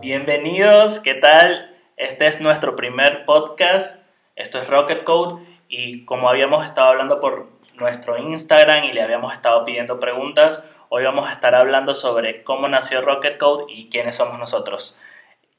Bienvenidos, 0.00 1.00
¿qué 1.00 1.14
tal? 1.14 1.74
Este 1.96 2.26
es 2.28 2.40
nuestro 2.40 2.76
primer 2.76 3.24
podcast, 3.24 4.04
esto 4.36 4.58
es 4.58 4.68
Rocket 4.68 5.02
Code 5.02 5.44
y 5.68 6.04
como 6.04 6.28
habíamos 6.28 6.64
estado 6.64 6.88
hablando 6.88 7.18
por 7.18 7.48
nuestro 7.74 8.18
Instagram 8.18 8.84
y 8.84 8.92
le 8.92 9.02
habíamos 9.02 9.32
estado 9.32 9.64
pidiendo 9.64 9.98
preguntas, 9.98 10.62
hoy 10.90 11.02
vamos 11.02 11.28
a 11.28 11.32
estar 11.32 11.56
hablando 11.56 11.94
sobre 11.94 12.44
cómo 12.44 12.68
nació 12.68 13.00
Rocket 13.00 13.36
Code 13.38 13.64
y 13.68 13.90
quiénes 13.90 14.14
somos 14.14 14.38
nosotros. 14.38 14.96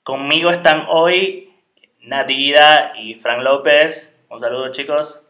Conmigo 0.04 0.50
están 0.50 0.86
hoy 0.88 1.54
Natividad 2.02 2.94
y 2.96 3.16
Frank 3.16 3.42
López. 3.42 4.18
Un 4.30 4.40
saludo 4.40 4.70
chicos. 4.70 5.28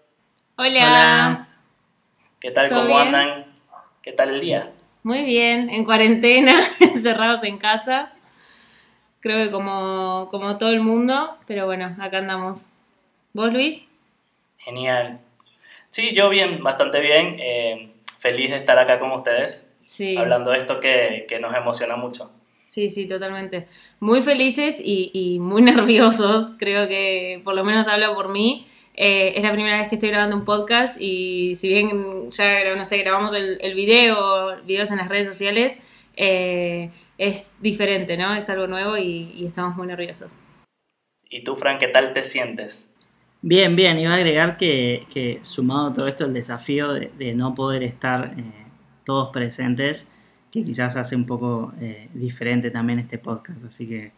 Hola. 0.58 1.48
¿Qué 2.40 2.52
tal? 2.52 2.70
¿Cómo 2.70 3.00
andan? 3.00 3.46
¿Qué 4.04 4.12
tal 4.12 4.30
el 4.30 4.40
día? 4.42 4.74
Muy 5.04 5.24
bien, 5.24 5.70
en 5.70 5.84
cuarentena, 5.84 6.64
encerrados 6.80 7.44
en 7.44 7.58
casa. 7.58 8.14
Creo 9.20 9.38
que 9.44 9.52
como, 9.52 10.30
como 10.32 10.58
todo 10.58 10.70
el 10.70 10.82
mundo, 10.82 11.38
pero 11.46 11.66
bueno, 11.66 11.96
acá 12.00 12.20
andamos. 12.20 12.68
¿Vos, 13.34 13.52
Luis? 13.52 13.84
Genial. 14.58 15.20
Sí, 15.90 16.16
yo 16.16 16.30
bien, 16.30 16.64
bastante 16.64 17.02
bien. 17.02 17.36
Eh, 17.40 17.92
feliz 18.18 18.52
de 18.52 18.58
estar 18.58 18.80
acá 18.80 19.00
con 19.00 19.12
ustedes. 19.12 19.68
Sí. 19.84 20.16
Hablando 20.16 20.52
de 20.52 20.58
esto 20.58 20.80
que, 20.80 21.26
que 21.28 21.40
nos 21.40 21.54
emociona 21.54 21.98
mucho. 21.98 22.32
Sí, 22.64 22.88
sí, 22.88 23.06
totalmente. 23.06 23.68
Muy 24.00 24.22
felices 24.22 24.82
y, 24.84 25.12
y, 25.14 25.40
muy 25.40 25.62
nerviosos, 25.72 26.54
creo 26.58 26.88
que 26.88 27.42
por 27.44 27.56
lo 27.56 27.66
menos 27.66 27.88
habla 27.88 28.16
por 28.16 28.32
mí. 28.32 28.68
Eh, 28.96 29.34
es 29.36 29.44
la 29.44 29.52
primera 29.52 29.80
vez 29.80 29.90
que 29.90 29.96
estoy 29.96 30.10
grabando 30.10 30.36
un 30.36 30.46
podcast 30.46 31.02
y 31.02 31.56
si 31.56 31.68
bien 31.68 32.30
ya, 32.30 32.76
no 32.76 32.86
sé, 32.86 32.98
grabamos 33.00 33.34
el, 33.34 33.58
el 33.62 33.74
video, 33.74 34.62
videos 34.64 34.92
en 34.92 34.98
las 34.98 35.10
redes 35.10 35.26
sociales, 35.26 35.80
eh, 36.16 36.92
es 37.18 37.56
diferente, 37.60 38.18
¿no? 38.18 38.34
Es 38.36 38.50
algo 38.50 38.68
nuevo 38.68 38.98
y, 38.98 39.32
y, 39.36 39.46
estamos 39.46 39.76
muy 39.76 39.88
nerviosos. 39.88 40.38
¿Y 41.30 41.44
tú, 41.44 41.56
Frank, 41.56 41.80
qué 41.80 41.88
tal 41.88 42.14
te 42.14 42.24
sientes? 42.24 42.94
Bien, 43.42 43.76
bien. 43.76 44.00
Iba 44.00 44.14
a 44.14 44.18
agregar 44.18 44.58
que, 44.58 45.06
que 45.12 45.40
sumado 45.42 45.88
a 45.88 45.94
todo 45.94 46.08
esto, 46.08 46.26
el 46.26 46.34
desafío 46.34 46.94
de, 46.94 47.12
de 47.18 47.34
no 47.34 47.56
poder 47.56 47.84
estar 47.84 48.36
eh, 48.38 48.44
todos 49.04 49.30
presentes, 49.32 50.12
que 50.52 50.64
quizás 50.64 50.96
hace 50.96 51.16
un 51.16 51.26
poco 51.26 51.74
eh, 51.82 52.10
diferente 52.14 52.72
también 52.72 53.00
este 53.00 53.18
podcast. 53.18 53.66
Así 53.66 53.88
que 53.88 54.12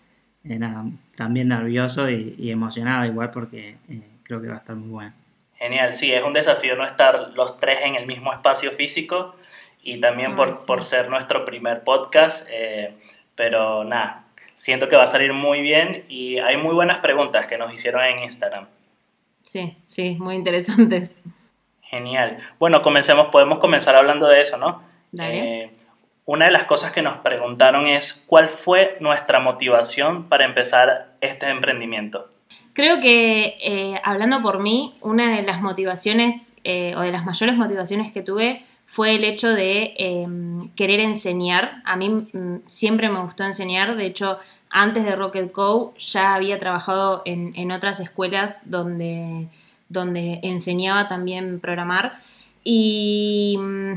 eh, 0.44 0.60
nada, 0.60 0.86
también 1.16 1.48
nervioso 1.48 2.10
y, 2.10 2.36
y, 2.38 2.52
emocionado 2.52 3.06
igual 3.06 3.32
porque 3.32 3.78
eh, 3.90 4.02
creo 4.26 4.42
que 4.42 4.48
va 4.48 4.56
a 4.56 4.58
estar 4.58 4.76
muy 4.76 4.90
bueno. 4.90 5.14
Genial, 5.54 5.94
sí, 5.94 6.12
es 6.12 6.24
un 6.24 6.34
desafío 6.34 6.76
no 6.76 6.84
estar 6.84 7.32
los 7.34 7.56
tres 7.58 7.80
en 7.84 7.96
el 7.96 8.06
mismo 8.06 8.34
espacio 8.34 8.72
físico 8.72 9.36
y 9.82 10.02
también 10.02 10.36
por, 10.36 10.54
por 10.66 10.84
ser 10.84 11.10
nuestro 11.10 11.46
primer 11.46 11.84
podcast, 11.84 12.48
eh, 12.52 12.94
pero 13.36 13.86
nada, 13.86 14.26
siento 14.54 14.90
que 14.90 14.98
va 14.98 15.04
a 15.04 15.08
salir 15.08 15.32
muy 15.32 15.62
bien 15.62 16.04
y 16.10 16.40
hay 16.40 16.58
muy 16.58 16.74
buenas 16.74 17.00
preguntas 17.00 17.48
que 17.48 17.58
nos 17.58 17.72
hicieron 17.74 18.04
en 18.04 18.20
Instagram. 18.20 18.68
Sí, 19.44 19.78
sí, 19.86 20.18
muy 20.20 20.36
interesantes. 20.36 21.20
Genial. 21.84 22.36
Bueno, 22.60 22.82
comencemos, 22.82 23.28
podemos 23.28 23.60
comenzar 23.60 23.96
hablando 23.96 24.28
de 24.28 24.42
eso, 24.42 24.58
¿no? 24.58 24.84
Dale. 25.12 25.62
Eh, 25.64 25.72
una 26.26 26.46
de 26.46 26.52
las 26.52 26.66
cosas 26.66 26.92
que 26.92 27.04
nos 27.04 27.18
preguntaron 27.20 27.86
es 27.86 28.26
cuál 28.26 28.50
fue 28.50 28.98
nuestra 29.00 29.40
motivación 29.40 30.28
para 30.28 30.46
empezar 30.46 31.16
este 31.22 31.48
emprendimiento. 31.48 32.35
Creo 32.76 33.00
que, 33.00 33.58
eh, 33.64 34.02
hablando 34.04 34.42
por 34.42 34.62
mí, 34.62 34.96
una 35.00 35.34
de 35.34 35.44
las 35.44 35.62
motivaciones 35.62 36.56
eh, 36.66 36.94
o 36.98 37.00
de 37.00 37.14
las 37.14 37.24
mayores 37.26 37.56
motivaciones 37.56 38.12
que 38.12 38.22
tuve 38.22 38.66
fue 38.86 39.16
el 39.16 39.24
hecho 39.24 39.48
de 39.48 39.96
eh, 39.98 40.28
querer 40.76 41.00
enseñar. 41.00 41.82
A 41.86 41.96
mí 41.96 42.10
mm, 42.10 42.64
siempre 42.66 43.08
me 43.08 43.22
gustó 43.22 43.46
enseñar, 43.46 43.96
de 43.96 44.06
hecho, 44.06 44.40
antes 44.70 45.06
de 45.06 45.16
Rocket 45.16 45.54
Co 45.54 45.94
ya 45.98 46.36
había 46.36 46.58
trabajado 46.58 47.22
en, 47.24 47.54
en 47.56 47.72
otras 47.72 48.02
escuelas 48.02 48.70
donde, 48.70 49.48
donde 49.88 50.42
enseñaba 50.44 51.08
también 51.08 51.62
programar 51.62 52.18
y 52.62 53.58
mm, 53.58 53.94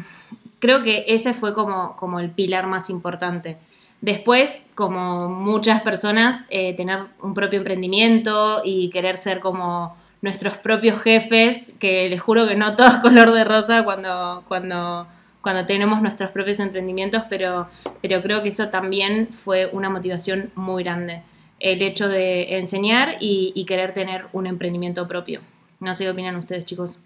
creo 0.61 0.85
que 0.85 1.05
ese 1.09 1.35
fue 1.35 1.53
como, 1.53 1.97
como 1.97 2.21
el 2.21 2.31
pilar 2.31 2.69
más 2.69 2.91
importante. 2.91 3.57
Después, 4.01 4.71
como 4.75 5.29
muchas 5.29 5.83
personas, 5.83 6.47
eh, 6.51 6.75
tener 6.75 7.01
un 7.21 7.35
propio 7.35 7.59
emprendimiento 7.59 8.61
y 8.65 8.91
querer 8.91 9.17
ser 9.17 9.41
como 9.41 9.97
nuestros 10.23 10.57
propios 10.59 11.01
jefes, 11.03 11.75
que 11.79 12.09
les 12.09 12.21
juro 12.21 12.47
que 12.47 12.55
no 12.55 12.77
todo 12.77 12.87
es 12.87 12.95
color 13.03 13.33
de 13.33 13.45
rosa 13.45 13.85
cuando, 13.85 14.45
cuando, 14.47 15.09
cuando 15.41 15.67
tenemos 15.67 16.01
nuestros 16.01 16.31
propios 16.31 16.61
emprendimientos, 16.61 17.25
pero, 17.29 17.69
pero 18.01 18.23
creo 18.23 18.43
que 18.43 18.51
eso 18.51 18.69
también 18.69 19.29
fue 19.33 19.69
una 19.73 19.91
motivación 19.91 20.51
muy 20.55 20.85
grande. 20.85 21.23
El 21.59 21.83
hecho 21.83 22.09
de 22.09 22.57
enseñar 22.59 23.17
y, 23.19 23.65
querer 23.67 23.93
tener 23.93 24.27
un 24.33 24.47
emprendimiento 24.47 25.09
propio. 25.09 25.41
No 25.81 25.93
sé 25.93 26.05
qué 26.05 26.11
opinan 26.11 26.37
ustedes, 26.37 26.65
chicos. 26.65 26.99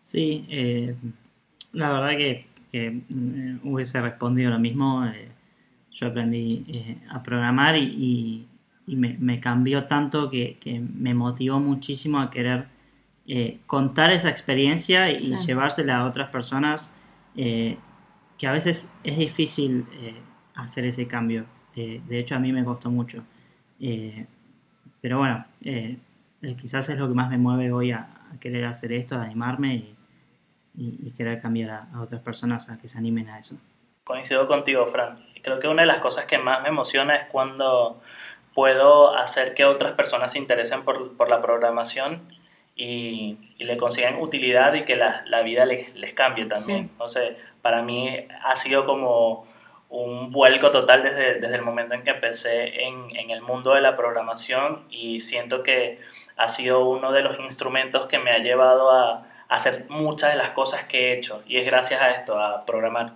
Sí, 0.00 0.46
eh, 0.48 0.94
la 1.72 1.92
verdad 1.92 2.10
que, 2.10 2.46
que 2.70 2.86
eh, 2.86 3.58
hubiese 3.64 4.00
respondido 4.00 4.50
lo 4.50 4.60
mismo. 4.60 5.04
Eh, 5.04 5.28
yo 5.92 6.06
aprendí 6.08 6.64
eh, 6.68 6.98
a 7.10 7.22
programar 7.22 7.76
y, 7.76 7.82
y, 7.82 8.48
y 8.86 8.96
me, 8.96 9.16
me, 9.18 9.40
cambió 9.40 9.84
tanto 9.84 10.30
que, 10.30 10.56
que, 10.58 10.80
me 10.80 11.14
motivó 11.14 11.60
muchísimo 11.60 12.20
a 12.20 12.30
querer 12.30 12.66
eh, 13.26 13.58
contar 13.66 14.12
esa 14.12 14.30
experiencia 14.30 15.10
y 15.10 15.20
sí. 15.20 15.36
llevársela 15.46 15.98
a 15.98 16.06
otras 16.06 16.30
personas 16.30 16.92
eh, 17.36 17.76
que 18.38 18.46
a 18.46 18.52
veces 18.52 18.92
es 19.04 19.18
difícil 19.18 19.86
hacer 20.56 20.84
ese 20.84 21.06
cambio. 21.06 21.44
de 21.76 22.18
hecho, 22.18 22.34
a 22.34 22.40
mí 22.40 22.52
me 22.52 22.64
costó 22.64 22.90
mucho. 22.90 23.22
pero 25.00 25.18
bueno, 25.18 25.44
quizás 26.60 26.88
es 26.88 26.98
lo 26.98 27.06
que 27.06 27.14
más 27.14 27.30
me 27.30 27.38
mueve 27.38 27.70
hoy 27.70 27.92
a, 27.92 28.08
a 28.32 28.40
querer 28.40 28.64
hacer 28.64 28.92
esto, 28.92 29.14
a 29.14 29.22
animarme 29.22 29.76
y, 29.76 29.94
y, 30.76 31.06
y 31.06 31.10
querer 31.12 31.40
cambiar 31.40 31.70
a, 31.70 31.88
a, 31.94 32.02
otras 32.02 32.20
personas 32.20 32.68
a 32.68 32.78
que 32.78 32.88
se 32.88 32.98
animen 32.98 33.28
a 33.28 33.38
eso. 33.38 33.56
Coincido 34.02 34.48
contigo, 34.48 34.84
Fran. 34.86 35.31
Creo 35.42 35.58
que 35.60 35.68
una 35.68 35.82
de 35.82 35.86
las 35.86 35.98
cosas 35.98 36.26
que 36.26 36.38
más 36.38 36.62
me 36.62 36.68
emociona 36.68 37.16
es 37.16 37.26
cuando 37.26 38.00
puedo 38.54 39.14
hacer 39.16 39.54
que 39.54 39.64
otras 39.64 39.92
personas 39.92 40.32
se 40.32 40.38
interesen 40.38 40.84
por, 40.84 41.16
por 41.16 41.28
la 41.28 41.40
programación 41.40 42.28
y, 42.76 43.38
y, 43.58 43.64
le 43.64 43.76
consigan 43.76 44.20
utilidad 44.20 44.74
y 44.74 44.84
que 44.84 44.96
la, 44.96 45.22
la 45.26 45.42
vida 45.42 45.66
les, 45.66 45.94
les, 45.94 46.12
cambie 46.14 46.46
también. 46.46 46.84
Sí. 46.84 46.88
Entonces, 46.90 47.36
para 47.60 47.82
mí 47.82 48.14
ha 48.44 48.56
sido 48.56 48.84
como 48.84 49.46
un 49.90 50.30
vuelco 50.32 50.70
total 50.70 51.02
desde, 51.02 51.38
desde 51.38 51.56
el 51.56 51.62
momento 51.62 51.94
en 51.94 52.02
que 52.02 52.10
empecé 52.10 52.84
en, 52.84 53.08
en 53.14 53.30
el 53.30 53.42
mundo 53.42 53.74
de 53.74 53.82
la 53.82 53.94
programación 53.94 54.86
y 54.90 55.20
siento 55.20 55.62
que 55.62 55.98
ha 56.36 56.48
sido 56.48 56.86
uno 56.86 57.12
de 57.12 57.20
los 57.20 57.38
instrumentos 57.40 58.06
que 58.06 58.18
me 58.18 58.30
ha 58.30 58.38
llevado 58.38 58.90
a, 58.90 59.26
a 59.48 59.54
hacer 59.54 59.84
muchas 59.90 60.30
de 60.30 60.38
las 60.38 60.50
cosas 60.50 60.84
que 60.84 61.10
he 61.10 61.18
hecho 61.18 61.42
y 61.46 61.58
es 61.58 61.66
gracias 61.66 62.00
a 62.00 62.10
esto, 62.10 62.38
a 62.38 62.64
programar. 62.64 63.12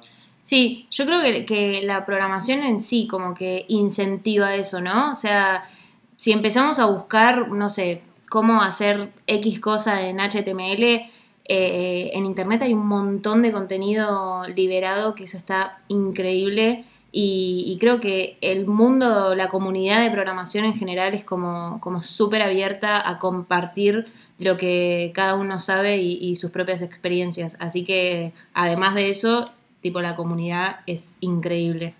Sí, 0.46 0.86
yo 0.92 1.06
creo 1.06 1.20
que, 1.22 1.44
que, 1.44 1.82
la 1.82 2.06
programación 2.06 2.62
en 2.62 2.80
sí 2.80 3.08
como 3.08 3.34
que 3.34 3.64
incentiva 3.66 4.54
eso, 4.54 4.80
¿no? 4.80 5.10
O 5.10 5.16
sea, 5.16 5.68
si 6.14 6.30
empezamos 6.30 6.78
a 6.78 6.84
buscar, 6.84 7.48
no 7.48 7.68
sé, 7.68 8.02
cómo 8.30 8.62
hacer 8.62 9.10
X 9.26 9.58
cosa 9.58 10.06
en 10.08 10.20
HTML, 10.20 11.10
eh, 11.48 12.10
en 12.12 12.26
Internet 12.26 12.62
hay 12.62 12.74
un 12.74 12.86
montón 12.86 13.42
de 13.42 13.50
contenido 13.50 14.44
liberado 14.46 15.16
que 15.16 15.24
eso 15.24 15.36
está 15.36 15.80
increíble 15.88 16.84
y, 17.10 17.76
creo 17.80 17.98
que 17.98 18.38
el 18.40 18.68
mundo, 18.68 19.34
la 19.34 19.48
comunidad 19.48 20.00
de 20.00 20.10
programación 20.12 20.64
en 20.64 20.74
general 20.74 21.12
es 21.14 21.24
como, 21.24 21.80
como 21.80 22.04
súper 22.04 22.42
abierta 22.42 23.08
a 23.08 23.18
compartir 23.18 24.04
lo 24.38 24.56
que 24.56 25.10
cada 25.12 25.34
uno 25.34 25.58
sabe 25.58 25.96
y 25.96 26.36
sus 26.36 26.52
propias 26.52 26.82
experiencias. 26.82 27.56
Así 27.58 27.84
que 27.84 28.32
además 28.54 28.94
de 28.94 29.10
eso, 29.10 29.46
tipo 29.86 30.00
la 30.00 30.16
comunidad 30.16 30.80
es 30.88 31.16
increíble. 31.20 31.94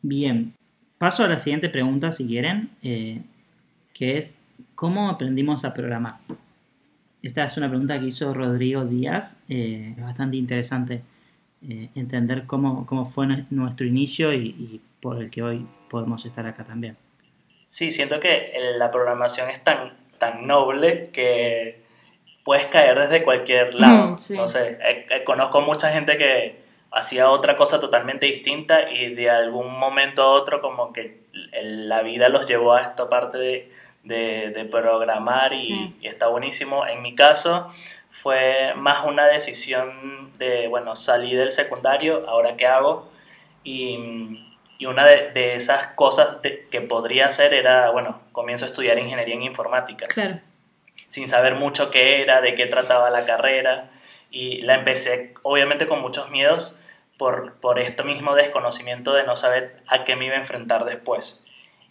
Bien, 0.00 0.54
paso 0.96 1.22
a 1.22 1.28
la 1.28 1.38
siguiente 1.38 1.68
pregunta 1.68 2.10
si 2.10 2.26
quieren, 2.26 2.70
eh, 2.82 3.20
que 3.92 4.16
es 4.16 4.40
¿cómo 4.74 5.10
aprendimos 5.10 5.66
a 5.66 5.74
programar? 5.74 6.14
Esta 7.22 7.44
es 7.44 7.54
una 7.58 7.68
pregunta 7.68 8.00
que 8.00 8.06
hizo 8.06 8.32
Rodrigo 8.32 8.86
Díaz, 8.86 9.42
eh, 9.50 9.92
es 9.94 10.02
bastante 10.02 10.38
interesante 10.38 11.02
eh, 11.68 11.90
entender 11.94 12.46
cómo, 12.46 12.86
cómo, 12.86 13.04
fue 13.04 13.26
nuestro 13.50 13.86
inicio 13.86 14.32
y, 14.32 14.46
y, 14.46 14.80
por 15.02 15.20
el 15.20 15.30
que 15.30 15.42
hoy 15.42 15.66
podemos 15.90 16.24
estar 16.24 16.46
acá 16.46 16.64
también. 16.64 16.96
Sí, 17.66 17.92
siento 17.92 18.20
que 18.20 18.54
la 18.78 18.90
programación 18.90 19.50
es 19.50 19.62
tan, 19.62 19.92
tan 20.18 20.46
noble 20.46 21.10
que 21.12 21.85
puedes 22.46 22.66
caer 22.66 22.96
desde 22.96 23.24
cualquier 23.24 23.74
lado. 23.74 24.12
Mm, 24.12 24.18
sí. 24.20 24.36
No 24.36 24.46
sé, 24.46 24.78
eh, 24.80 25.06
eh, 25.10 25.24
conozco 25.24 25.60
mucha 25.62 25.90
gente 25.90 26.16
que 26.16 26.60
hacía 26.92 27.28
otra 27.28 27.56
cosa 27.56 27.80
totalmente 27.80 28.26
distinta 28.26 28.88
y 28.88 29.16
de 29.16 29.28
algún 29.28 29.76
momento 29.76 30.22
a 30.22 30.30
otro 30.30 30.60
como 30.60 30.92
que 30.92 31.24
la 31.52 32.02
vida 32.02 32.28
los 32.28 32.46
llevó 32.46 32.74
a 32.74 32.82
esta 32.82 33.08
parte 33.08 33.36
de, 33.38 33.72
de, 34.04 34.64
programar 34.70 35.54
y, 35.54 35.96
está 36.02 36.28
buenísimo. 36.28 36.86
En 36.86 37.02
mi 37.02 37.16
caso 37.16 37.68
fue 38.08 38.68
más 38.76 39.04
una 39.04 39.26
decisión 39.26 40.28
de, 40.38 40.68
bueno, 40.68 40.94
salí 40.94 41.34
del 41.34 41.50
secundario, 41.50 42.28
ahora 42.28 42.56
qué 42.56 42.68
hago. 42.68 43.10
Y, 43.64 44.44
una 44.86 45.04
de, 45.04 45.56
esas 45.56 45.88
cosas 45.88 46.36
que 46.70 46.80
podría 46.82 47.26
hacer 47.26 47.54
era, 47.54 47.90
bueno, 47.90 48.20
comienzo 48.30 48.66
a 48.66 48.68
estudiar 48.68 49.00
ingeniería 49.00 49.34
en 49.34 49.42
informática. 49.42 50.06
Claro. 50.06 50.38
Sin 51.08 51.28
saber 51.28 51.54
mucho 51.54 51.90
qué 51.90 52.22
era, 52.22 52.40
de 52.40 52.54
qué 52.54 52.66
trataba 52.66 53.10
la 53.10 53.24
carrera. 53.24 53.90
Y 54.30 54.60
la 54.62 54.74
empecé 54.74 55.34
obviamente 55.42 55.86
con 55.86 56.00
muchos 56.00 56.30
miedos 56.30 56.80
por, 57.16 57.54
por 57.60 57.78
esto 57.78 58.04
mismo 58.04 58.34
desconocimiento 58.34 59.12
de 59.12 59.24
no 59.24 59.36
saber 59.36 59.82
a 59.86 60.04
qué 60.04 60.16
me 60.16 60.26
iba 60.26 60.34
a 60.34 60.40
enfrentar 60.40 60.84
después. 60.84 61.44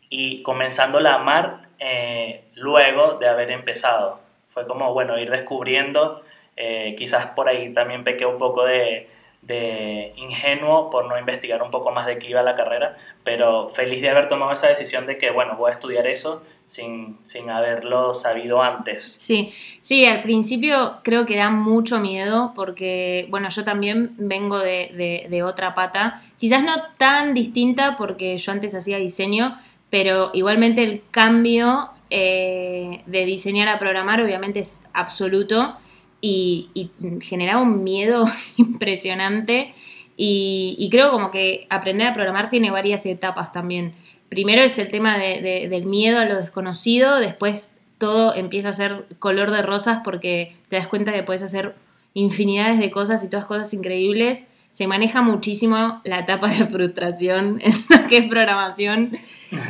Y 0.10 0.44
comenzándola 0.44 1.14
a 1.14 1.16
amar 1.16 1.70
eh, 1.80 2.44
luego 2.54 3.16
de 3.16 3.28
haber 3.28 3.52
empezado. 3.52 4.20
Fue 4.48 4.68
como, 4.68 4.94
bueno, 4.94 5.18
ir 5.20 5.32
descubriendo, 5.32 6.22
eh, 6.56 6.96
quizás 6.98 7.28
por 7.28 7.50
ahí 7.50 7.74
también 7.74 8.04
pequé 8.04 8.26
un 8.26 8.38
poco 8.38 8.64
de, 8.64 9.10
de 9.46 10.14
ingenuo 10.16 10.90
por 10.90 11.06
no 11.06 11.18
investigar 11.18 11.62
un 11.62 11.70
poco 11.70 11.92
más 11.92 12.06
de 12.06 12.18
qué 12.18 12.30
iba 12.30 12.42
la 12.42 12.56
carrera, 12.56 12.98
pero 13.24 13.70
feliz 13.70 14.02
de 14.02 14.10
haber 14.10 14.28
tomado 14.28 14.52
esa 14.52 14.68
decisión 14.68 15.06
de 15.06 15.18
que, 15.18 15.30
bueno, 15.30 15.56
voy 15.56 15.70
a 15.70 15.74
estudiar 15.74 16.08
eso 16.08 16.44
sin, 16.66 17.18
sin 17.22 17.50
haberlo 17.50 18.14
sabido 18.14 18.62
antes. 18.62 19.04
Sí, 19.04 19.52
sí, 19.82 20.06
al 20.06 20.24
principio 20.24 20.98
creo 21.04 21.26
que 21.26 21.36
da 21.36 21.50
mucho 21.50 22.00
miedo 22.00 22.54
porque, 22.56 23.28
bueno, 23.30 23.50
yo 23.50 23.64
también 23.64 24.16
vengo 24.18 24.60
de, 24.60 24.92
de, 24.96 25.28
de 25.30 25.44
otra 25.44 25.74
pata, 25.74 26.22
quizás 26.38 26.64
no 26.64 26.76
tan 26.98 27.34
distinta 27.34 27.96
porque 27.98 28.38
yo 28.38 28.52
antes 28.52 28.74
hacía 28.74 28.98
diseño, 28.98 29.58
pero 29.90 30.32
igualmente 30.34 30.84
el 30.84 31.04
cambio 31.12 31.90
eh, 32.10 33.02
de 33.06 33.26
diseñar 33.26 33.68
a 33.68 33.80
programar 33.80 34.22
obviamente 34.22 34.60
es 34.60 34.82
absoluto 34.94 35.76
y, 36.22 36.70
y 36.74 36.92
generaba 37.22 37.62
un 37.62 37.84
miedo 37.84 38.26
impresionante 38.58 39.74
y, 40.18 40.88
creo 40.92 41.12
como 41.12 41.30
que 41.32 41.68
aprender 41.70 42.08
a 42.08 42.14
programar 42.14 42.50
tiene 42.50 42.72
varias 42.72 43.06
etapas 43.06 43.52
también. 43.52 43.94
Primero 44.30 44.62
es 44.62 44.78
el 44.80 44.88
tema 44.88 45.18
del 45.18 45.86
miedo 45.86 46.20
a 46.20 46.26
lo 46.26 46.38
desconocido, 46.38 47.20
después 47.20 47.78
todo 47.98 48.36
empieza 48.36 48.70
a 48.70 48.74
ser 48.74 49.06
color 49.20 49.52
de 49.52 49.62
rosas 49.62 50.02
porque 50.04 50.56
te 50.68 50.76
das 50.76 50.88
cuenta 50.88 51.14
que 51.14 51.24
puedes 51.24 51.44
hacer 51.44 51.76
infinidades 52.14 52.80
de 52.80 52.92
cosas 52.92 53.24
y 53.24 53.30
todas 53.30 53.46
cosas 53.46 53.74
increíbles 53.74 54.48
se 54.76 54.88
maneja 54.88 55.22
muchísimo 55.22 56.02
la 56.04 56.20
etapa 56.20 56.50
de 56.50 56.66
frustración 56.66 57.62
en 57.64 57.74
lo 57.90 58.10
que 58.10 58.18
es 58.18 58.28
programación. 58.28 59.18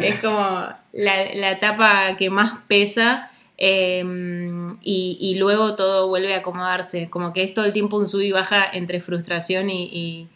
es 0.01 0.19
como 0.19 0.65
la, 0.93 1.51
etapa 1.51 2.17
que 2.17 2.31
más 2.31 2.57
pesa 2.67 3.29
em, 3.55 4.77
y, 4.81 5.35
luego 5.37 5.75
todo 5.75 6.07
vuelve 6.07 6.33
a 6.33 6.39
acomodarse. 6.39 7.07
Como 7.11 7.33
que 7.33 7.43
es 7.43 7.53
todo 7.53 7.65
el 7.65 7.71
tiempo 7.71 7.97
un 7.97 8.07
sub 8.07 8.21
y 8.21 8.31
baja 8.31 8.65
entre 8.73 8.99
frustración 8.99 9.69
y, 9.69 10.27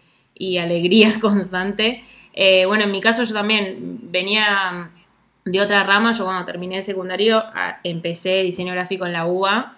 alegría 0.60 1.16
constante. 1.20 2.04
Eh, 2.42 2.66
bueno, 2.66 2.86
en 2.86 2.92
mi 2.92 3.02
caso 3.02 3.26
yo 3.26 3.34
también 3.34 4.00
venía 4.04 4.92
de 5.44 5.60
otra 5.60 5.84
rama. 5.84 6.14
Yo 6.14 6.24
cuando 6.24 6.46
terminé 6.46 6.78
el 6.78 6.84
secundario 6.84 7.44
empecé 7.84 8.44
diseño 8.44 8.72
gráfico 8.72 9.06
en 9.06 9.12
la 9.12 9.26
UBA 9.26 9.76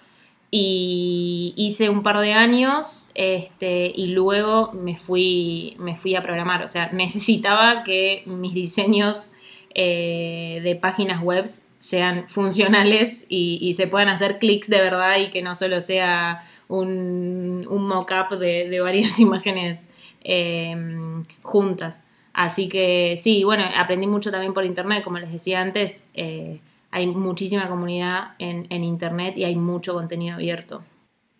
y 0.48 1.54
hice 1.56 1.88
un 1.88 2.04
par 2.04 2.20
de 2.20 2.34
años 2.34 3.08
este, 3.16 3.90
y 3.92 4.08
luego 4.08 4.70
me 4.74 4.96
fui, 4.96 5.74
me 5.80 5.96
fui 5.96 6.14
a 6.14 6.22
programar. 6.22 6.62
O 6.62 6.68
sea, 6.68 6.88
necesitaba 6.92 7.82
que 7.82 8.22
mis 8.26 8.54
diseños 8.54 9.30
eh, 9.74 10.60
de 10.62 10.76
páginas 10.76 11.20
web 11.20 11.46
sean 11.78 12.28
funcionales 12.28 13.26
y, 13.28 13.74
se 13.74 13.88
puedan 13.88 14.08
hacer 14.08 14.38
clics 14.38 14.68
de 14.68 14.78
verdad 14.78 15.18
y 15.18 15.30
que 15.30 15.42
no 15.42 15.56
solo 15.56 15.80
sea 15.80 16.44
un, 16.68 17.66
mock-up 17.66 18.38
de, 18.38 18.80
varias 18.80 19.18
imágenes 19.18 19.90
em, 20.22 21.24
juntas. 21.42 22.04
Así 22.34 22.68
que 22.68 23.16
sí, 23.16 23.44
bueno, 23.44 23.64
aprendí 23.76 24.06
mucho 24.06 24.30
también 24.30 24.54
por 24.54 24.64
internet, 24.64 25.04
como 25.04 25.18
les 25.18 25.30
decía 25.30 25.60
antes. 25.60 26.06
Eh, 26.14 26.60
hay 26.92 27.06
muchísima 27.06 27.68
comunidad 27.68 28.32
en, 28.38 28.84
Internet 28.84 29.38
y 29.38 29.44
hay 29.44 29.56
mucho 29.56 29.94
contenido 29.94 30.34
abierto. 30.34 30.84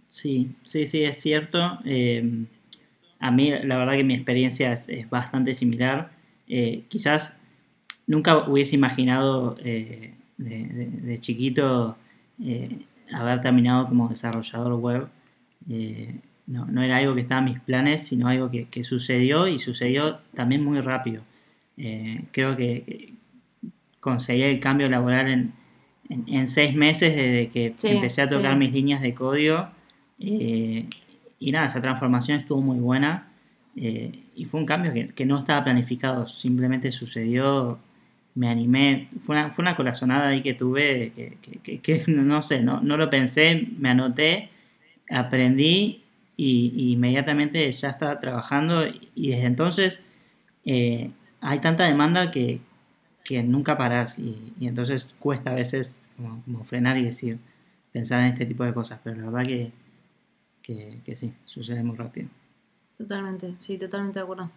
Sí, 0.08 0.50
sí, 0.64 0.86
sí, 0.86 1.04
es 1.04 1.20
cierto. 1.20 1.78
Eh, 1.84 2.46
a 3.20 3.30
mí 3.30 3.52
la 3.62 3.76
verdad 3.76 3.92
que 3.92 4.02
mi 4.02 4.14
experiencia 4.14 4.72
es, 4.72 4.88
bastante 5.10 5.52
similar. 5.52 6.10
Eh, 6.48 6.84
quizás 6.88 7.36
nunca 8.06 8.48
hubiese 8.48 8.76
imaginado 8.76 9.56
eh, 9.62 10.14
de, 10.38 11.18
chiquito 11.20 11.96
haber 13.12 13.42
terminado 13.42 13.86
como 13.88 14.08
desarrollador 14.08 14.72
web. 14.80 15.08
No, 16.46 16.82
era 16.82 16.98
algo 16.98 17.14
que 17.14 17.20
estaba 17.20 17.38
en 17.38 17.44
mis 17.46 17.60
planes, 17.60 18.06
sino 18.06 18.28
algo 18.28 18.50
que, 18.50 18.66
que 18.66 18.82
sucedió 18.82 19.46
y 19.48 19.58
sucedió 19.58 20.18
también 20.34 20.64
muy 20.64 20.80
rápido. 20.80 21.22
creo 22.32 22.56
que, 22.56 23.12
conseguí 24.02 24.42
el 24.42 24.58
cambio 24.58 24.88
laboral 24.88 25.28
en, 25.28 25.52
en, 26.26 26.48
seis 26.48 26.74
meses 26.74 27.14
desde 27.14 27.48
que 27.50 27.72
empecé 27.84 28.22
a 28.22 28.28
tocar 28.28 28.56
mis 28.56 28.72
líneas 28.72 29.00
de 29.00 29.14
código. 29.14 29.68
Eh, 30.18 30.86
y 31.38 31.52
nada, 31.52 31.66
esa 31.66 31.80
transformación 31.80 32.38
estuvo 32.38 32.60
muy 32.60 32.80
buena. 32.80 33.28
Eh, 33.76 34.24
y 34.34 34.44
fue 34.44 34.58
un 34.58 34.66
cambio 34.66 34.92
que, 34.92 35.24
no 35.24 35.36
estaba 35.36 35.62
planificado, 35.62 36.26
simplemente 36.26 36.90
sucedió, 36.90 37.78
me 38.34 38.48
animé, 38.48 39.08
fue 39.18 39.36
una, 39.36 39.50
fue 39.50 39.62
una 39.62 39.76
corazonada 39.76 40.28
ahí 40.28 40.42
que 40.42 40.54
tuve, 40.54 41.38
que, 41.62 42.02
no 42.08 42.42
sé, 42.42 42.60
no, 42.60 42.80
no, 42.80 42.96
lo 42.96 43.08
pensé, 43.08 43.68
me 43.78 43.90
anoté, 43.90 44.50
aprendí 45.10 46.01
y, 46.44 46.92
inmediatamente 46.92 47.70
ya 47.70 47.90
estaba 47.90 48.18
trabajando 48.18 48.84
y 49.14 49.30
desde 49.30 49.46
entonces 49.46 50.02
eh, 50.64 51.12
hay 51.40 51.60
tanta 51.60 51.84
demanda 51.84 52.32
que, 52.32 52.60
que 53.24 53.42
nunca 53.44 53.78
paras 53.78 54.18
y, 54.18 54.52
entonces 54.60 55.14
cuesta 55.20 55.50
a 55.50 55.54
veces 55.54 56.08
como, 56.16 56.64
frenar 56.64 56.96
y 56.98 57.04
decir, 57.04 57.38
pensar 57.92 58.20
en 58.20 58.26
este 58.26 58.44
tipo 58.44 58.64
de 58.64 58.74
cosas, 58.74 58.98
pero 59.04 59.16
la 59.16 59.30
verdad 59.30 59.44
que, 59.44 61.00
que, 61.04 61.14
sí, 61.14 61.32
sucede 61.44 61.84
muy 61.84 61.96
rápido. 61.96 62.28
Totalmente, 62.98 63.54
sí, 63.58 63.78
totalmente 63.78 64.18
de 64.18 64.24
acuerdo. 64.24 64.50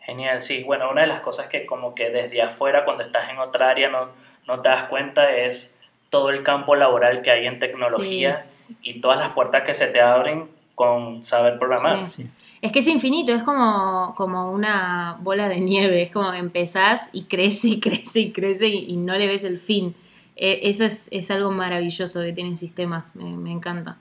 Genial, 0.00 0.40
sí. 0.40 0.64
Bueno, 0.64 0.90
una 0.90 1.02
de 1.02 1.08
las 1.08 1.20
cosas 1.20 1.46
que 1.46 1.66
como 1.66 1.94
que 1.94 2.10
desde 2.10 2.42
afuera, 2.42 2.84
cuando 2.84 3.02
estás 3.02 3.28
en 3.28 3.38
otra 3.38 3.70
área, 3.70 3.90
no, 3.90 4.10
no 4.48 4.62
te 4.62 4.68
das 4.68 4.84
cuenta 4.84 5.30
es 5.36 5.76
todo 6.10 6.30
el 6.30 6.42
campo 6.42 6.74
laboral 6.74 7.20
que 7.20 7.30
hay 7.30 7.46
en 7.46 7.58
tecnología 7.58 8.36
y 8.82 9.00
todas 9.00 9.18
las 9.18 9.30
puertas 9.30 9.64
que 9.64 9.74
se 9.74 9.88
te 9.88 10.00
abren 10.00 10.57
con 10.78 11.24
saber 11.24 11.58
programar. 11.58 12.08
Sí. 12.08 12.24
Es 12.62 12.70
que 12.70 12.78
es 12.78 12.86
infinito, 12.86 13.32
es 13.34 13.42
como, 13.42 14.14
como 14.16 14.52
una 14.52 15.18
bola 15.20 15.48
de 15.48 15.58
nieve, 15.58 16.02
es 16.02 16.10
como 16.12 16.30
que 16.30 16.38
empezás 16.38 17.10
y 17.12 17.24
crece 17.24 17.68
y 17.68 17.80
crece 17.80 18.20
y 18.20 18.32
crece 18.32 18.68
y, 18.68 18.96
no 18.96 19.16
le 19.16 19.26
ves 19.26 19.42
el 19.42 19.58
fin. 19.58 19.96
E, 20.36 20.60
eso 20.68 20.84
es, 20.84 21.30
algo 21.32 21.50
maravilloso 21.50 22.20
que 22.22 22.32
tienen 22.32 22.56
sistemas, 22.56 23.16
me, 23.16 23.50
encanta. 23.50 23.96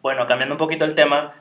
Bueno, 0.00 0.26
cambiando 0.26 0.54
un 0.54 0.58
poquito 0.58 0.84
el 0.84 0.94
tema, 0.94 1.34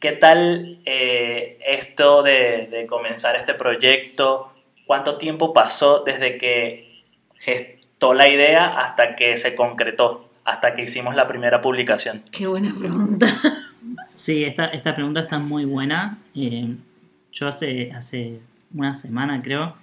¿qué 0.00 0.12
tal 0.12 0.78
eh, 0.86 1.58
esto 1.66 2.22
de, 2.22 2.68
de, 2.70 2.86
comenzar 2.86 3.36
este 3.36 3.52
proyecto? 3.52 4.48
¿Cuánto 4.86 5.18
tiempo 5.18 5.52
pasó 5.52 6.02
desde 6.02 6.38
que 6.38 7.02
gestó 7.36 8.14
la 8.14 8.26
idea 8.28 8.78
hasta 8.78 9.16
que 9.16 9.36
se 9.36 9.54
concretó, 9.54 10.30
hasta 10.44 10.74
que 10.74 10.82
hicimos 10.82 11.14
la 11.14 11.26
primera 11.26 11.60
publicación? 11.60 12.22
Qué 12.30 12.46
buena 12.46 12.72
pregunta. 12.78 13.26
Sí, 14.08 14.44
esta, 14.44 14.66
esta 14.66 14.94
pregunta 14.94 15.20
está 15.20 15.38
muy 15.38 15.64
buena. 15.64 16.18
Eh, 16.34 16.76
yo 17.32 17.48
hace, 17.48 17.92
hace 17.92 18.40
una 18.72 18.94
semana, 18.94 19.42
creo, 19.42 19.74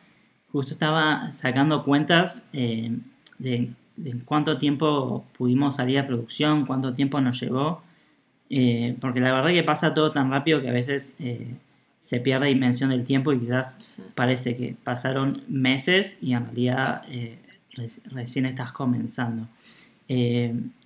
justo 0.51 0.74
estaba 0.74 1.32
sacando 1.32 1.84
cuentas 1.84 2.48
eh, 2.53 2.98
de, 3.39 3.74
cuánto 4.25 4.58
tiempo 4.58 5.25
pudimos 5.38 5.75
salir 5.75 6.00
a 6.00 6.08
producción, 6.08 6.65
cuánto 6.65 6.94
tiempo 6.94 7.20
nos 7.22 7.39
llevó. 7.39 7.84
Eh, 8.50 8.98
porque 9.00 9.20
la 9.20 9.34
verdad 9.34 9.51
que 9.51 9.63
pasa 9.63 9.94
todo 9.94 10.12
tan 10.12 10.30
rápido 10.30 10.62
que 10.62 10.70
a 10.70 10.74
veces 10.74 11.13
se 12.01 12.20
pierde 12.20 12.48
dimensión 12.48 12.89
del 12.89 13.06
tiempo 13.06 13.32
y 13.32 13.39
quizás 13.39 14.01
parece 14.13 14.58
que 14.58 14.75
pasaron 14.84 15.44
meses 15.48 16.18
y 16.22 16.34
en 16.34 16.46
realidad 16.46 17.03
recién 18.12 18.46
estás 18.46 18.72
comenzando. 18.74 19.48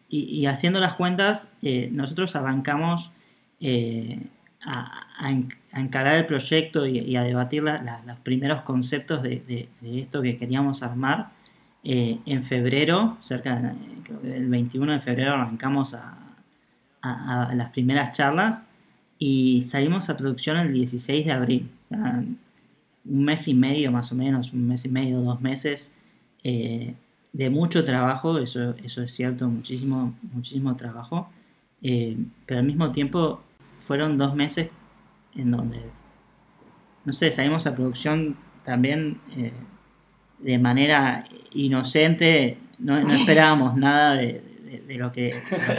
Y, 0.07 0.45
haciendo 0.45 0.79
las 0.79 0.93
cuentas, 0.93 1.51
nosotros 1.91 2.35
arrancamos 2.35 3.11
eh, 3.59 4.19
a, 4.65 5.31
encarar 5.73 6.17
el 6.17 6.25
proyecto 6.25 6.85
y, 6.85 7.15
a 7.15 7.23
debatir 7.23 7.63
los 7.63 8.19
primeros 8.23 8.61
conceptos 8.61 9.21
de, 9.23 9.69
esto 9.83 10.21
que 10.21 10.37
queríamos 10.37 10.83
armar. 10.83 11.31
Eh, 11.87 12.17
en 12.25 12.41
febrero, 12.41 13.17
cerca 13.21 13.75
del 14.23 14.49
21 14.49 14.93
de 14.93 14.99
febrero, 14.99 15.33
arrancamos 15.33 15.93
a, 15.93 16.21
las 17.53 17.69
primeras 17.69 18.17
charlas 18.17 18.67
y 19.19 19.61
salimos 19.61 20.09
a 20.09 20.17
producción 20.17 20.57
el 20.57 20.73
16 20.73 21.25
de 21.25 21.31
abril. 21.31 21.69
Un 21.91 23.23
mes 23.23 23.47
y 23.47 23.53
medio 23.53 23.91
más 23.91 24.11
o 24.11 24.15
menos, 24.15 24.53
un 24.53 24.67
mes 24.67 24.85
y 24.85 24.89
medio, 24.89 25.21
dos 25.21 25.39
meses, 25.39 25.93
eh, 26.43 26.95
de 27.35 27.49
mucho 27.49 27.83
trabajo, 27.83 28.37
eso, 28.37 28.75
eso 28.81 29.03
es 29.03 29.11
cierto, 29.11 29.49
muchísimo, 29.49 30.15
muchísimo 30.31 30.77
trabajo, 30.77 31.29
eh, 31.81 32.15
pero 32.45 32.61
al 32.61 32.65
mismo 32.65 32.93
tiempo 32.93 33.43
fueron 33.57 34.17
dos 34.17 34.33
meses 34.35 34.69
en 35.35 35.51
donde, 35.51 35.81
no 37.03 37.11
sé, 37.11 37.31
salimos 37.31 37.67
a 37.67 37.75
producción 37.75 38.37
también 38.63 39.19
eh, 39.35 39.51
de 40.39 40.59
manera 40.59 41.25
inocente, 41.51 42.57
no, 42.79 42.97
esperábamos 43.05 43.75
nada 43.75 44.15
de, 44.15 44.41
lo, 44.97 45.11
que, 45.11 45.29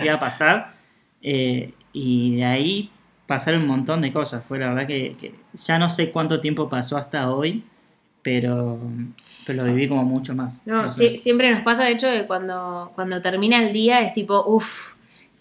iba 0.04 0.12
a 0.12 0.18
pasar, 0.18 0.74
eh, 1.22 1.72
y 1.94 2.36
de 2.36 2.44
ahí 2.44 2.90
pasaron 3.26 3.62
un 3.62 3.68
montón 3.68 4.02
de 4.02 4.12
cosas, 4.12 4.44
fue 4.44 4.58
la 4.58 4.74
verdad 4.74 4.86
que 4.86 5.34
ya 5.54 5.78
no 5.78 5.88
sé 5.88 6.10
cuánto 6.10 6.38
tiempo 6.38 6.68
pasó 6.68 6.98
hasta 6.98 7.30
hoy, 7.30 7.64
pero 8.26 8.76
pero 9.46 9.62
lo 9.62 9.72
viví 9.72 9.86
como 9.86 10.02
mucho 10.02 10.34
más. 10.34 10.60
No, 10.66 10.88
siempre 10.88 11.54
nos 11.54 11.62
pasa, 11.62 11.84
de 11.84 11.92
hecho, 11.92 12.10
que 12.10 12.26
cuando, 12.26 12.90
cuando 12.96 13.22
termina 13.22 13.64
el 13.64 13.72
día 13.72 14.00
es 14.00 14.12
tipo, 14.12 14.42
uff, 14.44 14.94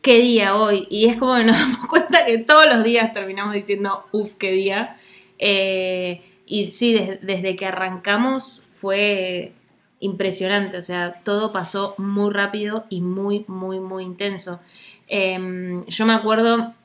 qué 0.04 0.20
día 0.20 0.56
hoy. 0.56 0.86
Y 0.92 1.08
es 1.08 1.18
como 1.18 1.36
que 1.36 1.46
nos 1.46 1.58
damos 1.60 1.88
cuenta 1.88 2.24
que 2.24 2.38
todos 2.38 2.68
los 2.68 2.84
días 2.84 3.12
terminamos 3.14 3.56
diciendo, 3.56 4.06
uff, 4.12 4.36
qué 4.36 4.52
día. 4.52 4.98
Eh, 5.40 6.22
y 6.46 6.72
sí, 6.72 6.94
desde 7.24 7.56
que 7.56 7.66
arrancamos 7.66 8.62
fue 8.80 9.54
impresionante, 10.00 10.78
o 10.78 10.84
sea, 10.84 11.22
todo 11.24 11.52
pasó 11.52 11.96
muy 11.98 12.32
rápido 12.32 12.86
y 12.92 13.02
muy, 13.02 13.44
muy, 13.48 13.80
muy 13.80 14.04
intenso. 14.04 14.60
Em, 15.08 15.84
yo 15.88 16.06
me 16.06 16.14
acuerdo 16.14 16.76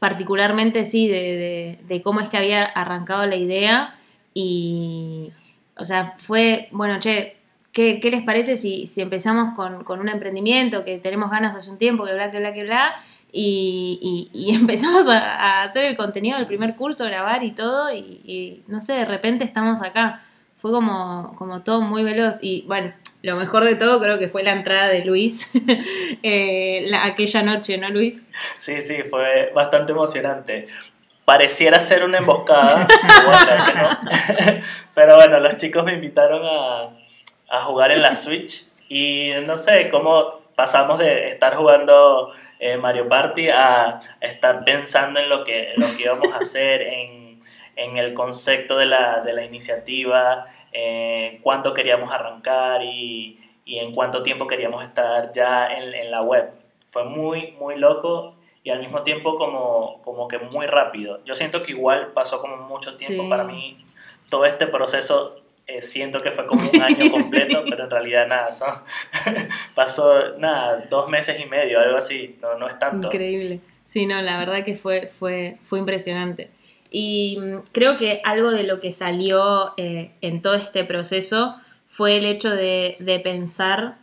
particularmente, 0.00 0.84
sí, 0.84 1.06
de, 1.06 1.78
de, 1.86 2.02
cómo 2.02 2.18
es 2.18 2.28
que 2.28 2.38
había 2.38 2.64
arrancado 2.64 3.24
la 3.26 3.36
idea 3.36 3.94
y, 4.34 5.32
o 5.76 5.84
sea, 5.84 6.14
fue, 6.18 6.68
bueno, 6.72 6.98
che, 6.98 7.36
¿qué, 7.72 8.00
les 8.02 8.22
parece 8.22 8.56
si, 8.56 8.86
si 8.86 9.00
empezamos 9.00 9.54
con, 9.54 10.00
un 10.00 10.08
emprendimiento 10.08 10.84
que 10.84 10.98
tenemos 10.98 11.30
ganas 11.30 11.54
hace 11.56 11.70
un 11.70 11.78
tiempo, 11.78 12.04
que 12.04 12.14
bla, 12.14 12.30
que 12.30 12.38
bla, 12.38 12.52
que 12.52 12.64
bla? 12.64 12.94
Y, 13.32 14.28
y, 14.32 14.54
empezamos 14.54 15.08
a, 15.08 15.62
hacer 15.62 15.84
el 15.84 15.96
contenido 15.96 16.36
del 16.36 16.46
primer 16.46 16.76
curso, 16.76 17.04
grabar 17.04 17.44
y 17.44 17.52
todo, 17.52 17.92
y, 17.92 18.62
no 18.66 18.80
sé, 18.80 18.94
de 18.94 19.04
repente 19.04 19.44
estamos 19.44 19.82
acá. 19.82 20.22
Fue 20.56 20.70
como, 20.72 21.34
como 21.36 21.62
todo 21.62 21.80
muy 21.80 22.04
veloz. 22.04 22.40
Y 22.42 22.64
bueno, 22.66 22.92
lo 23.22 23.36
mejor 23.36 23.64
de 23.64 23.76
todo 23.76 23.98
creo 23.98 24.18
que 24.18 24.28
fue 24.28 24.42
la 24.42 24.52
entrada 24.52 24.88
de 24.88 25.04
Luis 25.06 25.50
eh, 26.22 26.90
aquella 27.02 27.42
noche, 27.42 27.78
¿no, 27.78 27.88
Luis? 27.88 28.22
Sí, 28.56 28.80
sí, 28.82 28.96
fue 29.08 29.52
bastante 29.54 29.92
emocionante 29.92 30.68
pareciera 31.30 31.78
ser 31.78 32.02
una 32.02 32.18
emboscada, 32.18 32.88
pero 34.94 35.14
bueno, 35.14 35.38
los 35.38 35.54
chicos 35.54 35.84
me 35.84 35.92
invitaron 35.92 36.42
a, 36.44 36.90
a, 37.48 37.62
jugar 37.62 37.92
en 37.92 38.02
la 38.02 38.16
Switch 38.16 38.64
y 38.88 39.30
no 39.46 39.56
sé 39.56 39.90
cómo 39.90 40.40
pasamos 40.56 40.98
de 40.98 41.28
estar 41.28 41.54
jugando 41.54 42.32
eh, 42.58 42.76
Mario 42.78 43.06
Party 43.06 43.48
a 43.48 44.00
estar 44.20 44.64
pensando 44.64 45.20
en 45.20 45.28
lo 45.28 45.44
que, 45.44 45.72
lo 45.76 45.86
que 45.96 46.02
íbamos 46.02 46.32
a 46.32 46.38
hacer, 46.38 46.82
en, 46.82 47.38
en 47.76 47.96
el 47.96 48.12
concepto 48.12 48.76
de 48.76 48.86
la, 48.86 49.20
de 49.20 49.32
la 49.32 49.44
iniciativa, 49.44 50.46
eh, 50.72 51.38
cuánto 51.44 51.72
queríamos 51.72 52.12
arrancar 52.12 52.82
y, 52.82 53.38
y, 53.64 53.78
en 53.78 53.94
cuánto 53.94 54.24
tiempo 54.24 54.48
queríamos 54.48 54.82
estar 54.82 55.30
ya 55.30 55.68
en, 55.68 55.94
en 55.94 56.10
la 56.10 56.22
web. 56.22 56.50
Fue 56.88 57.04
muy, 57.04 57.52
muy 57.52 57.76
loco 57.76 58.34
y 58.62 58.70
al 58.70 58.80
mismo 58.80 59.02
tiempo 59.02 59.36
como, 59.36 60.00
como 60.02 60.28
que 60.28 60.38
muy 60.38 60.66
rápido. 60.66 61.20
Yo 61.24 61.34
siento 61.34 61.62
que 61.62 61.72
igual 61.72 62.08
pasó 62.12 62.40
como 62.40 62.56
mucho 62.68 62.96
tiempo 62.96 63.28
para 63.28 63.44
mí. 63.44 63.76
Todo 64.28 64.44
este 64.44 64.66
proceso 64.66 65.40
eh, 65.66 65.80
siento 65.80 66.20
que 66.20 66.30
fue 66.30 66.46
como 66.46 66.62
un 66.62 66.82
año 66.82 67.10
completo, 67.10 67.62
pero 67.68 67.84
en 67.84 67.90
realidad 67.90 68.26
nada, 68.26 68.50
pasó 69.74 70.36
nada, 70.38 70.86
dos 70.90 71.08
meses 71.08 71.38
y 71.40 71.46
medio, 71.46 71.80
algo 71.80 71.96
así, 71.96 72.36
no, 72.42 72.58
no 72.58 72.66
es 72.66 72.78
tanto. 72.78 73.08
Increíble. 73.08 73.60
Sí, 73.86 74.06
no, 74.06 74.20
la 74.22 74.38
verdad 74.38 74.64
que 74.64 74.74
fue, 74.74 75.08
fue, 75.08 75.56
fue 75.62 75.78
impresionante. 75.78 76.50
Y 76.90 77.38
mm, 77.40 77.58
creo 77.72 77.96
que 77.96 78.20
algo 78.24 78.50
de 78.50 78.64
lo 78.64 78.80
que 78.80 78.92
salió 78.92 79.74
eh, 79.76 80.10
en 80.20 80.42
todo 80.42 80.54
este 80.54 80.84
proceso 80.84 81.56
fue 81.86 82.18
el 82.18 82.26
hecho 82.26 82.50
de, 82.50 82.96
de 83.00 83.20
pensar 83.20 83.96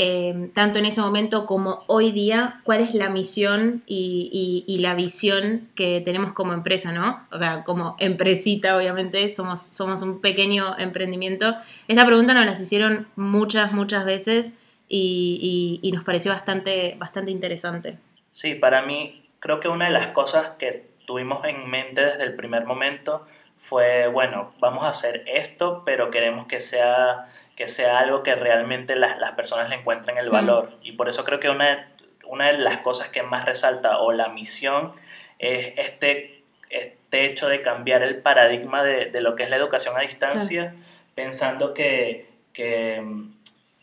eh, 0.00 0.50
tanto 0.54 0.78
en 0.78 0.86
ese 0.86 1.00
momento 1.00 1.44
como 1.44 1.82
hoy 1.88 2.12
día, 2.12 2.60
cuál 2.62 2.80
es 2.82 2.94
la 2.94 3.08
misión 3.08 3.82
y, 3.84 4.78
la 4.80 4.94
visión 4.94 5.68
que 5.74 6.00
tenemos 6.00 6.34
como 6.34 6.52
empresa, 6.52 6.92
¿no? 6.92 7.26
O 7.32 7.36
sea, 7.36 7.64
como 7.64 7.96
empresita, 7.98 8.76
obviamente, 8.76 9.28
somos, 9.28 9.58
somos 9.60 10.02
un 10.02 10.20
pequeño 10.20 10.78
emprendimiento. 10.78 11.56
Esta 11.88 12.06
pregunta 12.06 12.32
nos 12.32 12.46
las 12.46 12.60
hicieron 12.60 13.08
muchas, 13.16 13.72
muchas 13.72 14.04
veces 14.04 14.54
y, 14.88 15.90
nos 15.92 16.04
pareció 16.04 16.30
bastante, 16.30 16.94
bastante 17.00 17.32
interesante. 17.32 17.98
Sí, 18.30 18.54
para 18.54 18.82
mí 18.82 19.28
creo 19.40 19.58
que 19.58 19.66
una 19.66 19.86
de 19.86 19.92
las 19.92 20.10
cosas 20.10 20.52
que 20.60 20.90
tuvimos 21.06 21.44
en 21.44 21.68
mente 21.68 22.02
desde 22.02 22.22
el 22.22 22.36
primer 22.36 22.66
momento 22.66 23.26
fue, 23.56 24.06
bueno, 24.06 24.52
vamos 24.60 24.84
a 24.84 24.90
hacer 24.90 25.24
esto, 25.26 25.82
pero 25.84 26.12
queremos 26.12 26.46
que 26.46 26.60
sea 26.60 27.26
que 27.58 27.66
sea 27.66 27.98
algo 27.98 28.22
que 28.22 28.36
realmente 28.36 28.94
las, 28.94 29.18
las 29.18 29.32
personas 29.32 29.68
le 29.68 29.74
encuentren 29.74 30.16
el 30.16 30.30
valor. 30.30 30.70
Y 30.80 30.92
por 30.92 31.08
eso 31.08 31.24
creo 31.24 31.40
que 31.40 31.50
una, 31.50 31.90
una 32.24 32.46
de 32.46 32.58
las 32.58 32.78
cosas 32.78 33.08
que 33.08 33.24
más 33.24 33.46
resalta 33.46 33.98
o 33.98 34.12
la 34.12 34.28
misión 34.28 34.92
es 35.40 35.72
este, 35.76 36.44
este 36.70 37.26
hecho 37.26 37.48
de 37.48 37.60
cambiar 37.60 38.04
el 38.04 38.18
paradigma 38.18 38.84
de, 38.84 39.06
de 39.06 39.20
lo 39.20 39.34
que 39.34 39.42
es 39.42 39.50
la 39.50 39.56
educación 39.56 39.96
a 39.96 40.02
distancia, 40.02 40.76
pensando 41.16 41.74
que, 41.74 42.30
que 42.52 43.00
mm, 43.02 43.32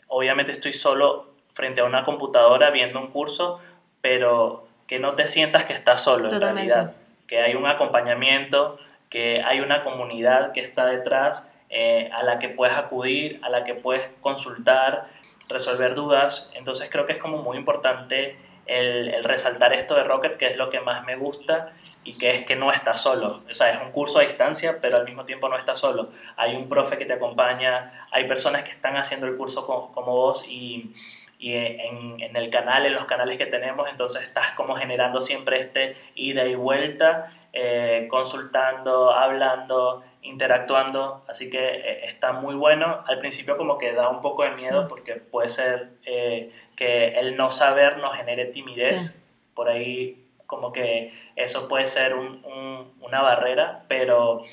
obviamente 0.07 0.53
estoy 0.53 0.71
solo 0.71 1.33
frente 1.51 1.81
a 1.81 1.83
una 1.83 2.03
computadora 2.03 2.69
viendo 2.69 2.97
un 2.97 3.07
curso, 3.07 3.59
pero 3.99 4.69
que 4.87 4.99
no 4.99 5.15
te 5.15 5.27
sientas 5.27 5.65
que 5.65 5.73
estás 5.73 6.01
solo 6.01 6.29
en 6.31 6.39
realidad, 6.39 6.93
que 7.27 7.41
hay 7.41 7.55
un 7.55 7.67
acompañamiento, 7.67 8.77
que 9.09 9.43
hay 9.43 9.59
una 9.59 9.83
comunidad 9.83 10.53
que 10.53 10.61
está 10.61 10.85
detrás 10.85 11.51
eh, 11.69 12.09
a 12.13 12.23
la 12.23 12.39
que 12.39 12.49
puedes 12.49 12.75
acudir, 12.75 13.39
a 13.43 13.49
la 13.49 13.63
que 13.63 13.75
puedes 13.75 14.09
consultar, 14.21 15.07
resolver 15.49 15.93
dudas. 15.93 16.51
Entonces 16.53 16.89
creo 16.89 17.05
que 17.05 17.13
es 17.13 17.17
como 17.17 17.41
muy 17.41 17.57
importante 17.57 18.37
el, 18.65 19.23
resaltar 19.23 19.73
esto 19.73 19.95
de 19.95 20.03
Rocket, 20.03 20.35
que 20.37 20.47
es 20.47 20.57
lo 20.57 20.69
que 20.69 20.79
más 20.79 21.05
me 21.05 21.15
gusta 21.15 21.71
y 22.03 22.17
que 22.17 22.29
es 22.31 22.45
que 22.45 22.55
no 22.55 22.71
estás 22.71 23.01
solo. 23.01 23.41
O 23.49 23.53
sea, 23.53 23.71
es 23.71 23.81
un 23.81 23.91
curso 23.91 24.19
a 24.19 24.21
distancia, 24.21 24.79
pero 24.81 24.97
al 24.97 25.05
mismo 25.05 25.25
tiempo 25.25 25.49
no 25.49 25.57
estás 25.57 25.79
solo. 25.79 26.09
Hay 26.37 26.55
un 26.55 26.69
profe 26.69 26.97
que 26.97 27.05
te 27.05 27.13
acompaña, 27.13 27.91
hay 28.11 28.27
personas 28.27 28.63
que 28.63 28.71
están 28.71 28.97
haciendo 28.97 29.27
el 29.27 29.35
curso 29.35 29.65
como, 29.65 30.11
vos 30.15 30.45
y, 30.47 30.93
en, 31.39 32.35
el 32.35 32.49
canal, 32.49 32.85
en 32.85 32.93
los 32.93 33.05
canales 33.05 33.37
que 33.37 33.45
tenemos, 33.45 33.87
entonces 33.89 34.23
estás 34.23 34.53
como 34.53 34.73
generando 34.75 35.21
siempre 35.21 35.59
este 35.59 35.95
ida 36.15 36.45
y 36.45 36.55
vuelta, 36.55 37.31
eh, 37.53 38.07
consultando, 38.09 39.11
hablando, 39.11 40.03
interactuando, 40.25 41.23
así 41.27 41.49
que 41.49 41.59
eh, 41.59 42.05
está 42.05 42.33
muy 42.33 42.55
bueno. 42.55 43.03
Al 43.07 43.17
principio 43.19 43.57
como 43.57 43.77
que 43.77 43.93
da 43.93 44.09
un 44.09 44.21
poco 44.21 44.43
de 44.43 44.51
miedo 44.51 44.87
porque 44.87 45.15
puede 45.15 45.49
ser 45.49 45.91
eh, 46.05 46.51
que 46.75 47.19
el 47.19 47.35
no 47.35 47.49
saber 47.51 47.97
nos 47.97 48.15
genere 48.15 48.45
timidez, 48.45 49.23
por 49.53 49.69
ahí 49.69 50.27
como 50.45 50.71
que 50.71 51.11
eso 51.35 51.67
puede 51.67 51.87
ser 51.87 52.15
una 52.15 53.21
barrera, 53.21 53.85
pero 53.87 54.43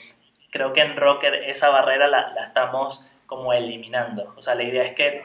creo 0.50 0.73
que 0.73 0.81
en 0.81 0.97
Rocker 0.97 1.35
esa 1.35 1.71
barrera 1.71 2.09
la, 2.09 2.33
la 2.33 2.43
estamos 2.43 3.07
como 3.26 3.52
eliminando. 3.52 4.33
O 4.37 4.43
sea, 4.43 4.55
la 4.55 4.62
idea 4.62 4.83
es 4.83 4.93
que 4.93 5.25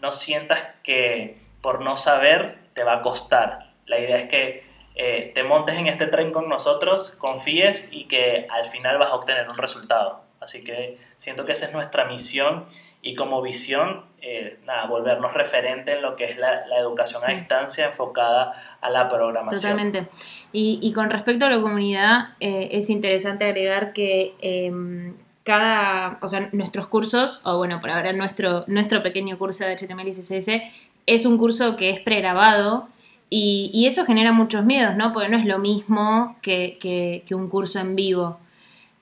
no 0.00 0.12
sientas 0.12 0.64
que 0.82 1.38
por 1.60 1.80
no 1.82 1.96
saber 1.96 2.58
te 2.74 2.84
va 2.84 2.94
a 2.94 3.02
costar. 3.02 3.72
La 3.86 3.98
idea 3.98 4.16
es 4.16 4.26
que 4.26 4.67
eh, 5.00 5.30
te 5.32 5.44
montes 5.44 5.76
en 5.76 5.86
este 5.86 6.08
tren 6.08 6.32
con 6.32 6.48
nosotros, 6.48 7.12
confíes 7.18 7.88
y 7.92 8.06
que 8.06 8.48
al 8.50 8.66
final 8.66 8.98
vas 8.98 9.10
a 9.10 9.14
obtener 9.14 9.46
un 9.48 9.56
resultado. 9.56 10.22
Así 10.40 10.64
que 10.64 10.98
siento 11.16 11.44
que 11.44 11.52
esa 11.52 11.66
es 11.66 11.72
nuestra 11.72 12.04
misión 12.04 12.64
y 13.00 13.14
como 13.14 13.40
visión, 13.40 14.04
eh, 14.20 14.58
nada, 14.66 14.86
volvernos 14.86 15.34
referente 15.34 15.92
en 15.92 16.02
lo 16.02 16.16
que 16.16 16.24
es 16.24 16.36
la, 16.36 16.64
educación 16.80 17.22
a 17.24 17.30
distancia 17.30 17.86
enfocada 17.86 18.52
a 18.80 18.90
la 18.90 19.06
programación. 19.06 19.60
Totalmente. 19.60 20.08
Y, 20.52 20.92
con 20.92 21.10
respecto 21.10 21.46
a 21.46 21.50
la 21.50 21.60
comunidad, 21.60 22.34
eh, 22.40 22.70
es 22.72 22.90
interesante 22.90 23.44
agregar 23.44 23.92
que 23.92 24.34
em, 24.40 25.14
cada, 25.44 26.18
o 26.22 26.26
sea, 26.26 26.48
nuestros 26.50 26.88
cursos, 26.88 27.40
o 27.44 27.56
bueno, 27.56 27.80
por 27.80 27.90
ahora 27.90 28.12
nuestro, 28.12 28.64
nuestro 28.66 29.00
pequeño 29.02 29.38
curso 29.38 29.64
de 29.64 29.76
HTML 29.76 30.08
y 30.08 30.12
CSS, 30.12 30.62
es 31.06 31.24
un 31.24 31.38
curso 31.38 31.76
que 31.76 31.90
es 31.90 32.00
pregrabado 32.00 32.88
y, 33.30 33.86
eso 33.86 34.04
genera 34.04 34.32
muchos 34.32 34.64
miedos, 34.64 34.96
¿no? 34.96 35.12
Porque 35.12 35.28
no 35.28 35.36
es 35.36 35.44
lo 35.44 35.58
mismo 35.58 36.36
que, 36.42 37.24
un 37.30 37.48
curso 37.48 37.78
en 37.78 37.94
vivo. 37.96 38.38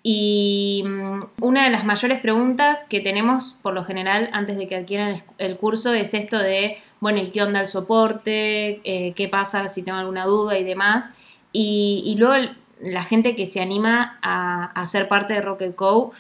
Y 0.02 0.84
mm, 0.86 1.42
una 1.42 1.64
de 1.64 1.70
las 1.70 1.84
mayores 1.84 2.20
preguntas 2.20 2.84
que 2.88 3.00
tenemos 3.00 3.56
por 3.62 3.74
lo 3.74 3.84
general 3.84 4.30
antes 4.32 4.56
de 4.56 4.68
que 4.68 4.76
adquieran 4.76 5.22
el 5.38 5.56
curso 5.56 5.92
es 5.94 6.14
esto 6.14 6.38
de, 6.38 6.78
bueno, 7.00 7.18
¿y 7.20 7.30
qué 7.30 7.42
onda 7.42 7.60
el 7.60 7.66
soporte? 7.66 8.80
Eh, 8.84 9.12
¿Qué 9.14 9.28
pasa 9.28 9.68
si 9.68 9.84
tengo 9.84 9.98
alguna 9.98 10.26
duda 10.26 10.58
y 10.58 10.64
demás? 10.64 11.12
Y, 11.52 12.14
luego 12.18 12.52
la 12.80 13.04
gente 13.04 13.34
que 13.34 13.46
se 13.46 13.60
anima 13.60 14.18
a, 14.22 14.64
a 14.64 14.86
ser 14.86 15.08
parte 15.08 15.34
de 15.34 15.40
Rocket 15.40 15.74
Co 15.74 16.12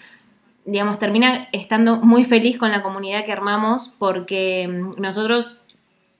digamos, 0.66 0.98
termina 0.98 1.48
estando 1.52 1.96
muy 1.96 2.24
feliz 2.24 2.58
con 2.58 2.72
la 2.72 2.82
comunidad 2.82 3.24
que 3.24 3.32
armamos 3.32 3.94
porque 3.98 4.68
mm, 4.68 5.00
nosotros, 5.00 5.56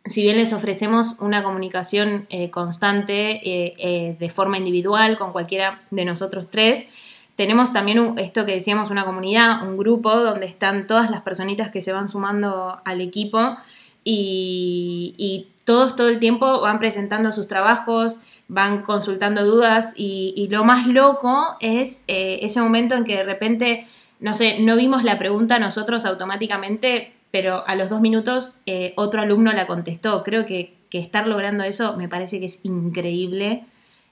si 0.06 0.22
bien 0.22 0.36
les 0.36 0.52
ofrecemos 0.52 1.16
una 1.18 1.42
comunicación 1.42 2.26
eh, 2.30 2.50
constante 2.50 3.40
eh, 3.48 3.74
eh, 3.78 4.16
de 4.18 4.30
forma 4.30 4.58
individual 4.58 5.18
con 5.18 5.32
cualquiera 5.32 5.82
de 5.90 6.04
nosotros 6.04 6.48
tres, 6.50 6.86
tenemos 7.34 7.72
también 7.72 8.14
esto 8.16 8.46
que 8.46 8.52
decíamos, 8.52 8.90
una 8.90 9.04
comunidad, 9.04 9.68
un 9.68 9.76
grupo 9.76 10.14
donde 10.14 10.46
están 10.46 10.86
todas 10.86 11.10
las 11.10 11.22
personitas 11.22 11.70
que 11.70 11.82
se 11.82 11.92
van 11.92 12.08
sumando 12.08 12.80
al 12.84 13.00
equipo 13.00 13.56
y, 14.04 15.48
todos 15.66 15.96
todo 15.96 16.10
el 16.10 16.20
tiempo 16.20 16.60
van 16.60 16.78
presentando 16.78 17.32
sus 17.32 17.48
trabajos, 17.48 18.20
van 18.46 18.82
consultando 18.82 19.44
dudas 19.44 19.94
y, 19.96 20.46
lo 20.48 20.62
más 20.62 20.86
loco 20.86 21.56
es 21.58 22.04
ese 22.06 22.60
momento 22.60 22.94
en 22.94 23.02
que 23.02 23.16
de 23.16 23.24
repente 23.24 23.86
no 24.20 24.32
sé, 24.32 24.60
no 24.60 24.76
vimos 24.76 25.04
la 25.04 25.18
pregunta 25.18 25.58
nosotros 25.58 26.06
automáticamente, 26.06 27.12
pero 27.30 27.66
a 27.66 27.74
los 27.74 27.90
dos 27.90 28.00
minutos 28.00 28.54
eh, 28.66 28.92
otro 28.96 29.22
alumno 29.22 29.52
la 29.52 29.66
contestó. 29.66 30.22
Creo 30.22 30.46
que, 30.46 30.74
estar 30.92 31.26
logrando 31.26 31.62
eso 31.62 31.94
me 31.98 32.08
parece 32.08 32.40
que 32.40 32.46
es 32.46 32.64
increíble. 32.64 33.64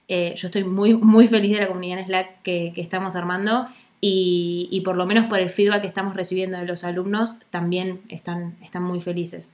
Eh, 0.07 0.35
yo 0.37 0.49
estoy 0.49 0.65
muy, 0.65 0.93
muy 0.93 1.25
feliz 1.25 1.53
de 1.53 1.61
la 1.61 1.67
comunidad 1.67 1.97
en 1.97 2.05
Slack 2.05 2.43
que, 2.43 2.73
estamos 2.75 3.15
armando 3.15 3.65
y, 4.01 4.83
por 4.85 4.95
lo 4.95 5.07
menos 5.07 5.25
por 5.25 5.39
el 5.39 5.49
feedback 5.49 5.81
que 5.81 5.87
estamos 5.87 6.13
recibiendo 6.15 6.59
de 6.59 6.65
los 6.65 6.83
alumnos 6.83 7.37
también 7.49 8.01
están, 8.09 8.55
están 8.61 8.83
muy 8.83 9.01
felices. 9.01 9.51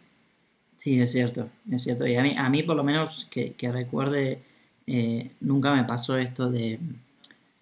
Sí, 0.75 0.99
es 0.99 1.13
cierto, 1.13 1.47
es 1.71 1.83
cierto. 1.83 2.05
Y 2.05 2.17
a 2.17 2.21
mí, 2.21 2.35
a 2.37 2.49
mí 2.49 2.63
por 2.63 2.75
lo 2.75 2.83
menos 2.83 3.27
que, 3.31 3.55
recuerde, 3.71 4.41
eh, 4.85 5.31
nunca 5.39 5.73
me 5.73 5.85
pasó 5.85 6.17
esto 6.17 6.51
de 6.51 6.79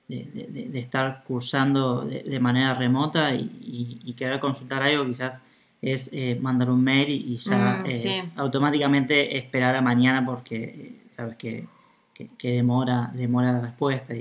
de, 0.10 0.80
estar 0.80 1.24
cursando 1.24 2.02
de, 2.02 2.40
manera 2.40 2.74
remota 2.74 3.34
y, 3.34 4.14
querer 4.18 4.40
consultar 4.40 4.84
algo 4.84 5.06
quizás 5.06 5.44
es 5.82 6.10
eh, 6.12 6.38
mandar 6.42 6.70
un 6.70 6.84
mail 6.84 7.10
y, 7.10 7.38
ya 7.38 7.84
mm, 7.84 7.86
eh, 7.86 8.32
automáticamente 8.36 9.38
esperar 9.38 9.76
a 9.76 9.82
mañana 9.82 10.26
porque 10.26 10.64
eh, 10.64 11.02
sabes 11.08 11.36
que, 11.38 11.68
demora, 12.42 13.12
demora 13.14 13.54
la 13.54 13.62
respuesta. 13.62 14.14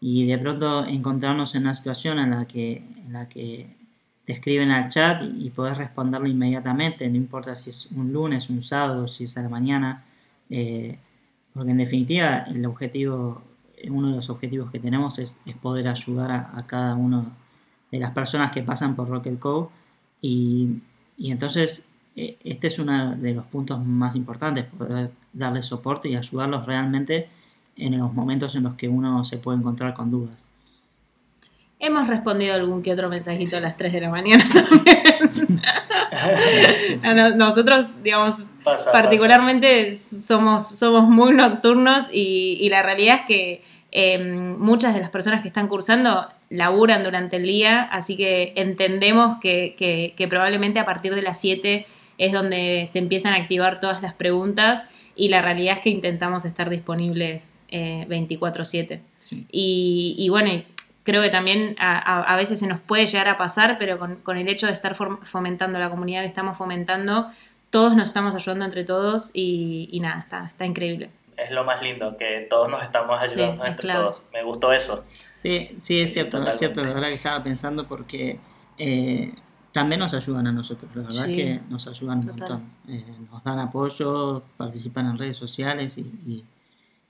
Y, 0.00 0.26
de 0.26 0.38
pronto 0.38 0.84
encontrarnos 0.84 1.54
en 1.54 1.62
una 1.62 1.74
situación 1.74 2.18
en 2.18 2.30
la 2.30 2.46
que, 2.46 2.84
en 3.06 3.12
la 3.12 3.28
que 3.28 3.74
te 4.24 4.32
escriben 4.32 4.70
al 4.70 4.88
chat 4.88 5.22
y, 5.22 5.50
puedes 5.50 5.78
responderle 5.78 6.30
inmediatamente, 6.30 7.08
no 7.08 7.16
importa 7.16 7.54
si 7.54 7.70
es 7.70 7.86
un 7.92 8.12
lunes, 8.12 8.50
un 8.50 8.62
sábado, 8.62 9.06
si 9.08 9.24
es 9.24 9.38
a 9.38 9.42
la 9.42 9.48
mañana, 9.48 10.04
porque 10.48 11.70
en 11.70 11.78
definitiva 11.78 12.44
el 12.48 12.66
objetivo 12.66 13.42
uno 13.90 14.08
de 14.10 14.16
los 14.16 14.30
objetivos 14.30 14.70
que 14.70 14.78
tenemos 14.78 15.18
es, 15.18 15.40
poder 15.60 15.88
ayudar 15.88 16.30
a, 16.30 16.66
cada 16.66 16.94
una 16.94 17.24
de 17.90 17.98
las 17.98 18.10
personas 18.12 18.50
que 18.52 18.62
pasan 18.62 18.96
por 18.96 19.08
Rocket 19.08 19.38
Code 19.38 19.68
y, 20.26 21.30
entonces 21.30 21.84
eh, 22.16 22.36
este 22.44 22.68
es 22.68 22.78
uno 22.78 23.14
de 23.16 23.34
los 23.34 23.44
puntos 23.44 23.84
más 23.84 24.16
importantes, 24.16 24.64
poder 24.64 25.10
darles 25.32 25.66
soporte 25.66 26.08
y 26.08 26.16
ayudarlos 26.16 26.64
realmente 26.64 27.28
en 27.76 27.98
los 27.98 28.14
momentos 28.14 28.54
en 28.54 28.62
los 28.62 28.74
que 28.74 28.88
uno 28.88 29.24
se 29.24 29.36
puede 29.36 29.58
encontrar 29.58 29.92
con 29.94 30.10
dudas. 30.10 30.46
Hemos 31.78 32.08
respondido 32.08 32.54
algún 32.54 32.82
que 32.82 32.92
otro 32.92 33.10
mensajito 33.10 33.58
a 33.58 33.60
las 33.60 33.76
3 33.76 33.92
de 33.92 34.00
la 34.00 34.08
mañana 34.08 34.44
también. 34.54 35.60
Nosotros, 37.36 37.92
digamos, 38.02 38.46
particularmente 38.90 39.94
Somos, 39.94 40.68
somos 40.68 41.06
muy 41.06 41.34
nocturnos 41.34 42.08
y, 42.10 42.66
la 42.70 42.82
realidad 42.82 43.16
es 43.20 43.26
que 43.26 43.62
Em, 43.96 44.58
muchas 44.58 44.92
de 44.92 45.00
las 45.00 45.10
personas 45.10 45.40
que 45.40 45.46
están 45.46 45.68
cursando 45.68 46.28
laburan 46.50 47.04
durante 47.04 47.36
el 47.36 47.44
día, 47.44 47.82
así 47.82 48.16
que 48.16 48.52
entendemos 48.56 49.38
que, 49.40 50.12
probablemente 50.28 50.80
a 50.80 50.84
partir 50.84 51.14
de 51.14 51.22
las 51.22 51.40
7 51.40 51.86
es 52.18 52.32
donde 52.32 52.88
se 52.90 52.98
empiezan 52.98 53.34
a 53.34 53.36
activar 53.36 53.78
todas 53.78 54.02
las 54.02 54.12
preguntas 54.12 54.84
y 55.14 55.28
la 55.28 55.42
realidad 55.42 55.76
es 55.76 55.80
que 55.80 55.90
intentamos 55.90 56.44
estar 56.44 56.70
disponibles 56.70 57.62
24/7. 57.70 58.94
Eh, 59.30 59.44
y, 59.52 60.28
bueno, 60.28 60.50
creo 61.04 61.22
que 61.22 61.30
también 61.30 61.76
a, 61.78 62.34
veces 62.36 62.58
se 62.58 62.66
nos 62.66 62.80
puede 62.80 63.06
llegar 63.06 63.28
a 63.28 63.38
pasar, 63.38 63.78
pero 63.78 64.00
con, 64.00 64.36
el 64.36 64.48
hecho 64.48 64.66
de 64.66 64.72
estar 64.72 64.96
fomentando 64.96 65.78
la 65.78 65.88
comunidad 65.88 66.22
que 66.22 66.26
estamos 66.26 66.58
fomentando, 66.58 67.30
todos 67.70 67.94
nos 67.94 68.08
estamos 68.08 68.34
ayudando 68.34 68.64
entre 68.64 68.82
todos 68.82 69.30
y, 69.32 69.88
y 69.92 70.00
nada, 70.00 70.18
está, 70.18 70.44
está 70.46 70.66
increíble 70.66 71.10
es 71.36 71.50
lo 71.50 71.64
más 71.64 71.82
lindo, 71.82 72.16
que 72.16 72.46
todos 72.48 72.70
nos 72.70 72.82
estamos 72.82 73.20
ayudando 73.20 73.64
entre 73.64 73.92
todos. 73.92 74.22
Me 74.32 74.42
gustó 74.42 74.72
eso. 74.72 75.04
Sí, 75.36 75.68
sí, 75.76 76.00
es 76.00 76.14
cierto, 76.14 76.42
es 76.42 76.58
cierto, 76.58 76.82
la 76.82 76.94
verdad 76.94 77.08
que 77.08 77.14
estaba 77.14 77.42
pensando 77.42 77.86
porque 77.86 78.38
eh, 78.78 79.34
también 79.72 80.00
nos 80.00 80.14
ayudan 80.14 80.46
a 80.46 80.52
nosotros, 80.52 80.90
la 80.94 81.02
verdad 81.02 81.26
que 81.26 81.60
nos 81.68 81.86
ayudan 81.88 82.20
un 82.20 82.26
montón. 82.26 82.62
Eh, 82.88 83.04
nos 83.30 83.42
dan 83.42 83.58
apoyo, 83.58 84.42
participan 84.56 85.06
en 85.06 85.18
redes 85.18 85.36
sociales 85.36 85.98
y, 85.98 86.44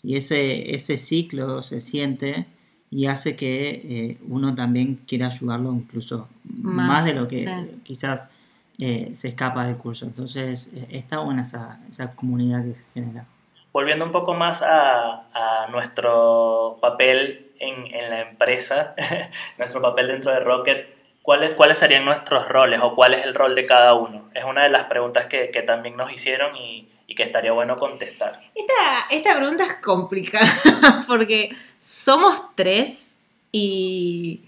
y, 0.02 0.16
ese, 0.16 0.74
ese 0.74 0.96
ciclo 0.96 1.62
se 1.62 1.80
siente 1.80 2.46
y 2.90 3.06
hace 3.06 3.36
que 3.36 3.70
eh, 3.70 4.18
uno 4.28 4.54
también 4.54 5.00
quiera 5.06 5.28
ayudarlo 5.28 5.72
incluso 5.72 6.28
más, 6.44 7.04
de 7.04 7.14
lo 7.14 7.28
que 7.28 7.78
quizás 7.82 8.30
se 8.78 9.28
escapa 9.28 9.64
del 9.66 9.76
curso. 9.76 10.06
Entonces 10.06 10.72
está 10.90 11.20
buena 11.20 11.42
esa, 11.42 11.80
esa 11.88 12.10
comunidad 12.12 12.64
que 12.64 12.74
se 12.74 12.84
genera 12.92 13.26
volviendo 13.74 14.04
un 14.04 14.12
poco 14.12 14.34
más 14.34 14.62
a, 14.62 15.66
nuestro 15.70 16.78
papel 16.80 17.50
en, 17.58 18.08
la 18.08 18.20
empresa, 18.20 18.94
nuestro 19.58 19.82
papel 19.82 20.06
dentro 20.06 20.30
de 20.30 20.38
Rocket, 20.40 20.88
¿cuáles, 21.22 21.52
¿cuáles 21.52 21.78
serían 21.78 22.04
nuestros 22.04 22.48
roles 22.48 22.80
o 22.82 22.94
cuál 22.94 23.14
es 23.14 23.24
el 23.24 23.34
rol 23.34 23.56
de 23.56 23.66
cada 23.66 23.94
uno? 23.94 24.30
Es 24.32 24.44
una 24.44 24.62
de 24.62 24.68
las 24.68 24.84
preguntas 24.84 25.26
que, 25.26 25.48
también 25.66 25.96
nos 25.96 26.12
hicieron 26.12 26.56
y, 26.56 26.88
que 27.16 27.22
estaría 27.24 27.52
bueno 27.52 27.76
contestar. 27.76 28.40
Esta, 28.54 29.06
esta 29.10 29.36
pregunta 29.36 29.64
es 29.64 29.74
complicada 29.74 30.48
porque 31.06 31.54
somos 31.78 32.42
tres 32.56 33.18
y 33.52 34.42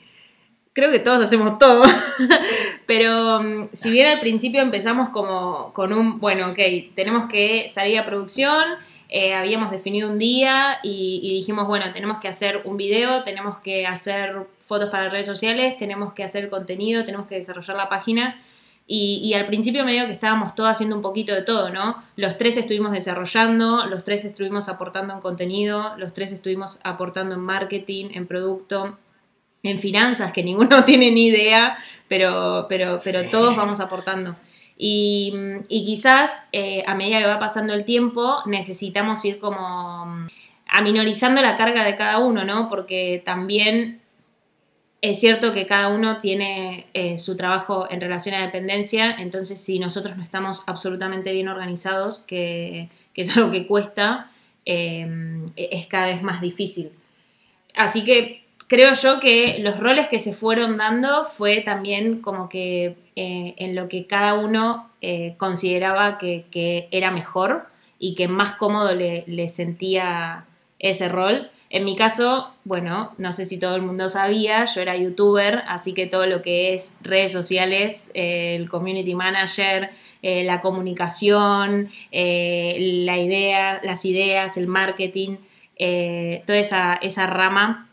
creo 0.72 0.90
que 0.90 0.98
todos 0.98 1.22
hacemos 1.22 1.58
todo, 1.58 1.84
pero 2.86 3.40
mm, 3.40 3.68
si 3.72 3.90
bien 3.90 4.06
al 4.06 4.20
principio 4.20 4.62
empezamos 4.62 5.08
como 5.08 5.72
con 5.72 5.92
un, 5.92 6.20
bueno, 6.20 6.50
ok, 6.50 6.58
tenemos 6.94 7.28
que 7.28 7.68
salir 7.68 7.98
a 7.98 8.04
producción, 8.04 8.64
eh, 9.08 9.34
habíamos 9.34 9.70
definido 9.70 10.10
un 10.10 10.18
día 10.18 10.78
y, 10.82 11.34
dijimos, 11.36 11.66
bueno, 11.66 11.92
tenemos 11.92 12.18
que 12.18 12.28
hacer 12.28 12.62
un 12.64 12.76
video, 12.76 13.22
tenemos 13.22 13.58
que 13.60 13.86
hacer 13.86 14.46
fotos 14.58 14.90
para 14.90 15.08
redes 15.08 15.26
sociales, 15.26 15.76
tenemos 15.76 16.12
que 16.12 16.24
hacer 16.24 16.50
contenido, 16.50 17.04
tenemos 17.04 17.26
que 17.26 17.36
desarrollar 17.36 17.76
la 17.76 17.88
página. 17.88 18.40
Y, 18.88 19.34
al 19.34 19.46
principio 19.46 19.84
me 19.84 19.92
digo 19.92 20.06
que 20.06 20.12
estábamos 20.12 20.54
todos 20.54 20.70
haciendo 20.70 20.94
un 20.94 21.02
poquito 21.02 21.34
de 21.34 21.42
todo, 21.42 21.70
¿no? 21.70 22.02
Los 22.14 22.36
tres 22.36 22.56
estuvimos 22.56 22.92
desarrollando, 22.92 23.84
los 23.86 24.04
tres 24.04 24.24
estuvimos 24.24 24.68
aportando 24.68 25.12
en 25.12 25.20
contenido, 25.20 25.96
los 25.96 26.12
tres 26.12 26.32
estuvimos 26.32 26.78
aportando 26.84 27.34
en 27.34 27.40
marketing, 27.40 28.10
en 28.14 28.28
producto, 28.28 28.96
en 29.64 29.78
finanzas, 29.80 30.32
que 30.32 30.44
ninguno 30.44 30.84
tiene 30.86 31.10
ni 31.10 31.26
idea, 31.26 31.76
pero, 32.08 32.66
pero, 32.68 32.98
pero 33.02 33.28
todos 33.28 33.56
vamos 33.56 33.80
aportando. 33.80 34.36
Y, 34.78 35.32
quizás 35.68 36.48
eh, 36.52 36.84
a 36.86 36.94
medida 36.94 37.20
que 37.20 37.26
va 37.26 37.38
pasando 37.38 37.72
el 37.72 37.84
tiempo 37.84 38.42
necesitamos 38.44 39.24
ir 39.24 39.38
como 39.38 40.06
mm, 40.06 40.28
aminorizando 40.68 41.40
la 41.40 41.56
carga 41.56 41.84
de 41.84 41.96
cada 41.96 42.18
uno, 42.18 42.44
¿no? 42.44 42.68
Porque 42.68 43.22
también 43.24 44.00
es 45.00 45.20
cierto 45.20 45.52
que 45.52 45.66
cada 45.66 45.88
uno 45.88 46.18
tiene 46.18 46.86
eh, 46.92 47.18
su 47.18 47.36
trabajo 47.36 47.86
en 47.90 48.00
relación 48.00 48.34
a 48.34 48.42
dependencia, 48.42 49.14
entonces 49.18 49.60
si 49.60 49.78
nosotros 49.78 50.16
no 50.16 50.22
estamos 50.22 50.62
absolutamente 50.66 51.32
bien 51.32 51.48
organizados, 51.48 52.20
que, 52.20 52.88
es 53.14 53.36
algo 53.36 53.50
que 53.50 53.66
cuesta, 53.66 54.28
em, 54.64 55.46
e, 55.56 55.68
es 55.72 55.86
cada 55.86 56.08
vez 56.08 56.22
más 56.22 56.40
difícil. 56.40 56.90
Así 57.74 58.04
que 58.04 58.45
creo 58.68 58.92
yo 58.94 59.20
que 59.20 59.58
los 59.60 59.78
roles 59.78 60.08
que 60.08 60.18
se 60.18 60.32
fueron 60.32 60.76
dando 60.76 61.24
fue 61.24 61.60
también 61.60 62.20
como 62.20 62.48
que 62.48 62.96
eh, 63.16 63.54
en 63.58 63.74
lo 63.74 63.88
que 63.88 64.06
cada 64.06 64.34
uno 64.34 64.90
eh, 65.00 65.34
consideraba 65.38 66.18
que, 66.18 66.88
era 66.90 67.10
mejor 67.10 67.66
y 67.98 68.14
que 68.14 68.28
más 68.28 68.54
cómodo 68.54 68.94
le, 68.94 69.48
sentía 69.48 70.44
ese 70.78 71.08
rol. 71.08 71.50
En 71.70 71.84
mi 71.84 71.96
caso, 71.96 72.54
bueno, 72.64 73.12
no 73.18 73.32
sé 73.32 73.44
si 73.44 73.58
todo 73.58 73.74
el 73.74 73.82
mundo 73.82 74.08
sabía, 74.08 74.64
yo 74.66 74.80
era 74.80 74.96
youtuber, 74.96 75.62
así 75.66 75.94
que 75.94 76.06
todo 76.06 76.26
lo 76.26 76.42
que 76.42 76.74
es 76.74 76.94
redes 77.02 77.32
sociales, 77.32 78.10
eh, 78.14 78.54
el 78.56 78.68
community 78.68 79.14
manager, 79.14 79.90
la 80.22 80.60
comunicación, 80.60 81.88
la 82.10 83.18
idea, 83.18 83.80
las 83.84 84.04
ideas, 84.04 84.56
el 84.56 84.66
marketing, 84.66 85.36
toda 85.78 86.58
esa, 86.58 86.94
esa 86.94 87.28
rama 87.28 87.86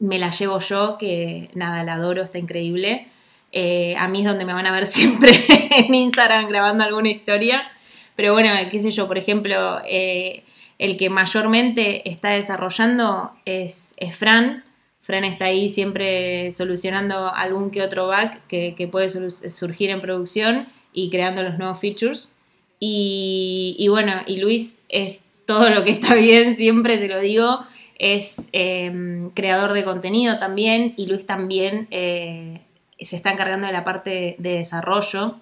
me 0.00 0.18
la 0.18 0.30
llevo 0.30 0.58
yo, 0.58 0.96
que 0.98 1.50
nada, 1.54 1.84
la 1.84 1.94
adoro, 1.94 2.22
está 2.22 2.38
increíble. 2.38 3.06
Eh, 3.52 3.94
a 3.96 4.08
mí 4.08 4.20
es 4.20 4.26
donde 4.26 4.44
me 4.44 4.54
van 4.54 4.66
a 4.66 4.72
ver 4.72 4.86
siempre 4.86 5.30
en 5.70 5.94
Instagram 5.94 6.48
grabando 6.48 6.82
alguna 6.82 7.10
historia. 7.10 7.70
Pero 8.16 8.32
bueno, 8.32 8.50
qué 8.70 8.80
sé 8.80 8.90
yo, 8.90 9.06
por 9.06 9.18
ejemplo, 9.18 9.80
eh, 9.86 10.42
el 10.78 10.96
que 10.96 11.10
mayormente 11.10 12.08
está 12.10 12.30
desarrollando 12.30 13.32
es, 13.44 13.94
Fran. 14.12 14.64
Fran 15.00 15.24
está 15.24 15.46
ahí 15.46 15.68
siempre 15.68 16.50
solucionando 16.50 17.32
algún 17.34 17.70
que 17.70 17.82
otro 17.82 18.06
bug 18.06 18.30
que, 18.48 18.74
que 18.76 18.88
puede 18.88 19.08
surgir 19.08 19.90
en 19.90 20.00
producción 20.00 20.68
y 20.92 21.10
creando 21.10 21.42
los 21.42 21.58
nuevos 21.58 21.80
features. 21.80 22.30
Y, 22.78 23.76
y, 23.78 23.88
bueno, 23.88 24.22
y 24.26 24.38
Luis 24.38 24.84
es 24.88 25.26
todo 25.46 25.68
lo 25.70 25.84
que 25.84 25.90
está 25.90 26.14
bien, 26.16 26.56
siempre 26.56 26.96
se 26.98 27.08
lo 27.08 27.18
digo, 27.18 27.60
es 28.00 28.48
em, 28.52 29.28
creador 29.30 29.74
de 29.74 29.84
contenido 29.84 30.38
también 30.38 30.94
y 30.96 31.06
Luis 31.06 31.26
también 31.26 31.86
eh, 31.90 32.62
se 32.98 33.14
está 33.14 33.30
encargando 33.30 33.66
de 33.66 33.72
la 33.72 33.84
parte 33.84 34.36
de 34.38 34.54
desarrollo. 34.54 35.36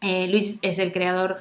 Eh, 0.00 0.28
Luis 0.28 0.60
es 0.62 0.78
el 0.78 0.92
creador 0.92 1.38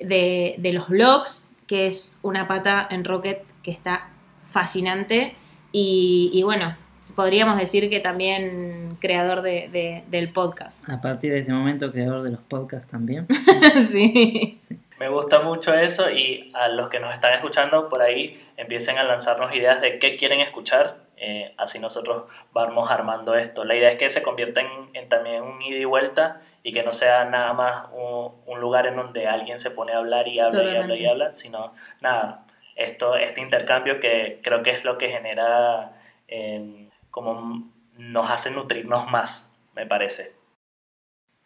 de, 0.00 0.56
de 0.58 0.72
los 0.72 0.88
blogs, 0.88 1.48
que 1.68 1.86
es 1.86 2.12
una 2.22 2.48
pata 2.48 2.86
en 2.90 3.04
Rocket 3.04 3.44
que 3.62 3.70
está 3.70 4.08
fascinante. 4.40 5.36
Y, 5.70 6.40
bueno, 6.44 6.76
podríamos 7.14 7.56
decir 7.56 7.88
que 7.88 8.00
también 8.00 8.96
creador 9.00 9.42
de, 9.42 10.04
del 10.08 10.32
podcast. 10.32 10.88
A 10.88 11.00
partir 11.00 11.32
de 11.32 11.40
este 11.40 11.52
momento, 11.52 11.92
creador 11.92 12.22
de 12.22 12.30
los 12.30 12.40
podcasts 12.40 12.90
también. 12.90 13.26
sí. 13.88 14.58
Me 14.98 15.08
gusta 15.08 15.40
mucho 15.40 15.74
eso 15.74 16.10
y 16.10 16.52
a 16.54 16.68
los 16.68 16.88
que 16.88 17.00
nos 17.00 17.12
están 17.12 17.32
escuchando 17.32 17.88
por 17.88 18.00
ahí 18.00 18.40
empiecen 18.56 18.96
a 18.98 19.02
lanzarnos 19.02 19.52
ideas 19.54 19.80
de 19.80 19.98
qué 19.98 20.16
quieren 20.16 20.40
escuchar, 20.40 20.98
eh, 21.16 21.52
así 21.58 21.80
nosotros 21.80 22.24
vamos 22.52 22.90
armando 22.90 23.34
esto. 23.34 23.64
La 23.64 23.74
idea 23.74 23.88
es 23.90 23.96
que 23.96 24.08
se 24.08 24.22
convierta 24.22 24.60
en, 24.60 25.08
también 25.08 25.42
un 25.42 25.60
ida 25.60 25.78
y 25.78 25.84
vuelta 25.84 26.40
y 26.62 26.72
que 26.72 26.84
no 26.84 26.92
sea 26.92 27.24
nada 27.24 27.52
más 27.52 27.86
un, 27.92 28.60
lugar 28.60 28.86
en 28.86 28.96
donde 28.96 29.26
alguien 29.26 29.58
se 29.58 29.72
pone 29.72 29.92
a 29.92 29.98
hablar 29.98 30.28
y 30.28 30.38
habla 30.38 30.62
y 30.62 30.76
habla 30.76 30.96
y 30.96 31.06
habla, 31.06 31.34
sino 31.34 31.74
nada, 32.00 32.46
esto, 32.76 33.16
este 33.16 33.40
intercambio 33.40 34.00
que 34.00 34.40
creo 34.42 34.62
que 34.62 34.70
es 34.70 34.84
lo 34.84 34.96
que 34.96 35.08
genera, 35.08 35.92
eh, 36.28 36.88
como 37.10 37.70
nos 37.96 38.30
hace 38.30 38.50
nutrirnos 38.50 39.10
más, 39.10 39.58
me 39.74 39.86
parece. 39.86 40.34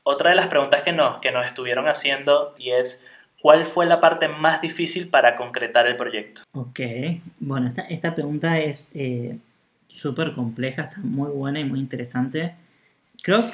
Otra 0.04 0.30
de 0.30 0.36
las 0.36 0.48
preguntas 0.48 0.82
que 0.82 0.92
nos, 0.92 1.18
que 1.18 1.32
nos 1.32 1.46
estuvieron 1.46 1.88
haciendo 1.88 2.54
y 2.56 2.70
es, 2.70 3.06
¿cuál 3.40 3.64
fue 3.64 3.86
la 3.86 4.00
parte 4.00 4.28
más 4.28 4.60
difícil 4.60 5.08
para 5.08 5.34
concretar 5.34 5.86
el 5.86 5.96
proyecto? 5.96 6.42
Ok, 6.52 6.80
bueno, 7.40 7.68
esta, 7.68 7.82
esta 7.82 8.14
pregunta 8.14 8.58
es 8.58 8.90
eh, 8.94 9.38
súper 9.86 10.32
compleja, 10.32 10.82
está 10.82 10.98
muy 10.98 11.30
buena 11.30 11.60
y 11.60 11.64
muy 11.64 11.80
interesante. 11.80 12.54
Creo 13.22 13.50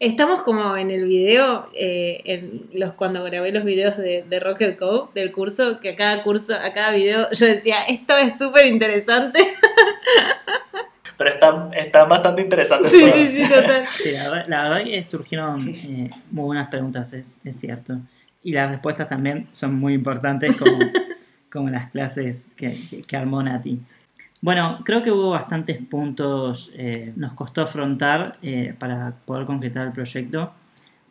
Estamos 0.00 0.42
como 0.42 0.76
en 0.76 0.90
el 0.90 1.04
video, 1.04 1.70
eh, 1.72 2.20
en 2.24 2.68
los, 2.74 2.94
cuando 2.94 3.22
grabé 3.24 3.52
los 3.52 3.64
videos 3.64 3.96
de, 3.96 4.24
de, 4.28 4.40
Rocket 4.40 4.76
Code, 4.76 5.10
del 5.14 5.30
curso, 5.30 5.78
que 5.80 5.90
a 5.90 5.96
cada 5.96 6.22
curso, 6.24 6.54
a 6.54 6.72
cada 6.72 6.90
video 6.90 7.28
yo 7.30 7.46
decía, 7.46 7.84
esto 7.84 8.16
es 8.16 8.36
súper 8.36 8.66
interesante. 8.66 9.38
Pero 11.16 11.30
está, 11.30 11.70
está 11.74 12.04
bastante 12.04 12.42
interesante. 12.42 12.90
Sí, 12.90 13.08
sí, 13.14 13.28
sí, 13.28 13.48
total. 13.48 13.84
la, 14.48 14.62
verdad, 14.64 14.80
es 14.80 14.88
que 14.88 15.04
surgieron 15.04 15.68
eh, 15.68 16.10
muy 16.30 16.44
buenas 16.44 16.68
preguntas, 16.68 17.12
es, 17.12 17.38
es, 17.44 17.60
cierto. 17.60 17.94
Y 18.44 18.52
las 18.52 18.70
respuestas 18.70 19.08
también 19.08 19.48
son 19.50 19.74
muy 19.74 19.94
importantes, 19.94 20.56
como, 20.56 20.78
como 21.50 21.70
las 21.70 21.90
clases 21.90 22.46
que, 22.54 22.78
que, 22.88 23.02
que 23.02 23.16
armó 23.16 23.42
Nati. 23.42 23.82
Bueno, 24.44 24.80
creo 24.84 25.02
que 25.02 25.10
hubo 25.10 25.30
bastantes 25.30 25.78
puntos, 25.78 26.70
eh, 26.74 27.14
nos 27.16 27.32
costó 27.32 27.62
afrontar 27.62 28.36
eh, 28.42 28.74
para 28.78 29.12
poder 29.24 29.46
concretar 29.46 29.86
el 29.86 29.94
proyecto. 29.94 30.52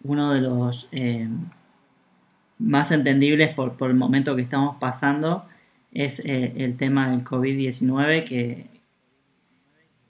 Uno 0.04 0.32
de 0.32 0.42
los 0.42 0.88
eh, 0.92 1.28
más 2.60 2.92
entendibles 2.92 3.50
por, 3.56 3.76
el 3.90 3.96
momento 3.98 4.36
que 4.36 4.44
estamos 4.44 4.78
pasando 4.78 5.48
es 5.92 6.20
el 6.24 6.78
tema 6.78 7.10
del 7.10 7.24
COVID-19 7.24 8.24
que, 8.24 8.68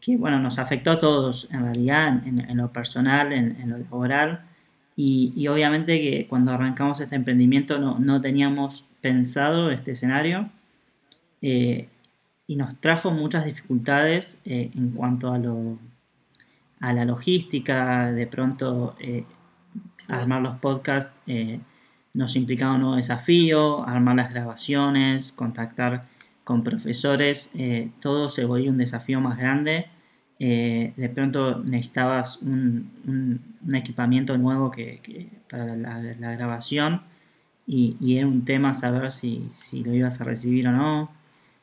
que, 0.01 0.17
bueno, 0.17 0.39
nos 0.39 0.59
afectó 0.59 0.91
a 0.91 0.99
todos 0.99 1.47
en 1.53 1.61
realidad, 1.63 2.27
en, 2.27 2.57
lo 2.57 2.73
personal, 2.73 3.31
en, 3.31 3.69
lo 3.69 3.77
laboral. 3.77 4.43
Y, 4.95 5.47
obviamente 5.47 5.99
que 5.99 6.27
cuando 6.27 6.51
arrancamos 6.51 6.99
este 6.99 7.15
emprendimiento 7.15 7.79
no, 7.79 7.97
no 7.99 8.21
teníamos 8.21 8.85
pensado 9.01 9.71
este 9.71 9.91
escenario 9.91 10.49
y 12.47 12.55
nos 12.55 12.79
trajo 12.79 13.11
muchas 13.11 13.45
dificultades 13.45 14.41
eh, 14.45 14.71
en 14.75 14.91
cuanto 14.91 15.31
a, 15.31 15.37
lo, 15.37 15.77
a 16.79 16.93
la 16.93 17.05
logística, 17.05 18.11
de 18.11 18.27
pronto 18.27 18.95
eh, 18.99 19.23
armar 20.07 20.41
los 20.41 20.59
podcasts 20.59 21.19
eh, 21.27 21.59
nos 22.13 22.35
implicaba 22.35 22.75
un 22.75 22.81
nuevo 22.81 22.95
desafío, 22.95 23.87
armar 23.87 24.15
las 24.15 24.31
grabaciones, 24.31 25.31
contactar 25.31 26.05
con 26.43 26.63
profesores, 26.63 27.49
todo 28.01 28.29
se 28.29 28.43
volvió 28.43 28.69
un 28.69 28.77
desafío 28.77 29.21
más 29.21 29.37
grande. 29.37 29.87
De 30.39 31.11
pronto 31.13 31.59
necesitabas 31.59 32.37
un, 32.41 32.91
un, 33.65 33.75
equipamiento 33.75 34.37
nuevo 34.37 34.71
que, 34.71 35.29
para 35.49 35.75
la, 35.75 36.35
grabación 36.35 37.01
y, 37.65 38.17
era 38.17 38.27
un 38.27 38.43
tema 38.43 38.73
saber 38.73 39.11
si, 39.11 39.49
lo 39.85 39.93
ibas 39.93 40.19
a 40.21 40.25
recibir 40.25 40.67
o 40.67 40.71
no 40.71 41.11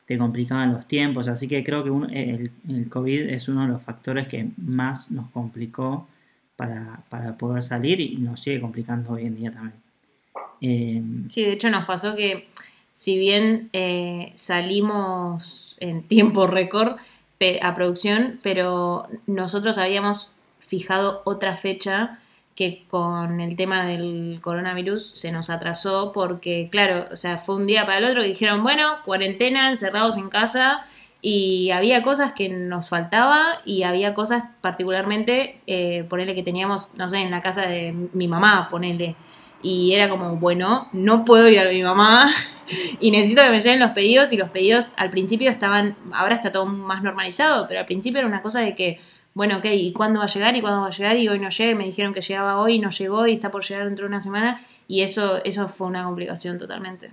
te 0.07 0.17
complicaban 0.17 0.73
los 0.73 0.87
tiempos, 0.87 1.27
así 1.27 1.47
que 1.47 1.63
creo 1.63 1.83
que 1.83 2.51
el, 2.67 2.89
COVID 2.89 3.29
es 3.29 3.47
uno 3.47 3.61
de 3.61 3.67
los 3.67 3.83
factores 3.83 4.27
que 4.27 4.49
más 4.57 5.11
nos 5.11 5.29
complicó 5.29 6.07
para, 6.55 7.03
poder 7.37 7.63
salir 7.63 7.99
y 7.99 8.17
nos 8.17 8.41
sigue 8.41 8.61
complicando 8.61 9.11
hoy 9.11 9.25
en 9.25 9.35
día 9.35 9.51
también. 9.51 9.81
Eh, 10.61 11.01
sí, 11.29 11.43
de 11.43 11.53
hecho 11.53 11.69
nos 11.69 11.85
pasó 11.85 12.15
que 12.15 12.47
si 12.91 13.17
bien 13.17 13.69
eh, 13.73 14.31
salimos 14.35 15.75
en 15.79 16.03
tiempo 16.03 16.45
récord 16.45 16.97
a 17.61 17.73
producción, 17.73 18.39
pero 18.43 19.07
nosotros 19.27 19.77
habíamos 19.77 20.31
fijado 20.59 21.21
otra 21.25 21.55
fecha 21.55 22.19
que 22.55 22.83
con 22.89 23.39
el 23.41 23.55
tema 23.55 23.85
del 23.85 24.39
coronavirus 24.41 25.11
se 25.15 25.31
nos 25.31 25.49
atrasó 25.49 26.11
porque, 26.13 26.69
claro, 26.71 27.05
o 27.11 27.15
sea, 27.15 27.37
fue 27.37 27.55
un 27.55 27.65
día 27.65 27.85
para 27.85 27.99
el 27.99 28.05
otro 28.05 28.21
que 28.21 28.27
dijeron, 28.27 28.61
bueno, 28.61 28.97
cuarentena, 29.05 29.69
encerrados 29.69 30.17
en 30.17 30.29
casa 30.29 30.85
y 31.21 31.71
había 31.71 32.03
cosas 32.03 32.33
que 32.33 32.49
nos 32.49 32.89
faltaba 32.89 33.61
y 33.65 33.83
había 33.83 34.13
cosas 34.13 34.43
particularmente, 34.61 35.59
eh, 35.67 36.05
ponele 36.09 36.35
que 36.35 36.43
teníamos, 36.43 36.89
no 36.95 37.07
sé, 37.07 37.19
en 37.19 37.31
la 37.31 37.41
casa 37.41 37.63
de 37.63 37.93
mi 38.13 38.27
mamá, 38.27 38.67
ponele. 38.69 39.15
Y 39.61 39.93
era 39.93 40.09
como, 40.09 40.37
bueno, 40.37 40.87
no 40.91 41.25
puedo 41.25 41.47
ir 41.47 41.59
a 41.59 41.69
mi 41.69 41.83
mamá 41.83 42.33
y 42.99 43.11
necesito 43.11 43.41
que 43.43 43.49
me 43.49 43.61
lleguen 43.61 43.79
los 43.79 43.91
pedidos 43.91 44.33
y 44.33 44.37
los 44.37 44.49
pedidos 44.49 44.93
al 44.97 45.09
principio 45.09 45.49
estaban, 45.49 45.95
ahora 46.13 46.35
está 46.35 46.51
todo 46.51 46.65
más 46.65 47.03
normalizado, 47.03 47.67
pero 47.67 47.79
al 47.79 47.85
principio 47.85 48.19
era 48.19 48.27
una 48.27 48.41
cosa 48.41 48.61
de 48.61 48.75
que 48.75 48.99
bueno, 49.33 49.59
ok, 49.59 49.65
¿y 49.65 49.93
cuándo 49.93 50.19
va 50.19 50.25
a 50.25 50.27
llegar? 50.27 50.55
¿Y 50.57 50.61
cuándo 50.61 50.81
va 50.81 50.87
a 50.87 50.91
llegar? 50.91 51.15
Y 51.15 51.29
hoy 51.29 51.39
no 51.39 51.49
llega, 51.49 51.75
me 51.75 51.85
dijeron 51.85 52.13
que 52.13 52.21
llegaba 52.21 52.59
hoy, 52.59 52.79
no 52.79 52.89
llegó 52.89 53.27
y 53.27 53.33
está 53.33 53.49
por 53.49 53.63
llegar 53.63 53.85
dentro 53.85 54.03
de 54.03 54.09
una 54.09 54.19
semana. 54.19 54.61
Y 54.87 55.01
eso, 55.01 55.41
eso 55.45 55.69
fue 55.69 55.87
una 55.87 56.03
complicación 56.03 56.57
totalmente. 56.57 57.11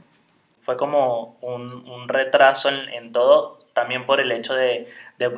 Fue 0.68 0.76
como 0.76 1.38
un, 1.40 2.08
retraso 2.08 2.68
en, 2.68 3.10
todo, 3.10 3.56
también 3.72 4.04
por 4.04 4.20
el 4.20 4.30
hecho 4.30 4.54
de, 4.54 4.86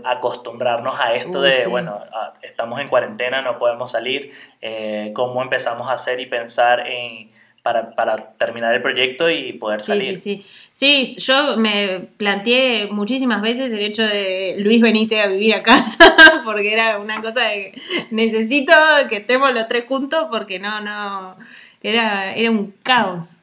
acostumbrarnos 0.05 0.99
a 0.99 1.14
esto 1.14 1.40
de, 1.40 1.69
bueno, 1.69 2.01
estamos 2.43 2.81
en 2.81 2.88
cuarentena, 2.88 3.40
no 3.40 3.57
podemos 3.57 3.93
salir, 3.93 4.33
eh, 4.61 5.12
cómo 5.14 5.40
empezamos 5.40 5.88
a 5.88 5.93
hacer 5.93 6.19
y 6.19 6.27
pensar 6.27 6.85
en 6.85 7.31
para, 7.62 7.95
para, 7.95 8.16
terminar 8.16 8.75
el 8.75 8.83
proyecto 8.83 9.31
y 9.31 9.53
poder 9.53 9.83
salir. 9.83 10.16
Sí, 10.19 10.37
sí, 10.38 10.45
sí. 10.73 11.14
Sí, 11.14 11.16
yo 11.19 11.57
me 11.57 12.09
planteé 12.16 12.88
muchísimas 12.90 13.40
veces 13.40 13.73
el 13.73 13.83
hecho 13.83 14.03
de 14.03 14.57
Luis 14.59 14.81
venite 14.81 15.21
a 15.21 15.29
vivir 15.29 15.55
a 15.55 15.62
casa, 15.62 16.12
porque 16.45 16.73
era 16.73 16.99
una 16.99 17.23
cosa 17.23 17.51
de 17.51 17.81
necesito 18.11 18.73
que 19.09 19.19
estemos 19.19 19.55
los 19.55 19.69
tres 19.69 19.85
juntos 19.87 20.27
porque 20.29 20.59
no, 20.59 20.81
no, 20.81 21.37
era, 21.83 22.35
era 22.35 22.51
un 22.51 22.75
caos. 22.83 23.39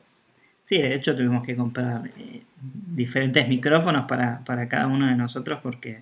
Sí, 0.67 0.77
de 0.77 0.95
hecho 0.95 1.15
tuvimos 1.15 1.45
que 1.45 1.55
comprar 1.55 2.01
eh, 2.17 2.41
diferentes 2.63 3.47
micrófonos 3.47 4.05
para, 4.05 4.43
para, 4.43 4.67
cada 4.67 4.87
uno 4.87 5.07
de 5.07 5.15
nosotros 5.15 5.59
porque, 5.63 6.01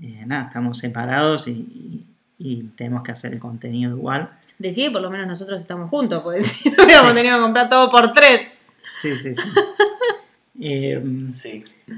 eh, 0.00 0.22
nada, 0.24 0.46
estamos 0.46 0.78
separados 0.78 1.48
y, 1.48 2.06
y 2.38 2.62
tenemos 2.76 3.02
que 3.02 3.10
hacer 3.10 3.32
el 3.32 3.40
contenido 3.40 3.96
igual 3.96 4.30
decide 4.58 4.90
por 4.90 5.00
lo 5.00 5.10
menos 5.10 5.26
nosotros 5.26 5.60
estamos 5.60 5.88
juntos, 5.88 6.20
pues 6.22 6.46
si 6.62 6.70
no 6.70 6.84
hubiéramos 6.84 7.14
tenido 7.14 7.36
que 7.36 7.42
comprar 7.42 7.68
todo 7.68 7.88
por 7.88 8.12
tres. 8.12 8.52
Sí, 9.00 9.16
sí, 9.16 9.34
sí. 9.34 9.42
Eh, 10.60 11.00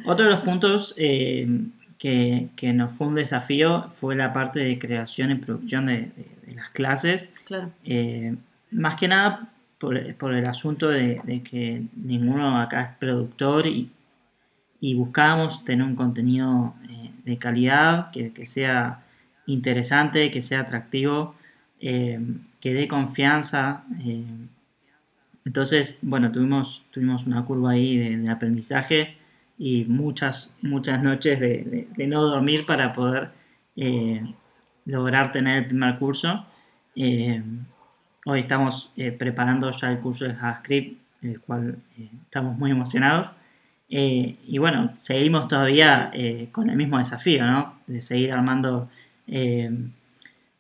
otro 0.05 0.27
de 0.27 0.31
los 0.33 0.41
puntos 0.41 0.93
eh, 0.99 1.49
que, 1.97 2.51
nos 2.75 2.93
fue 2.93 3.07
un 3.07 3.15
desafío 3.15 3.89
fue 3.91 4.15
la 4.15 4.35
parte 4.35 4.61
de 4.61 4.79
creación 4.79 5.31
y 5.31 5.37
producción 5.37 5.87
de, 5.87 6.11
las 6.55 6.69
clases. 6.69 7.33
Claro. 7.47 7.71
Eh, 7.87 8.37
más 8.71 8.97
que 8.97 9.09
nada 9.09 9.51
por, 9.81 9.97
el 9.97 10.47
asunto 10.47 10.89
de, 10.89 11.43
que 11.43 11.83
ninguno 11.97 12.61
acá 12.61 12.83
es 12.83 12.99
productor 12.99 13.67
y, 13.67 13.91
buscábamos 14.95 15.65
tener 15.65 15.85
un 15.85 15.97
contenido 15.97 16.75
de 17.25 17.39
calidad, 17.39 18.11
que, 18.11 18.47
sea 18.47 19.03
interesante, 19.47 20.31
que 20.31 20.43
sea 20.43 20.61
atractivo 20.61 21.35
que 21.81 22.75
dé 22.75 22.89
confianza. 22.89 23.85
Eh, 24.05 24.25
entonces, 25.47 25.99
bueno, 26.03 26.31
tuvimos, 26.31 26.85
tuvimos 26.91 27.27
una 27.27 27.45
curva 27.45 27.73
ahí 27.73 27.97
de, 27.97 28.29
aprendizaje 28.29 29.17
y 29.59 29.87
muchas, 29.87 30.57
muchas 30.61 31.03
noches 31.03 31.41
de, 31.41 31.89
no 32.07 32.23
dormir 32.23 32.67
para 32.67 32.93
poder 32.93 33.33
lograr 34.85 35.33
tener 35.33 35.57
el 35.57 35.67
primer 35.67 35.97
curso. 35.97 36.47
Hoy 38.31 38.41
estamos 38.41 38.93
preparando 39.19 39.71
ya 39.71 39.91
el 39.91 39.99
curso 39.99 40.25
de 40.25 40.35
JavaScript, 40.35 41.01
el 41.23 41.41
cual 41.41 41.77
estamos 42.25 42.57
muy 42.59 42.71
emocionados. 42.71 43.37
y 43.89 44.59
bueno, 44.59 44.95
seguimos 44.99 45.49
todavía 45.49 46.13
con 46.53 46.71
el 46.71 46.77
mismo 46.77 46.99
desafío, 46.99 47.45
¿no? 47.47 47.79
De 47.87 48.03
seguir 48.03 48.33
armando 48.33 48.89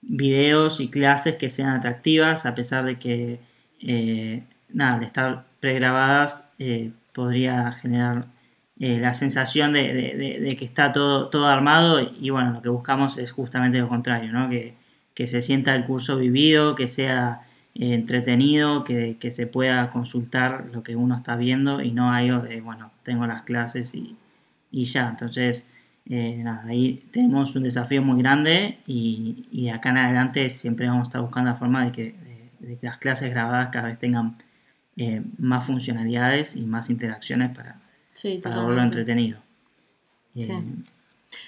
videos 0.02 0.80
y 0.80 0.88
clases 0.88 1.36
que 1.36 1.48
sean 1.48 1.70
atractivas, 1.70 2.46
a 2.46 2.54
pesar 2.54 2.84
de 2.84 2.96
que, 2.96 3.40
eh, 3.80 4.42
nada, 4.68 4.96
al 4.96 5.02
estar 5.02 5.44
pregrabadas 5.60 6.48
eh, 6.58 6.92
podría 7.14 7.72
generar 7.72 8.24
eh, 8.78 8.98
la 8.98 9.14
sensación 9.14 9.72
de, 9.74 10.56
que 10.58 10.64
está 10.64 10.92
todo, 10.92 11.28
todo 11.28 11.46
armado 11.46 12.00
y 12.00 12.30
bueno, 12.30 12.52
lo 12.52 12.62
que 12.62 12.68
buscamos 12.70 13.18
es 13.18 13.32
justamente 13.32 13.78
lo 13.78 13.88
contrario, 13.88 14.32
¿no? 14.32 14.48
que, 14.48 14.78
se 15.26 15.42
sienta 15.42 15.74
el 15.74 15.84
curso 15.84 16.16
vivido, 16.16 16.74
que 16.74 16.88
sea 16.88 17.42
entretenido, 17.74 18.84
que, 18.84 19.16
se 19.30 19.46
pueda 19.46 19.90
consultar 19.90 20.66
lo 20.72 20.82
que 20.82 20.96
uno 20.96 21.16
está 21.16 21.36
viendo 21.36 21.80
y 21.80 21.92
no 21.92 22.12
algo 22.12 22.40
de, 22.40 22.60
bueno, 22.60 22.90
tengo 23.02 23.26
las 23.26 23.42
clases 23.42 23.94
y, 23.94 24.16
y 24.70 24.84
ya. 24.84 25.08
Entonces, 25.08 25.68
eh, 26.08 26.44
ahí 26.66 27.04
tenemos 27.12 27.54
un 27.54 27.62
desafío 27.62 28.02
muy 28.02 28.20
grande 28.20 28.78
y, 28.86 29.46
y, 29.52 29.68
acá 29.68 29.90
en 29.90 29.98
adelante 29.98 30.50
siempre 30.50 30.88
vamos 30.88 31.02
a 31.02 31.08
estar 31.08 31.20
buscando 31.20 31.50
la 31.50 31.56
forma 31.56 31.84
de 31.84 31.92
que, 31.92 32.14
las 32.82 32.98
clases 32.98 33.30
grabadas 33.30 33.70
cada 33.70 33.88
vez 33.88 33.98
tengan 33.98 34.36
eh, 34.96 35.22
más 35.38 35.64
funcionalidades 35.64 36.56
y 36.56 36.62
más 36.62 36.90
interacciones 36.90 37.56
para, 37.56 37.80
para 38.42 38.60
volverlo 38.60 38.82
entretenido. 38.82 39.38
Eh, 40.34 40.62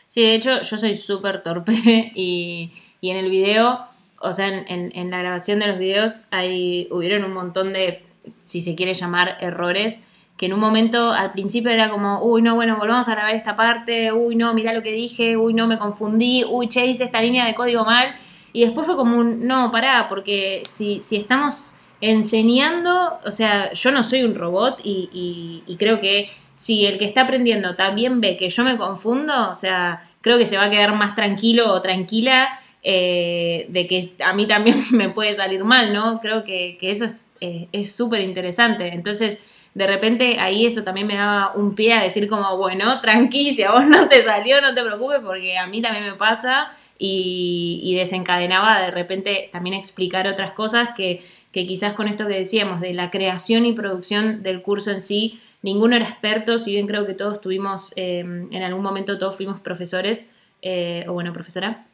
sí. 0.09 0.23
de 0.23 0.35
hecho 0.35 0.63
yo 0.63 0.79
soy 0.79 0.97
súper 0.97 1.43
torpe 1.43 1.73
y, 2.15 2.73
y, 3.01 3.11
en 3.11 3.17
el 3.17 3.31
video, 3.31 3.92
o 4.23 4.33
sea, 4.33 4.49
en, 4.49 5.11
la 5.11 5.19
grabación 5.19 5.59
de 5.59 5.67
los 5.67 5.79
videos 5.79 6.23
hay, 6.31 6.89
hubieron 6.91 7.25
un 7.25 7.35
montón 7.35 7.73
de, 7.73 8.05
si 8.45 8.61
se 8.61 8.75
quiere 8.75 8.95
llamar, 8.95 9.37
errores 9.41 10.05
que 10.37 10.47
en 10.47 10.55
un 10.55 10.61
momento 10.61 11.13
al 11.13 11.33
principio 11.33 11.71
era 11.71 11.89
como, 11.89 12.21
uy, 12.23 12.43
no, 12.43 12.55
bueno, 12.55 12.77
volvamos 12.77 13.09
a 13.09 13.13
grabar 13.13 13.35
esta 13.35 13.55
parte, 13.55 14.13
uy, 14.13 14.35
no, 14.35 14.53
mira 14.55 14.73
lo 14.73 14.83
que 14.83 14.91
dije, 14.91 15.37
uy, 15.37 15.55
no, 15.55 15.67
me 15.67 15.79
confundí, 15.79 16.45
uy, 16.49 16.69
che, 16.69 16.85
hice 16.87 17.05
esta 17.05 17.21
línea 17.21 17.47
de 17.47 17.55
código 17.55 17.85
mal. 17.85 18.13
Y 18.53 18.65
después 18.65 18.87
fue 18.87 18.97
como 18.97 19.19
un, 19.19 19.47
no, 19.47 19.71
pará, 19.71 20.07
porque 20.09 20.63
si, 20.67 20.99
si 20.99 21.17
estamos 21.17 21.77
enseñando, 22.01 23.21
o 23.25 23.31
sea, 23.31 23.73
yo 23.73 23.93
no 23.93 24.03
soy 24.03 24.25
un 24.25 24.35
robot 24.35 24.81
y, 24.83 25.63
creo 25.79 26.01
que 26.01 26.31
si 26.57 26.87
el 26.87 26.99
que 26.99 27.05
está 27.05 27.23
aprendiendo 27.23 27.77
también 27.77 28.21
ve 28.21 28.37
que 28.37 28.51
yo 28.51 28.65
me 28.65 28.77
confundo, 28.77 29.49
o 29.49 29.55
sea, 29.55 30.11
creo 30.21 30.39
que 30.39 30.47
se 30.47 30.57
va 30.57 30.65
a 30.65 30.71
quedar 30.71 30.95
más 30.95 31.15
tranquilo 31.15 31.73
o 31.73 31.81
tranquila 31.81 32.61
eh, 32.83 33.67
de 33.69 33.87
que 33.87 34.13
a 34.25 34.33
mí 34.33 34.47
también 34.47 34.77
me 34.93 35.09
puede 35.09 35.35
salir 35.35 35.65
mal, 35.65 35.93
¿no? 35.93 36.21
Creo 36.21 36.45
que, 36.45 36.77
que 36.79 36.91
eso 36.91 37.05
es 37.41 37.95
súper 37.95 38.21
interesante. 38.21 38.89
Entonces, 38.95 39.39
de 39.75 39.87
repente 39.87 40.39
ahí 40.39 40.67
eso 40.67 40.85
también 40.85 41.07
me 41.07 41.17
daba 41.17 41.53
un 41.55 41.75
pie 41.75 41.95
a 41.95 42.03
decir 42.03 42.29
como, 42.29 42.57
bueno, 42.59 43.01
tranqui, 43.01 43.53
si 43.53 43.63
a 43.63 43.73
vos 43.73 43.87
no 43.87 44.09
te 44.09 44.23
salió, 44.23 44.61
no 44.61 44.75
te 44.75 44.83
preocupes 44.83 45.21
porque 45.25 45.57
a 45.57 45.67
mí 45.67 45.81
también 45.81 46.05
me 46.05 46.15
pasa 46.15 46.73
y, 46.99 47.95
desencadenaba 47.97 48.81
de 48.81 48.91
repente 48.91 49.49
también 49.53 49.75
explicar 49.75 50.27
otras 50.27 50.53
cosas 50.53 50.91
que, 50.97 51.23
quizás 51.53 51.95
con 51.95 52.09
esto 52.09 52.27
que 52.27 52.35
decíamos 52.35 52.81
de 52.81 52.95
la 52.95 53.11
creación 53.11 53.67
y 53.67 53.73
producción 53.73 54.43
del 54.43 54.63
curso 54.63 54.91
en 54.91 55.03
sí, 55.03 55.41
ninguno 55.63 55.97
era 55.97 56.07
experto, 56.07 56.59
si 56.59 56.73
bien 56.73 56.87
creo 56.87 57.07
que 57.07 57.15
todos 57.15 57.41
tuvimos, 57.41 57.93
eh, 57.97 58.21
en 58.21 58.63
algún 58.63 58.83
momento 58.83 59.19
todos 59.19 59.37
fuimos 59.37 59.61
profesores, 59.61 60.29
eh, 60.63 61.05
o 61.09 61.13
bueno, 61.13 61.33
profesora, 61.33 61.87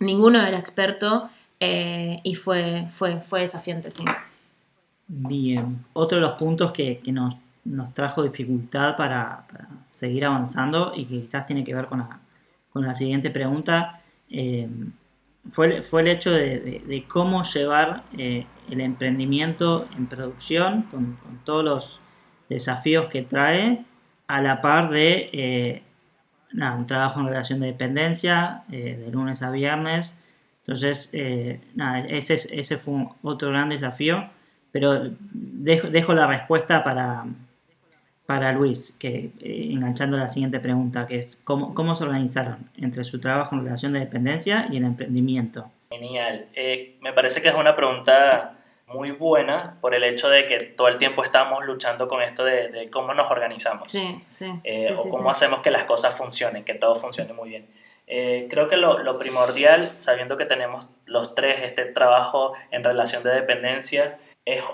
ninguno 0.00 0.40
era 0.40 0.58
experto 0.58 1.30
eh, 1.60 2.20
y 2.22 2.34
fue, 2.34 2.86
fue, 2.88 3.20
fue 3.20 3.40
desafiante, 3.40 3.90
sí. 3.90 4.04
Bien, 5.06 5.84
otro 5.94 6.16
de 6.16 6.22
los 6.22 6.32
puntos 6.32 6.72
que, 6.72 7.00
nos, 7.06 7.36
trajo 7.94 8.22
dificultad 8.22 8.96
para, 8.96 9.46
seguir 9.84 10.24
avanzando 10.24 10.92
y 10.94 11.06
que 11.06 11.20
quizás 11.20 11.46
tiene 11.46 11.64
que 11.64 11.74
ver 11.74 11.86
con 11.86 12.00
la, 12.00 12.20
con 12.72 12.84
la 12.84 12.94
siguiente 12.94 13.30
pregunta 13.30 14.02
eh, 14.30 14.68
fue, 15.50 15.82
fue, 15.82 16.02
el 16.02 16.08
hecho 16.08 16.30
de, 16.30 17.04
cómo 17.08 17.42
llevar 17.42 18.04
eh, 18.16 18.46
el 18.70 18.80
emprendimiento 18.80 19.88
en 19.96 20.06
producción 20.06 20.82
con, 20.82 21.18
todos 21.44 21.64
los 21.64 22.00
desafíos 22.48 23.06
que 23.06 23.22
trae 23.22 23.84
a 24.26 24.42
la 24.42 24.60
par 24.60 24.90
de 24.90 25.82
eh, 26.52 26.76
un 26.76 26.86
trabajo 26.86 27.20
en 27.20 27.26
relación 27.26 27.60
de 27.60 27.66
dependencia 27.68 28.62
de 28.68 29.10
lunes 29.10 29.42
a 29.42 29.50
viernes. 29.50 30.18
Entonces, 30.58 31.10
nada, 31.74 32.00
ese, 32.00 32.34
ese 32.34 32.76
fue 32.76 33.08
otro 33.22 33.48
gran 33.48 33.70
desafío 33.70 34.30
pero 34.72 35.10
dejo, 35.32 36.14
la 36.14 36.26
respuesta 36.26 36.82
para, 36.84 37.24
para 38.26 38.52
Luis, 38.52 38.94
que 38.98 39.30
eh, 39.40 39.70
enganchando 39.72 40.16
la 40.16 40.28
siguiente 40.28 40.60
pregunta, 40.60 41.06
que 41.06 41.18
es 41.18 41.40
¿cómo, 41.44 41.74
¿cómo, 41.74 41.94
se 41.94 42.04
organizaron 42.04 42.70
entre 42.76 43.04
su 43.04 43.20
trabajo 43.20 43.54
en 43.54 43.64
relación 43.64 43.92
de 43.92 44.00
dependencia 44.00 44.66
y 44.70 44.76
el 44.76 44.84
emprendimiento? 44.84 45.70
Genial. 45.90 46.46
Eh, 46.54 46.98
me 47.00 47.12
parece 47.12 47.40
que 47.40 47.48
es 47.48 47.54
una 47.54 47.74
pregunta 47.74 48.57
muy 48.88 49.10
buena 49.10 49.78
por 49.80 49.94
el 49.94 50.04
hecho 50.04 50.28
de 50.28 50.46
que 50.46 50.58
todo 50.58 50.88
el 50.88 50.98
tiempo 50.98 51.22
estamos 51.22 51.64
luchando 51.64 52.08
con 52.08 52.22
esto 52.22 52.44
de, 52.44 52.88
cómo 52.90 53.14
nos 53.14 53.30
organizamos. 53.30 53.88
Sí, 53.88 54.18
sí. 54.30 54.52
Eh, 54.64 54.94
o 54.96 55.08
cómo 55.08 55.30
hacemos 55.30 55.60
que 55.60 55.70
las 55.70 55.84
cosas 55.84 56.16
funcionen, 56.16 56.64
que 56.64 56.74
todo 56.74 56.94
funcione 56.94 57.32
muy 57.32 57.50
bien. 57.50 57.68
creo 58.06 58.68
que 58.68 58.76
lo, 58.76 58.98
lo, 58.98 59.18
primordial, 59.18 59.94
sabiendo 59.98 60.36
que 60.36 60.46
tenemos 60.46 60.88
los 61.04 61.34
tres 61.34 61.60
este 61.62 61.84
trabajo 61.84 62.54
en 62.70 62.82
relación 62.82 63.22
de 63.22 63.30
dependencia, 63.30 64.18
es 64.44 64.64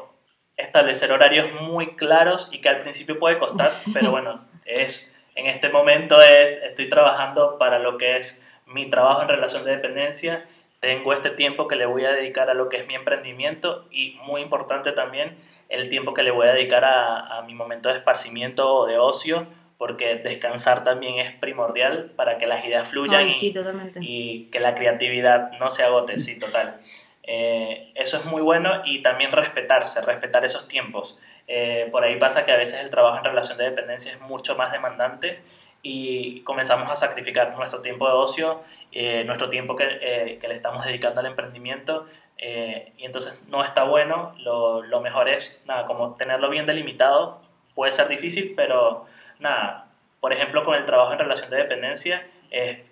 establecer 0.56 1.12
horarios 1.12 1.48
muy 1.60 1.90
claros 1.92 2.48
y 2.52 2.60
que 2.60 2.68
al 2.68 2.78
principio 2.78 3.18
puede 3.18 3.38
costar, 3.38 3.68
pero 3.92 4.10
bueno, 4.10 4.32
es 4.64 5.14
en 5.34 5.46
este 5.46 5.68
momento 5.68 6.20
es 6.20 6.60
estoy 6.62 6.88
trabajando 6.88 7.58
para 7.58 7.78
lo 7.78 7.98
que 7.98 8.16
es 8.16 8.46
mi 8.66 8.88
trabajo 8.88 9.22
en 9.22 9.28
relación 9.28 9.64
de 9.64 9.72
dependencia, 9.72 10.46
tengo 10.84 11.14
este 11.14 11.30
tiempo 11.30 11.66
que 11.66 11.76
le 11.76 11.86
voy 11.86 12.04
a 12.04 12.12
dedicar 12.12 12.50
a 12.50 12.54
lo 12.54 12.68
que 12.68 12.76
es 12.76 12.86
mi 12.86 12.94
emprendimiento 12.94 13.88
y 13.90 14.18
muy 14.26 14.42
importante 14.42 14.92
también 14.92 15.34
el 15.70 15.88
tiempo 15.88 16.12
que 16.12 16.22
le 16.22 16.30
voy 16.30 16.46
a 16.46 16.52
dedicar 16.52 16.84
a, 16.84 17.42
mi 17.46 17.54
momento 17.54 17.88
de 17.88 17.96
esparcimiento 17.96 18.72
o 18.72 18.86
de 18.86 18.98
ocio, 18.98 19.46
porque 19.78 20.16
descansar 20.16 20.84
también 20.84 21.18
es 21.18 21.32
primordial 21.32 22.12
para 22.16 22.36
que 22.36 22.46
las 22.46 22.64
ideas 22.66 22.86
fluyan 22.86 23.26
y, 23.28 23.54
y, 24.00 24.44
que 24.52 24.60
la 24.60 24.74
creatividad 24.74 25.52
no 25.58 25.70
se 25.70 25.84
agote, 25.84 26.18
sí, 26.18 26.38
total. 26.38 26.78
Eh, 27.22 27.90
eso 27.94 28.18
es 28.18 28.26
muy 28.26 28.42
bueno 28.42 28.82
y 28.84 29.00
también 29.00 29.32
respetarse, 29.32 30.02
respetar 30.02 30.44
esos 30.44 30.68
tiempos. 30.68 31.18
Eh, 31.48 31.88
por 31.90 32.04
ahí 32.04 32.16
pasa 32.18 32.44
que 32.44 32.52
a 32.52 32.56
veces 32.56 32.80
el 32.82 32.90
trabajo 32.90 33.16
en 33.16 33.24
relación 33.24 33.56
de 33.56 33.64
dependencia 33.64 34.12
es 34.12 34.20
mucho 34.20 34.54
más 34.56 34.70
demandante 34.70 35.40
y 35.84 36.40
comenzamos 36.40 36.90
a 36.90 36.96
sacrificar 36.96 37.56
nuestro 37.56 37.80
tiempo 37.80 38.08
de 38.08 38.14
ocio, 38.14 38.60
eh, 38.90 39.22
nuestro 39.24 39.48
tiempo 39.48 39.76
que, 39.76 40.38
que, 40.40 40.48
le 40.48 40.54
estamos 40.54 40.84
dedicando 40.84 41.20
al 41.20 41.26
emprendimiento 41.26 42.06
y 42.38 43.04
entonces 43.04 43.42
no 43.48 43.62
está 43.62 43.84
bueno. 43.84 44.34
Lo, 44.38 44.82
lo, 44.82 45.00
mejor 45.00 45.28
es, 45.28 45.62
nada, 45.66 45.86
como 45.86 46.16
tenerlo 46.16 46.50
bien 46.50 46.66
delimitado. 46.66 47.36
Puede 47.76 47.92
ser 47.92 48.08
difícil, 48.08 48.54
pero 48.56 49.06
nada, 49.38 49.86
por 50.20 50.32
ejemplo, 50.32 50.64
con 50.64 50.74
el 50.74 50.84
trabajo 50.84 51.12
en 51.12 51.20
relación 51.20 51.50
de 51.50 51.58
dependencia, 51.58 52.26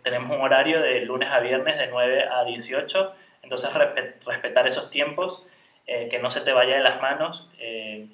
tenemos 0.02 0.30
un 0.30 0.40
horario 0.40 0.80
de 0.80 1.00
lunes 1.00 1.30
a 1.30 1.40
viernes 1.40 1.76
de 1.76 1.88
9 1.88 2.28
a 2.30 2.44
18 2.44 3.14
entonces, 3.42 3.70
respetar 4.24 4.66
esos 4.66 4.88
tiempos, 4.88 5.44
eh, 5.86 6.08
que 6.08 6.18
no 6.20 6.30
se 6.30 6.40
te 6.40 6.52
vaya 6.52 6.76
de 6.76 6.82
las 6.82 7.00
manos 7.02 7.50
eh, 7.58 8.06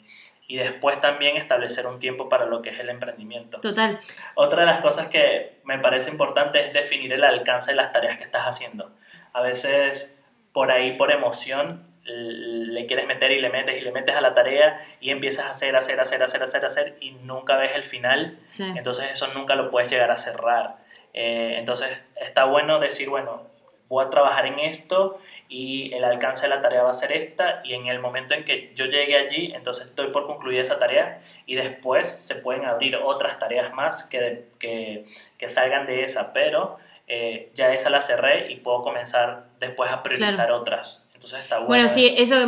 y 0.51 0.57
después 0.57 0.99
también 0.99 1.37
establecer 1.37 1.87
un 1.87 1.99
tiempo 1.99 2.31
para 2.31 2.47
lo 2.47 2.63
que 2.63 2.71
es 2.71 2.81
el 2.81 2.89
emprendimiento. 2.89 3.61
Total. 3.61 4.01
Otra 4.35 4.61
de 4.61 4.67
las 4.67 4.81
cosas 4.81 5.09
que 5.09 5.61
me 5.65 5.79
parece 5.79 6.11
importante 6.11 6.59
es 6.59 6.73
definir 6.73 7.13
el 7.13 7.23
alcance 7.23 7.73
de 7.73 7.77
las 7.77 7.93
tareas 7.93 8.17
que 8.17 8.25
estás 8.25 8.45
haciendo. 8.45 8.91
A 9.35 9.43
veces, 9.43 10.19
por 10.53 10.73
ahí, 10.73 10.97
por 10.97 11.13
emoción, 11.13 11.87
le 12.03 12.87
quieres 12.87 13.07
meter 13.07 13.31
y 13.33 13.41
le 13.43 13.51
metes 13.51 13.77
y 13.77 13.83
le 13.83 13.93
metes 13.93 14.17
a 14.17 14.23
la 14.23 14.33
tarea 14.33 14.79
y 15.01 15.11
empiezas 15.11 15.45
a 15.45 15.51
hacer, 15.51 15.77
hacer, 15.77 16.01
hacer, 16.01 16.23
hacer, 16.23 16.43
hacer, 16.43 16.65
hacer 16.65 16.97
y 17.01 17.11
nunca 17.11 17.57
ves 17.59 17.73
el 17.75 17.85
final. 17.85 18.39
Entonces 18.59 19.13
eso 19.13 19.27
nunca 19.35 19.55
lo 19.55 19.71
puedes 19.71 19.91
llegar 19.91 20.11
a 20.11 20.17
cerrar. 20.17 20.79
Eh, 21.13 21.57
entonces 21.59 22.03
está 22.17 22.45
bueno 22.45 22.79
decir, 22.79 23.11
bueno, 23.11 23.48
voy 23.89 24.05
a 24.05 24.11
trabajar 24.11 24.47
en 24.47 24.59
esto 24.59 25.19
y 25.49 25.93
el 25.95 26.05
alcance 26.05 26.43
de 26.43 26.55
la 26.55 26.61
tarea 26.61 26.83
va 26.83 26.91
a 26.91 26.95
ser 26.95 27.13
esta 27.13 27.63
y 27.65 27.75
en 27.75 27.87
el 27.87 28.01
momento 28.01 28.35
en 28.35 28.45
que 28.45 28.73
yo 28.75 28.85
llegue 28.85 29.17
allí, 29.17 29.53
entonces 29.55 29.87
estoy 29.87 30.09
por 30.09 30.27
concluir 30.27 30.61
esa 30.61 30.79
tarea 30.79 31.21
y 31.47 31.55
después 31.55 32.07
se 32.07 32.37
pueden 32.37 32.67
abrir 32.67 32.97
otras 32.97 33.39
tareas 33.39 33.73
más 33.73 34.05
que, 34.05 34.45
que, 34.59 35.05
que 35.39 35.49
salgan 35.49 35.87
de 35.87 36.05
esa, 36.05 36.33
pero 36.33 36.79
eh, 37.07 37.51
ya 37.55 37.73
esa 37.73 37.89
la 37.89 38.03
cerré 38.03 38.53
y 38.53 38.57
puedo 38.57 38.83
comenzar 38.83 39.47
después 39.59 39.91
a 39.91 40.03
priorizar 40.03 40.53
otras. 40.53 41.09
Entonces 41.15 41.41
está 41.41 41.57
bueno. 41.57 41.69
Bueno, 41.69 41.89
sí, 41.89 42.15
eso 42.19 42.39
que 42.39 42.47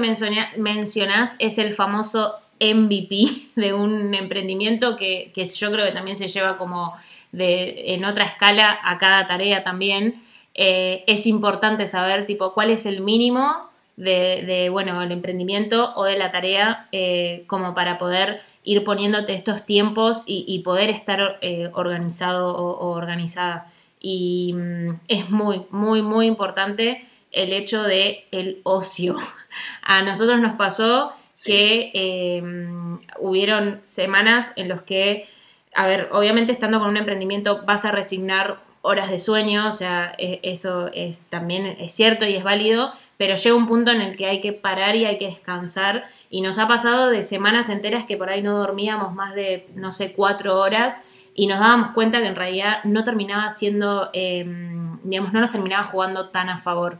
mencionas 0.59 1.37
es 1.39 1.57
el 1.57 1.73
famoso 1.73 2.39
MVP 2.61 3.27
de 3.57 3.73
un 3.73 4.15
emprendimiento 4.15 4.97
que, 4.97 5.33
que 5.35 5.47
yo 5.47 5.73
creo 5.73 5.87
que 5.87 5.93
también 5.93 6.17
se 6.17 6.29
lleva 6.29 6.59
como 6.59 6.95
de, 7.33 7.95
en 7.95 8.05
otra 8.05 8.27
escala 8.27 8.79
a 8.83 8.99
cada 8.99 9.27
tarea 9.27 9.63
también 9.63 10.23
eh, 10.63 11.05
es 11.07 11.27
importante 11.27 11.87
saber 11.87 12.27
tipo 12.27 12.53
cuál 12.53 12.69
es 12.69 12.85
el 12.85 13.01
mínimo 13.01 13.71
de, 13.97 14.69
bueno, 14.71 15.01
el 15.01 15.11
emprendimiento 15.11 15.95
o 15.97 16.05
de 16.05 16.19
la 16.19 16.31
tarea 16.31 16.87
eh, 16.93 17.45
como 17.47 17.73
para 17.73 17.97
poder 17.97 18.43
ir 18.63 18.85
poniéndote 18.85 19.33
estos 19.33 19.65
tiempos 19.65 20.23
y, 20.27 20.59
poder 20.59 20.91
estar 20.91 21.39
eh, 21.41 21.71
organizado 21.73 22.55
o, 22.55 22.91
organizada. 22.91 23.73
Y 24.01 24.53
mm, 24.55 25.01
es 25.09 25.31
muy, 25.31 25.63
muy, 25.71 26.03
muy 26.03 26.27
importante 26.27 27.07
el 27.33 27.55
hecho 27.55 27.83
de 27.83 28.27
el 28.31 28.61
ocio. 28.65 29.17
A 29.83 30.03
nosotros 30.03 30.41
nos 30.41 30.57
pasó 30.57 31.15
que 31.47 31.91
em, 31.95 32.99
hubieron 33.19 33.81
semanas 33.85 34.53
en 34.57 34.69
los 34.69 34.83
que, 34.83 35.27
a 35.75 35.87
ver, 35.87 36.11
obviamente 36.13 36.53
estando 36.53 36.81
con 36.81 36.91
un 36.91 36.99
emprendimiento 36.99 37.63
vas 37.65 37.87
a 37.87 37.93
resignar 37.93 38.69
horas 38.83 39.11
de 39.11 39.19
sueño, 39.19 39.69
o 39.69 39.73
sea, 39.73 40.13
e, 40.19 40.41
eso 40.43 40.91
es 40.95 41.29
también 41.29 41.67
es 41.67 41.93
cierto 41.93 42.25
y 42.27 42.35
es 42.35 42.45
válido, 42.45 42.93
pero 43.17 43.35
llega 43.35 43.55
un 43.55 43.67
punto 43.67 43.91
en 43.91 44.01
el 44.01 44.17
que 44.17 44.27
hay 44.27 44.41
que 44.41 44.53
parar 44.53 44.97
y 44.97 45.05
hay 45.05 45.19
que 45.19 45.27
descansar. 45.27 46.05
Y 46.31 46.41
nos 46.41 46.59
ha 46.59 46.67
pasado 46.67 47.11
de 47.11 47.23
semanas 47.23 47.69
enteras 47.69 48.07
que 48.07 48.17
por 48.17 48.31
ahí 48.31 48.43
no 48.43 48.57
dormíamos 48.57 49.15
más 49.15 49.35
de, 49.35 49.69
no 49.75 49.93
sé, 49.93 50.13
cuatro 50.15 50.59
horas 50.59 51.05
y 51.35 51.47
nos 51.47 51.61
dábamos 51.61 51.91
cuenta 51.91 52.21
que 52.21 52.29
en 52.29 52.37
realidad 52.37 52.79
no 52.85 53.05
terminaba 53.05 53.51
siendo, 53.51 54.11
em, 54.13 54.99
digamos, 55.03 55.33
no 55.33 55.41
nos 55.41 55.51
terminaba 55.51 55.85
jugando 55.85 56.31
tan 56.31 56.49
a 56.49 56.59
favor. 56.59 56.99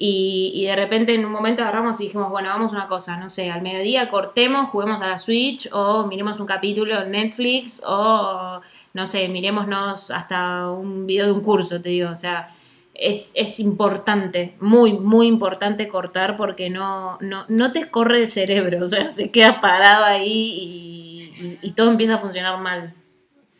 Y, 0.00 0.64
de 0.64 0.76
repente 0.76 1.12
en 1.12 1.26
un 1.26 1.32
momento 1.32 1.62
agarramos 1.62 2.00
y 2.00 2.04
dijimos, 2.04 2.30
bueno, 2.30 2.50
vamos 2.50 2.72
a 2.72 2.76
una 2.76 2.86
cosa, 2.86 3.16
no 3.16 3.28
sé, 3.28 3.50
al 3.50 3.62
mediodía 3.62 4.08
cortemos, 4.08 4.68
juguemos 4.70 5.00
a 5.02 5.08
la 5.08 5.18
Switch 5.18 5.68
o 5.72 6.06
miremos 6.06 6.38
un 6.38 6.46
capítulo 6.46 7.02
en 7.02 7.10
Netflix 7.10 7.82
o, 7.84 8.60
no 8.98 9.06
sé, 9.06 9.28
miremosnos 9.28 10.10
hasta 10.10 10.70
un 10.70 11.06
video 11.06 11.26
de 11.26 11.32
un 11.32 11.40
curso, 11.40 11.80
te 11.80 11.88
digo, 11.88 12.10
o 12.10 12.16
sea, 12.16 12.50
es, 12.94 13.60
importante, 13.60 14.56
muy, 14.60 14.92
muy 14.92 15.28
importante 15.28 15.86
cortar 15.86 16.36
porque 16.36 16.68
no, 16.68 17.16
no, 17.20 17.72
te 17.72 17.78
escorre 17.78 18.18
el 18.18 18.28
cerebro, 18.28 18.82
o 18.84 18.86
sea, 18.86 19.12
se 19.12 19.30
queda 19.30 19.60
parado 19.60 20.04
ahí 20.04 21.30
y, 21.62 21.70
todo 21.72 21.92
empieza 21.92 22.14
a 22.14 22.18
funcionar 22.18 22.58
mal. 22.60 22.92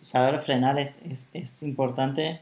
Saber 0.00 0.40
frenar 0.40 0.78
es, 0.80 0.98
es 1.32 1.62
importante 1.62 2.40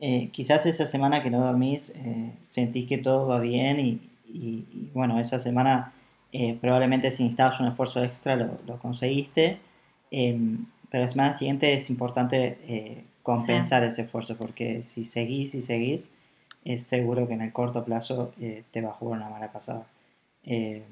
eh, 0.00 0.30
quizás 0.32 0.64
esa 0.64 0.86
semana 0.86 1.22
que 1.22 1.30
no 1.30 1.40
dormís 1.40 1.90
eh, 1.90 2.32
sentís 2.44 2.88
que 2.88 2.98
todo 2.98 3.26
va 3.26 3.40
bien 3.40 3.80
y, 3.80 4.90
bueno, 4.94 5.18
esa 5.20 5.38
semana 5.38 5.92
eh, 6.32 6.56
probablemente 6.60 7.10
si 7.10 7.24
necesitabas 7.24 7.60
un 7.60 7.68
esfuerzo 7.68 8.02
extra 8.04 8.36
lo, 8.36 8.78
conseguiste, 8.78 9.58
em, 10.10 10.66
pero 10.90 11.02
la 11.02 11.08
semana 11.08 11.32
siguiente 11.32 11.74
es 11.74 11.90
importante 11.90 13.02
compensar 13.22 13.84
ese 13.84 14.02
esfuerzo 14.02 14.36
porque 14.36 14.82
si 14.82 15.04
seguís 15.04 15.54
y 15.54 15.60
seguís, 15.60 16.10
es 16.64 16.82
seguro 16.82 17.28
que 17.28 17.34
en 17.34 17.42
el 17.42 17.52
corto 17.52 17.84
plazo 17.84 18.32
te 18.70 18.80
va 18.80 18.90
a 18.90 18.92
jugar 18.92 19.18
una 19.18 19.28
mala 19.28 19.52
pasada. 19.52 19.86
Em, 20.44 20.82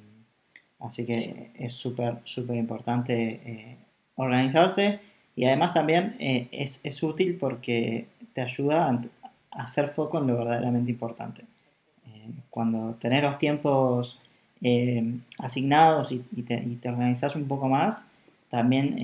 así 0.80 1.06
que 1.06 1.50
es 1.54 1.72
súper, 1.72 2.20
súper 2.24 2.56
importante 2.56 3.78
organizarse 4.16 5.00
y 5.34 5.44
además 5.46 5.72
también 5.72 6.16
es, 6.18 6.80
es 6.82 7.02
útil 7.02 7.36
porque 7.38 8.06
te 8.36 8.42
ayuda 8.42 8.90
a 8.90 9.62
hacer 9.62 9.88
foco 9.88 10.18
en 10.18 10.26
lo 10.26 10.36
verdaderamente 10.36 10.90
importante. 10.90 11.42
Eh, 12.06 12.30
cuando 12.50 12.94
tenés 13.00 13.22
los 13.22 13.38
tiempos 13.38 14.18
eh, 14.60 15.18
asignados 15.38 16.12
y, 16.12 16.18
te, 16.18 16.54
y, 16.54 16.78
organizas 16.86 17.34
un 17.34 17.48
poco 17.48 17.66
más, 17.68 18.06
también 18.50 18.96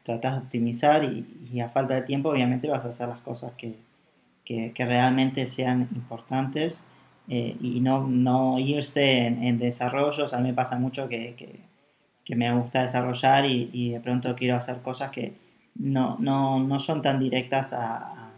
eh, 0.00 0.04
tratás 0.04 0.36
de 0.36 0.42
optimizar 0.42 1.04
y, 1.04 1.60
a 1.60 1.68
falta 1.68 1.94
de 1.94 2.02
tiempo 2.02 2.30
obviamente 2.30 2.68
vas 2.68 2.84
a 2.84 2.88
hacer 2.88 3.08
las 3.08 3.20
cosas 3.20 3.52
que, 3.56 3.76
realmente 4.76 5.46
sean 5.46 5.88
importantes 5.94 6.84
y 7.28 7.78
no, 7.80 8.08
no 8.08 8.58
irse 8.58 9.26
en, 9.26 9.58
desarrollos. 9.58 10.34
A 10.34 10.38
mí 10.38 10.48
me 10.48 10.54
pasa 10.54 10.76
mucho 10.76 11.06
que, 11.06 11.60
me 12.34 12.52
gusta 12.52 12.82
desarrollar 12.82 13.46
y, 13.46 13.90
de 13.90 14.00
pronto 14.00 14.34
quiero 14.34 14.56
hacer 14.56 14.80
cosas 14.82 15.10
que 15.12 15.34
no, 15.76 16.18
no 16.18 16.80
son 16.80 17.00
tan 17.00 17.20
directas 17.20 17.72
a 17.72 18.30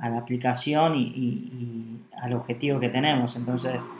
a 0.00 0.08
la 0.08 0.18
aplicación 0.18 0.94
y, 0.96 2.00
al 2.18 2.34
objetivo 2.34 2.80
que 2.80 2.88
tenemos. 2.88 3.36
Entonces, 3.36 3.90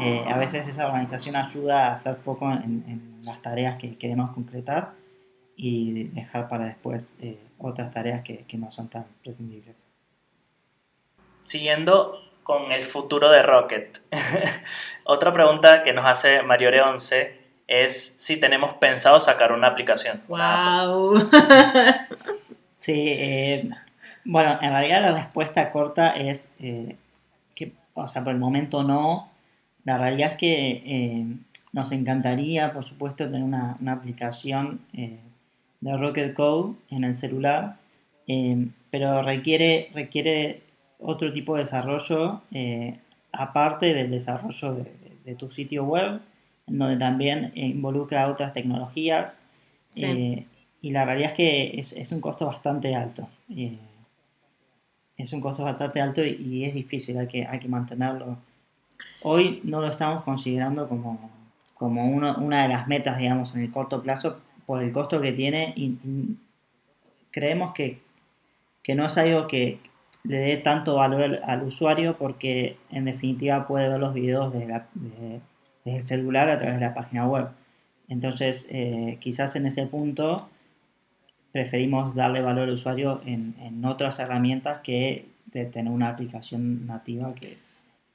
eh, 0.00 0.24
a 0.28 0.36
veces 0.36 0.66
esa 0.66 0.86
organización 0.86 1.36
ayuda 1.36 1.88
a 1.88 1.94
hacer 1.94 2.16
foco 2.16 2.50
en, 2.50 3.14
las 3.22 3.40
tareas 3.40 3.76
que 3.76 3.96
queremos 3.96 4.32
concretar 4.32 4.92
y 5.56 6.04
dejar 6.08 6.48
para 6.48 6.64
después 6.64 7.14
eh, 7.20 7.38
otras 7.58 7.90
tareas 7.90 8.22
que, 8.22 8.44
no 8.58 8.70
son 8.70 8.88
tan 8.88 9.06
prescindibles. 9.22 9.86
Siguiendo 11.40 12.20
con 12.42 12.72
el 12.72 12.84
futuro 12.84 13.30
de 13.30 13.42
Rocket, 13.42 14.00
otra 15.06 15.32
pregunta 15.32 15.82
que 15.82 15.92
nos 15.92 16.04
hace 16.04 16.42
Mariore 16.42 16.82
11 16.82 17.44
es 17.66 18.16
si 18.18 18.38
tenemos 18.38 18.74
pensado 18.74 19.20
sacar 19.20 19.52
una 19.52 19.68
aplicación. 19.68 20.22
¡Wow! 20.28 21.18
sí, 22.74 23.06
eh, 23.08 23.70
bueno, 24.24 24.58
en 24.60 24.70
realidad 24.70 25.02
la 25.02 25.12
respuesta 25.12 25.70
corta 25.70 26.10
es 26.10 26.50
eh, 26.58 26.96
que, 27.54 27.72
o 27.92 28.06
sea, 28.06 28.24
por 28.24 28.32
el 28.32 28.38
momento 28.38 28.82
no. 28.82 29.30
La 29.84 29.98
realidad 29.98 30.32
es 30.32 30.36
que 30.38 30.82
eh, 30.86 31.26
nos 31.72 31.92
encantaría, 31.92 32.72
por 32.72 32.84
supuesto, 32.84 33.24
tener 33.24 33.42
una, 33.42 33.76
aplicación 33.92 34.80
eh, 34.94 35.18
de 35.92 35.96
Rocket 35.96 36.34
Code 36.34 36.74
en 36.90 37.04
el 37.04 37.14
celular, 37.14 37.76
pero 38.90 39.22
requiere, 39.22 39.90
requiere 39.92 40.62
otro 40.98 41.32
tipo 41.32 41.54
de 41.54 41.60
desarrollo 41.60 42.42
aparte 43.32 43.92
del 43.92 44.10
desarrollo 44.10 44.84
de, 45.24 45.34
tu 45.34 45.50
sitio 45.50 45.84
web, 45.84 46.20
en 46.66 46.78
donde 46.78 46.96
también 46.96 47.52
involucra 47.54 48.28
otras 48.28 48.52
tecnologías. 48.52 49.42
y 49.94 50.90
la 50.90 51.04
realidad 51.04 51.30
es 51.30 51.36
que 51.36 51.80
es, 51.80 51.92
es 51.92 52.12
un 52.12 52.20
costo 52.20 52.46
bastante 52.46 52.94
alto 52.94 53.28
es 55.16 55.32
un 55.32 55.40
costo 55.40 55.64
bastante 55.64 56.00
alto 56.00 56.24
y, 56.24 56.64
es 56.64 56.74
difícil, 56.74 57.18
hay 57.18 57.28
que, 57.28 57.46
hay 57.46 57.58
que 57.58 57.68
mantenerlo. 57.68 58.38
Hoy 59.22 59.60
no 59.64 59.80
lo 59.80 59.88
estamos 59.88 60.24
considerando 60.24 60.88
como, 60.88 61.30
como 61.74 62.08
una 62.08 62.62
de 62.62 62.68
las 62.68 62.88
metas, 62.88 63.18
digamos, 63.18 63.54
en 63.54 63.62
el 63.62 63.70
corto 63.70 64.02
plazo 64.02 64.40
por 64.66 64.82
el 64.82 64.92
costo 64.92 65.20
que 65.20 65.32
tiene 65.32 65.72
y, 65.76 65.96
creemos 67.30 67.72
que, 67.72 67.98
no 68.94 69.06
es 69.06 69.18
algo 69.18 69.48
que 69.48 69.80
le 70.22 70.38
dé 70.38 70.56
tanto 70.56 70.94
valor 70.94 71.40
al, 71.44 71.62
usuario 71.64 72.16
porque 72.16 72.76
en 72.90 73.06
definitiva 73.06 73.66
puede 73.66 73.88
ver 73.88 73.98
los 73.98 74.14
videos 74.14 74.52
desde, 74.52 74.82
el 75.84 76.00
celular 76.00 76.48
a 76.48 76.58
través 76.58 76.78
de 76.78 76.86
la 76.86 76.94
página 76.94 77.26
web. 77.26 77.48
Entonces, 78.08 78.66
eh, 78.70 79.18
quizás 79.20 79.56
en 79.56 79.66
ese 79.66 79.86
punto 79.86 80.48
preferimos 81.52 82.14
darle 82.14 82.40
valor 82.40 82.64
al 82.64 82.74
usuario 82.74 83.20
en, 83.26 83.84
otras 83.84 84.18
herramientas 84.18 84.80
que 84.80 85.26
de 85.46 85.64
tener 85.64 85.92
una 85.92 86.08
aplicación 86.08 86.86
nativa 86.86 87.34
que... 87.34 87.58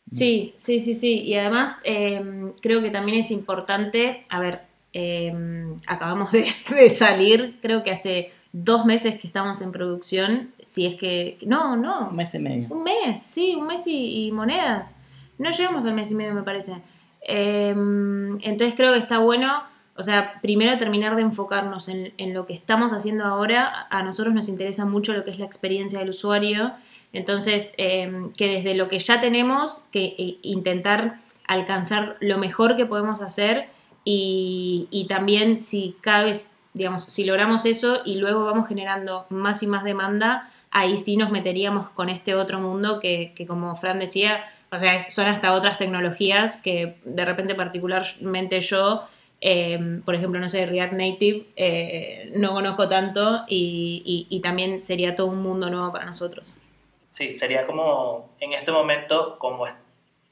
Sí, 0.06 0.54
sí, 0.56 0.80
sí, 0.80 0.96
sí. 0.96 1.22
Y 1.22 1.36
además 1.36 1.80
em, 1.84 2.54
creo 2.62 2.82
que 2.82 2.90
también 2.90 3.20
es 3.20 3.32
importante, 3.32 4.26
a 4.30 4.40
ver, 4.40 4.69
em, 4.94 5.76
acabamos 5.88 6.32
de, 6.70 6.90
salir, 6.90 7.60
creo 7.62 7.84
que 7.84 7.92
hace 7.92 8.32
dos 8.52 8.86
meses 8.86 9.20
que 9.20 9.28
estamos 9.28 9.62
en 9.62 9.72
producción, 9.72 10.52
si 10.60 10.86
es 10.86 10.96
que... 10.96 11.38
No, 11.46 11.76
no. 11.76 12.10
Un 12.10 12.16
mes 12.16 12.34
y 12.34 12.40
medio. 12.40 12.68
Un 12.70 12.84
mes, 12.84 13.22
sí, 13.22 13.56
un 13.56 13.68
mes 13.68 13.84
y, 13.86 14.32
monedas. 14.32 14.96
No 15.38 15.52
llegamos 15.52 15.86
al 15.86 15.94
mes 15.94 16.10
y 16.12 16.16
medio, 16.16 16.34
me 16.34 16.44
parece. 16.44 16.74
Em, 17.22 18.40
entonces 18.42 18.74
creo 18.76 18.94
que 18.94 19.00
está 19.00 19.20
bueno 19.20 19.70
o 20.00 20.02
sea, 20.02 20.40
primero 20.42 20.78
terminar 20.78 21.18
de 21.18 21.24
enfocarnos 21.24 21.90
en, 21.90 22.14
lo 22.34 22.46
que 22.46 22.54
estamos 22.54 22.94
haciendo 22.94 23.26
ahora. 23.26 23.86
A 23.90 24.02
nosotros 24.02 24.34
nos 24.34 24.48
interesa 24.48 24.86
mucho 24.86 25.12
lo 25.12 25.26
que 25.26 25.32
es 25.32 25.40
la 25.40 25.46
experiencia 25.46 26.00
del 26.00 26.12
usuario. 26.12 26.72
Entonces, 27.12 27.74
em, 27.76 28.32
que 28.32 28.48
desde 28.48 28.76
lo 28.76 28.88
que 28.88 28.98
ya 28.98 29.20
tenemos, 29.20 29.84
que 29.92 30.16
e, 30.18 30.38
intentar 30.42 31.18
alcanzar 31.46 32.16
lo 32.22 32.38
mejor 32.38 32.78
que 32.78 32.86
podemos 32.86 33.22
hacer 33.22 33.68
y, 34.12 35.06
también 35.08 35.62
si 35.62 35.96
cada 36.02 36.24
vez, 36.24 36.56
digamos, 36.74 37.04
si 37.04 37.26
logramos 37.26 37.66
eso 37.66 38.00
y 38.06 38.16
luego 38.16 38.46
vamos 38.46 38.68
generando 38.68 39.26
más 39.30 39.64
y 39.64 39.68
más 39.68 39.84
demanda, 39.84 40.52
ahí 40.72 40.98
sí 40.98 41.18
nos 41.18 41.32
meteríamos 41.32 41.90
con 41.90 42.10
este 42.10 42.36
otro 42.36 42.60
mundo 42.60 43.00
que, 43.00 43.34
que 43.36 43.46
como 43.46 43.76
Fran 43.76 44.00
decía, 44.00 44.44
o 44.72 44.80
sea, 44.80 44.98
son 45.00 45.28
hasta 45.28 45.54
otras 45.54 45.78
tecnologías 45.78 46.58
que 46.58 46.98
de 47.06 47.26
repente 47.26 47.56
particularmente 47.56 48.60
yo 48.62 49.04
Em, 49.42 50.02
por 50.02 50.16
ejemplo, 50.16 50.40
no 50.40 50.50
sé, 50.50 50.66
React 50.66 50.94
Native 50.94 51.46
eh, 51.56 52.30
no 52.36 52.52
conozco 52.52 52.90
tanto 52.90 53.46
y, 53.48 54.40
también 54.44 54.82
sería 54.82 55.16
todo 55.16 55.28
un 55.28 55.42
mundo 55.42 55.70
nuevo 55.70 55.92
para 55.92 56.06
nosotros. 56.06 56.56
Sí, 57.08 57.34
sería 57.34 57.66
como 57.66 58.30
en 58.40 58.54
este 58.54 58.72
momento, 58.72 59.38
como 59.40 59.64
o 59.64 59.68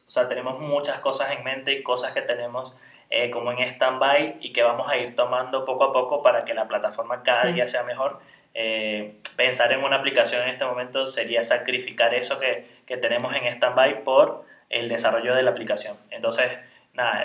sea, 0.09 0.27
tenemos 0.27 0.59
muchas 0.59 0.99
cosas 0.99 1.31
en 1.31 1.43
mente 1.43 1.73
y 1.73 1.83
cosas 1.83 2.13
que 2.13 2.21
tenemos 2.21 2.77
eh, 3.09 3.29
como 3.29 3.51
en 3.51 3.59
stand-by 3.59 4.37
y 4.41 4.51
que 4.51 4.63
vamos 4.63 4.89
a 4.89 4.97
ir 4.97 5.15
tomando 5.15 5.63
poco 5.63 5.85
a 5.85 5.91
poco 5.91 6.21
para 6.21 6.43
que 6.43 6.53
la 6.53 6.67
plataforma 6.67 7.23
cada 7.23 7.45
día 7.45 7.67
sea 7.67 7.83
mejor. 7.83 8.19
Eh, 8.53 9.15
pensar 9.35 9.71
en 9.71 9.83
una 9.83 9.97
aplicación 9.97 10.41
en 10.43 10.49
este 10.49 10.65
momento 10.65 11.05
sería 11.05 11.43
sacrificar 11.43 12.13
eso 12.13 12.39
que, 12.39 12.67
que 12.85 12.97
tenemos 12.97 13.35
en 13.35 13.45
stand-by 13.45 14.03
por 14.03 14.45
el 14.69 14.89
desarrollo 14.89 15.35
de 15.35 15.43
la 15.43 15.51
aplicación. 15.51 15.97
Entonces, 16.09 16.57
nada, 16.93 17.23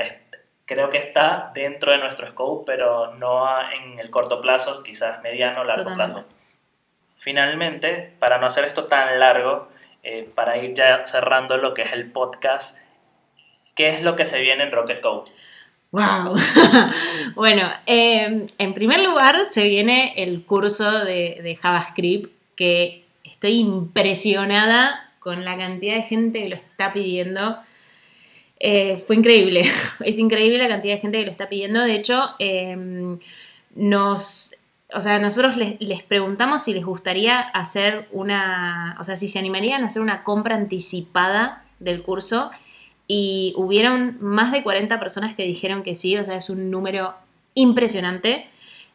creo 0.66 0.90
que 0.90 0.98
está 0.98 1.50
dentro 1.54 1.92
de 1.92 1.98
nuestro 1.98 2.26
scope, 2.26 2.64
pero 2.66 3.14
no 3.14 3.46
en 3.70 3.98
el 3.98 4.10
corto 4.10 4.40
plazo, 4.40 4.82
quizás 4.82 5.22
mediano 5.22 5.62
o 5.62 5.64
largo 5.64 5.92
plazo. 5.92 6.24
Finalmente, 7.16 8.12
para 8.18 8.38
no 8.38 8.46
hacer 8.46 8.64
esto 8.64 8.86
tan 8.86 9.18
largo, 9.18 9.68
eh, 10.02 10.28
para 10.34 10.56
ir 10.58 10.74
ya 10.74 11.04
cerrando 11.04 11.56
lo 11.56 11.74
que 11.74 11.82
es 11.82 11.92
el 11.92 12.10
podcast, 12.10 12.78
¿qué 13.74 13.88
es 13.88 14.02
lo 14.02 14.16
que 14.16 14.24
se 14.24 14.40
viene 14.40 14.64
en 14.64 14.72
Rocket 14.72 15.00
Code? 15.00 15.30
¡Wow! 15.92 16.34
bueno, 17.34 17.68
em, 17.84 18.46
en 18.56 18.74
primer 18.74 19.00
lugar 19.00 19.36
se 19.50 19.68
viene 19.68 20.14
el 20.16 20.42
curso 20.42 21.04
de, 21.04 21.58
JavaScript 21.60 22.32
que 22.56 23.04
estoy 23.24 23.58
impresionada 23.58 25.12
con 25.20 25.44
la 25.44 25.56
cantidad 25.58 25.94
de 25.94 26.02
gente 26.02 26.42
que 26.42 26.48
lo 26.48 26.56
está 26.56 26.94
pidiendo. 26.94 27.58
Eh, 28.58 29.02
fue 29.06 29.16
increíble, 29.16 29.70
es 30.00 30.18
increíble 30.18 30.58
la 30.58 30.68
cantidad 30.68 30.94
de 30.94 31.00
gente 31.00 31.18
que 31.18 31.26
lo 31.26 31.30
está 31.30 31.50
pidiendo. 31.50 31.82
De 31.82 31.94
hecho, 31.94 32.24
em, 32.38 33.18
nos 33.74 34.56
o 34.94 35.00
sea, 35.00 35.18
nosotros 35.18 35.56
les, 35.56 36.02
preguntamos 36.02 36.62
si 36.64 36.74
les 36.74 36.84
gustaría 36.84 37.40
hacer 37.40 38.08
una, 38.12 38.96
o 38.98 39.04
sea, 39.04 39.16
si 39.16 39.28
se 39.28 39.38
animarían 39.38 39.84
a 39.84 39.86
hacer 39.86 40.02
una 40.02 40.22
compra 40.22 40.54
anticipada 40.54 41.64
del 41.78 42.02
curso 42.02 42.50
y 43.14 43.52
hubieron 43.58 44.16
más 44.22 44.52
de 44.52 44.62
40 44.62 44.98
personas 44.98 45.34
que 45.34 45.42
dijeron 45.42 45.82
que 45.82 45.94
sí, 45.94 46.16
o 46.16 46.24
sea, 46.24 46.36
es 46.36 46.48
un 46.48 46.70
número 46.70 47.12
impresionante. 47.52 48.46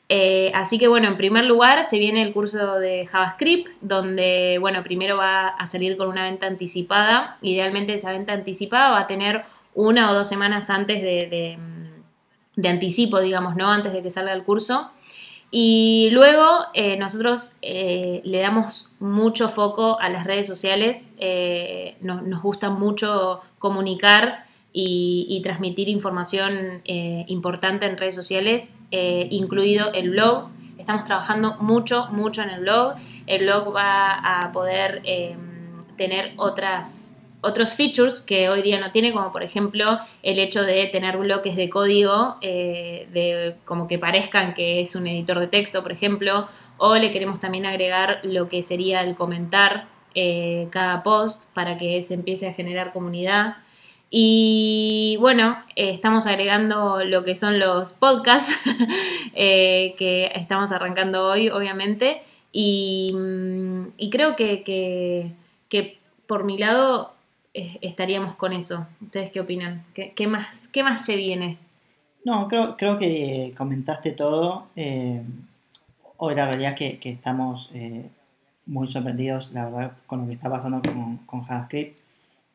Eh, 0.10 0.52
así 0.56 0.80
que 0.80 0.88
bueno, 0.88 1.08
en 1.08 1.18
primer 1.18 1.46
lugar 1.46 1.84
se 1.84 2.00
viene 2.00 2.24
el 2.24 2.34
curso 2.34 2.80
de 2.80 3.06
JavaScript, 3.06 3.70
donde 3.82 4.58
bueno, 4.60 4.82
primero 4.82 5.18
va 5.18 5.50
a 5.50 5.68
salir 5.68 5.98
con 5.98 6.08
una 6.08 6.24
venta 6.24 6.48
anticipada. 6.48 7.38
Idealmente 7.44 7.94
esa 7.94 8.12
venta 8.12 8.34
anticipada 8.34 8.90
va 8.90 9.02
a 9.02 9.06
tener 9.06 9.44
una 9.76 10.10
o 10.10 10.16
dos 10.16 10.28
semanas 10.28 10.72
antes 10.72 11.04
de, 11.04 11.28
de, 11.28 11.60
de 12.56 12.70
anticipo, 12.70 13.20
digamos, 13.20 13.56
¿no? 13.56 13.70
Antes 13.72 13.94
de 13.94 14.02
que 14.02 14.10
salga 14.10 14.34
el 14.34 14.42
curso. 14.42 14.90
Y 15.50 16.10
luego 16.12 16.46
eh, 16.74 16.98
nosotros 16.98 17.54
eh, 17.62 18.22
le 18.26 18.40
damos 18.40 18.92
mucho 19.00 19.48
foco 19.48 20.00
a 20.00 20.10
las 20.10 20.26
redes 20.26 20.46
sociales, 20.46 21.14
eh, 21.20 21.96
nos, 22.02 22.42
gusta 22.42 22.70
mucho 22.70 23.42
comunicar 23.58 24.46
y, 24.74 25.42
transmitir 25.44 25.88
información 25.88 26.84
importante 26.86 27.86
en 27.88 27.98
redes 27.98 28.14
sociales, 28.14 28.74
incluido 28.92 29.92
el 29.94 30.12
blog. 30.12 30.50
Estamos 30.78 31.06
trabajando 31.06 31.56
mucho, 31.62 32.08
mucho 32.12 32.44
en 32.44 32.52
el 32.52 32.60
blog. 32.62 32.96
El 33.26 33.44
blog 33.44 33.76
va 33.76 34.12
a 34.14 34.52
poder 34.52 35.02
tener 35.96 36.34
otras 36.38 37.17
otros 37.42 37.74
features 37.74 38.22
que 38.22 38.50
hoy 38.50 38.62
día 38.62 38.80
no 38.80 38.92
tiene, 38.92 39.12
como 39.12 39.32
por 39.32 39.44
ejemplo 39.44 40.00
el 40.24 40.40
hecho 40.40 40.64
de 40.64 40.86
tener 40.88 41.18
bloques 41.18 41.56
de 41.56 41.70
código, 41.70 42.38
eh, 42.42 43.08
de 43.14 43.56
como 43.66 43.88
que 43.88 44.00
parezcan 44.00 44.54
que 44.54 44.82
es 44.82 44.96
un 44.96 45.08
editor 45.08 45.40
de 45.40 45.48
texto, 45.48 45.84
por 45.84 45.92
ejemplo, 45.92 46.48
o 46.78 46.96
le 46.96 47.12
queremos 47.12 47.40
también 47.40 47.66
agregar 47.66 48.20
lo 48.24 48.50
que 48.50 48.64
sería 48.64 49.02
el 49.02 49.16
comentar 49.16 49.88
eh, 50.16 50.68
cada 50.72 51.04
post 51.04 51.46
para 51.54 51.78
que 51.78 52.02
se 52.02 52.16
empiece 52.16 52.48
a 52.48 52.54
generar 52.54 52.92
comunidad. 52.92 53.58
Y 54.10 55.18
bueno, 55.20 55.58
eh, 55.76 55.90
estamos 55.90 56.28
agregando 56.28 57.04
lo 57.04 57.24
que 57.24 57.36
son 57.36 57.60
los 57.60 57.94
podcasts 57.94 58.58
que 59.36 60.32
estamos 60.34 60.72
arrancando 60.72 61.28
hoy, 61.28 61.50
obviamente. 61.50 62.22
Y, 62.52 63.12
mm, 63.14 64.10
creo 64.10 64.36
que, 64.36 64.64
que 65.70 65.98
por 66.26 66.46
mi 66.46 66.58
lado 66.58 67.17
estaríamos 67.82 68.36
con 68.36 68.54
eso. 68.54 68.86
¿Ustedes 69.02 69.32
qué 69.32 69.40
opinan? 69.40 69.84
¿Qué, 69.94 70.28
más, 70.28 70.68
qué 70.68 70.84
más 70.84 71.04
se 71.04 71.16
viene? 71.16 71.58
No, 72.24 72.48
creo, 72.48 72.78
creo 72.78 72.98
que 72.98 73.54
comentaste 73.58 74.12
todo. 74.12 74.68
Eh, 74.76 75.24
hoy 76.18 76.36
la 76.36 76.46
realidad 76.46 76.76
es 76.80 77.00
que, 77.00 77.10
estamos 77.10 77.72
eh, 77.74 78.10
muy 78.68 78.88
sorprendidos, 78.88 79.52
la 79.54 79.70
verdad, 79.70 79.94
con 80.06 80.22
lo 80.22 80.28
que 80.28 80.34
está 80.34 80.50
pasando 80.50 80.82
con, 80.82 81.18
con 81.26 81.42
JavaScript. 81.44 81.98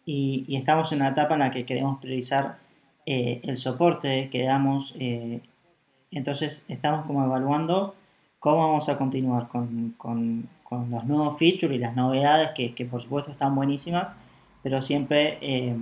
Y, 0.06 0.56
estamos 0.56 0.92
en 0.92 1.00
una 1.00 1.08
etapa 1.08 1.34
en 1.34 1.40
la 1.40 1.50
que 1.50 1.66
queremos 1.66 1.98
priorizar 1.98 2.58
eh, 3.04 3.40
el 3.42 3.56
soporte 3.56 4.28
que 4.30 4.44
damos. 4.44 4.94
entonces 6.10 6.62
estamos 6.68 7.06
como 7.06 7.24
evaluando 7.24 7.96
cómo 8.38 8.58
vamos 8.58 8.88
a 8.88 8.98
continuar 8.98 9.48
con, 9.48 9.96
los 10.70 11.04
nuevos 11.04 11.38
features 11.38 11.74
y 11.74 11.78
las 11.78 11.94
novedades 11.94 12.50
que, 12.54 12.74
que 12.74 12.86
por 12.86 13.00
supuesto 13.00 13.30
están 13.30 13.54
buenísimas 13.54 14.16
pero 14.62 14.80
siempre 14.80 15.38
eh, 15.40 15.76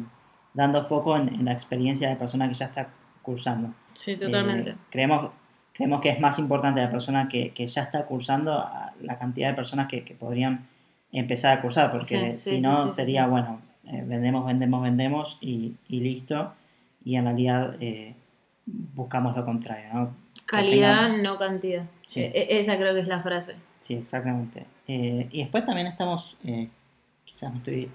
dando 0.54 0.82
foco 0.82 1.16
en, 1.16 1.44
la 1.44 1.52
experiencia 1.52 2.08
de 2.08 2.14
la 2.14 2.18
persona 2.18 2.48
que 2.48 2.54
ya 2.54 2.66
está 2.66 2.88
cursando. 3.22 3.74
Sí, 3.92 4.16
totalmente. 4.16 4.70
Eh, 4.70 4.76
creemos, 4.88 5.30
creemos 5.72 6.00
que 6.00 6.08
es 6.08 6.20
más 6.20 6.38
importante 6.38 6.80
la 6.80 6.90
persona 6.90 7.28
que, 7.28 7.52
ya 7.54 7.82
está 7.82 8.06
cursando 8.06 8.54
a 8.54 8.94
la 9.02 9.18
cantidad 9.18 9.48
de 9.48 9.54
personas 9.54 9.86
que, 9.86 10.16
podrían 10.18 10.66
empezar 11.12 11.58
a 11.58 11.60
cursar, 11.60 11.90
porque 11.90 12.34
si 12.34 12.60
no 12.60 12.88
sería, 12.88 13.26
bueno, 13.26 13.60
eh, 13.86 14.02
vendemos, 14.06 14.46
vendemos, 14.46 14.82
vendemos 14.82 15.38
y, 15.40 15.76
listo, 15.88 16.54
y 17.04 17.16
en 17.16 17.24
realidad 17.24 17.76
buscamos 18.66 19.36
lo 19.36 19.44
contrario, 19.44 19.92
¿no? 19.92 20.16
Calidad, 20.46 21.16
no 21.22 21.38
cantidad. 21.38 21.84
E, 22.16 22.22
e, 22.22 22.58
esa 22.58 22.76
creo 22.76 22.92
que 22.94 23.00
es 23.00 23.08
la 23.08 23.20
frase. 23.20 23.54
Sí, 23.78 23.94
exactamente. 23.94 24.66
y 24.86 25.38
después 25.38 25.64
también 25.64 25.86
estamos, 25.86 26.36
quizás 27.24 27.50
no 27.50 27.58
estoy 27.58 27.90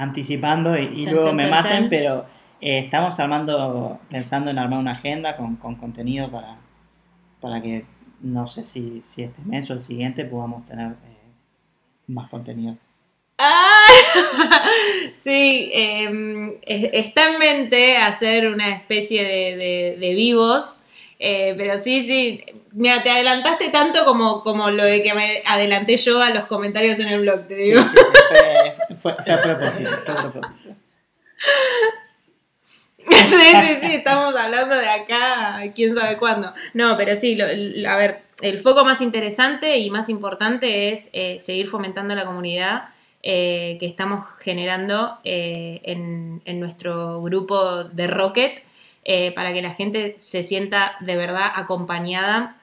anticipando 0.00 0.78
y, 0.78 1.02
luego 1.02 1.34
me 1.34 1.46
maten, 1.46 1.90
pero 1.90 2.24
eh, 2.62 2.78
estamos 2.78 3.20
armando, 3.20 4.00
pensando 4.08 4.50
en 4.50 4.58
armar 4.58 4.78
una 4.78 4.92
agenda 4.92 5.36
con, 5.36 5.56
contenido 5.56 6.30
para, 6.30 6.56
para 7.40 7.60
que 7.60 7.84
no 8.22 8.46
sé 8.46 8.64
si, 8.64 9.02
si 9.02 9.24
este 9.24 9.42
mes 9.44 9.68
o 9.68 9.74
el 9.74 9.80
siguiente 9.80 10.24
podamos 10.24 10.64
tener 10.64 10.92
eh, 10.92 11.32
más 12.06 12.30
contenido. 12.30 12.78
sí, 15.22 15.70
em, 15.74 16.54
está 16.62 17.32
en 17.32 17.38
mente 17.38 17.98
hacer 17.98 18.48
una 18.48 18.70
especie 18.70 19.22
de, 19.22 19.96
de 19.98 20.14
vivos 20.14 20.80
eh, 21.22 21.54
pero 21.58 21.78
sí, 21.78 22.02
sí, 22.02 22.42
mira, 22.72 23.02
te 23.02 23.10
adelantaste 23.10 23.68
tanto 23.68 24.06
como, 24.06 24.42
como 24.42 24.70
lo 24.70 24.82
de 24.82 25.02
que 25.02 25.12
me 25.12 25.42
adelanté 25.44 25.98
yo 25.98 26.18
a 26.22 26.30
los 26.30 26.46
comentarios 26.46 26.98
en 26.98 27.08
el 27.08 27.20
blog, 27.20 27.46
te 27.46 27.56
digo. 27.56 27.82
Sí, 27.82 27.88
sí, 27.90 27.96
fue, 28.30 28.89
a 29.08 29.42
propósito, 29.42 29.90
fue 30.04 30.14
a 30.14 30.22
propósito. 30.22 30.76
sí, 33.26 33.36
sí, 33.36 33.78
sí, 33.82 33.94
estamos 33.94 34.34
hablando 34.34 34.74
de 34.76 34.88
acá, 34.88 35.60
quién 35.74 35.94
sabe 35.94 36.16
cuándo. 36.18 36.52
No, 36.74 36.96
pero 36.96 37.14
sí, 37.14 37.40
a 37.40 37.96
ver, 37.96 38.22
el 38.42 38.58
foco 38.58 38.84
más 38.84 39.00
interesante 39.00 39.78
y 39.78 39.90
más 39.90 40.08
importante 40.08 40.90
es 40.90 41.10
eh, 41.12 41.38
seguir 41.38 41.68
fomentando 41.68 42.14
la 42.14 42.24
comunidad 42.24 42.90
eh, 43.22 43.76
que 43.78 43.86
estamos 43.86 44.26
generando 44.38 45.18
en, 45.24 46.40
en, 46.44 46.60
nuestro 46.60 47.20
grupo 47.20 47.84
de 47.84 48.06
Rocket 48.06 48.62
eh, 49.04 49.32
para 49.32 49.52
que 49.52 49.62
la 49.62 49.74
gente 49.74 50.14
se 50.18 50.42
sienta 50.42 50.92
de 51.00 51.16
verdad 51.16 51.50
acompañada 51.54 52.60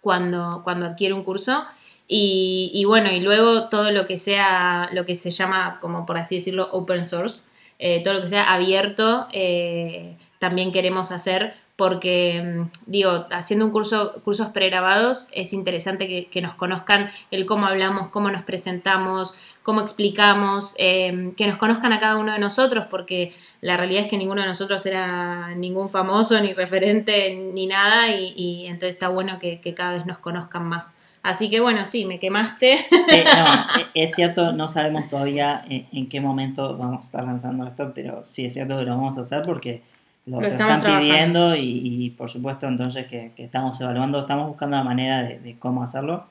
cuando, 0.00 0.62
cuando 0.64 0.86
adquiere 0.86 1.14
un 1.14 1.22
curso. 1.22 1.64
Y, 2.10 2.84
bueno, 2.86 3.12
y 3.12 3.20
luego 3.20 3.68
todo 3.68 3.90
lo 3.90 4.06
que 4.06 4.16
sea, 4.16 4.88
lo 4.92 5.04
que 5.04 5.14
se 5.14 5.30
llama, 5.30 5.78
como 5.80 6.06
por 6.06 6.16
así 6.16 6.36
decirlo, 6.36 6.68
open 6.72 7.04
source, 7.04 7.44
eh, 7.78 8.02
todo 8.02 8.14
lo 8.14 8.22
que 8.22 8.28
sea 8.28 8.52
abierto, 8.52 9.28
eh, 9.32 10.16
también 10.38 10.72
queremos 10.72 11.12
hacer 11.12 11.54
porque, 11.78 12.42
mm, 12.42 12.90
digo, 12.90 13.26
haciendo 13.30 13.64
un 13.64 13.70
curso, 13.70 14.14
cursos 14.24 14.48
pregrabados, 14.48 15.28
es 15.30 15.52
interesante 15.52 16.28
que, 16.28 16.42
nos 16.42 16.54
conozcan 16.54 17.12
el 17.30 17.46
cómo 17.46 17.66
hablamos, 17.66 18.08
cómo 18.08 18.32
nos 18.32 18.42
presentamos, 18.42 19.36
cómo 19.62 19.80
explicamos, 19.80 20.74
em, 20.78 21.36
que 21.36 21.46
nos 21.46 21.56
conozcan 21.56 21.92
a 21.92 22.00
cada 22.00 22.16
uno 22.16 22.32
de 22.32 22.40
nosotros, 22.40 22.86
porque 22.90 23.32
la 23.60 23.76
realidad 23.76 24.02
es 24.02 24.08
que 24.08 24.18
ninguno 24.18 24.42
de 24.42 24.48
nosotros 24.48 24.84
era 24.86 25.54
ningún 25.54 25.88
famoso, 25.88 26.40
ni 26.40 26.52
referente, 26.52 27.36
ni 27.36 27.68
nada, 27.68 28.08
y, 28.08 28.66
entonces 28.66 28.96
está 28.96 29.08
bueno 29.08 29.38
que, 29.38 29.60
cada 29.76 29.92
vez 29.92 30.04
nos 30.04 30.18
conozcan 30.18 30.64
más. 30.64 30.94
Así 31.22 31.50
que 31.50 31.60
bueno, 31.60 31.84
sí, 31.84 32.04
me 32.04 32.18
quemaste. 32.18 32.78
Sí, 33.06 33.22
no, 33.24 33.80
e, 33.94 34.02
es 34.02 34.14
cierto, 34.14 34.52
no 34.52 34.68
sabemos 34.68 35.08
todavía 35.08 35.64
en, 35.68 36.08
qué 36.08 36.20
momento 36.20 36.76
vamos 36.76 36.98
a 36.98 37.06
estar 37.06 37.24
lanzando 37.24 37.66
esto, 37.66 37.92
pero 37.94 38.24
sí 38.24 38.46
es 38.46 38.54
cierto 38.54 38.78
que 38.78 38.84
lo 38.84 38.96
vamos 38.96 39.18
a 39.18 39.22
hacer 39.22 39.42
porque 39.42 39.82
lo, 40.26 40.40
están 40.42 40.82
pidiendo 40.82 41.54
y, 41.56 42.14
por 42.16 42.28
supuesto 42.28 42.66
entonces 42.66 43.06
que, 43.06 43.32
estamos 43.36 43.80
evaluando, 43.80 44.20
estamos 44.20 44.48
buscando 44.48 44.76
la 44.76 44.84
manera 44.84 45.22
de, 45.22 45.56
cómo 45.58 45.82
hacerlo, 45.82 46.26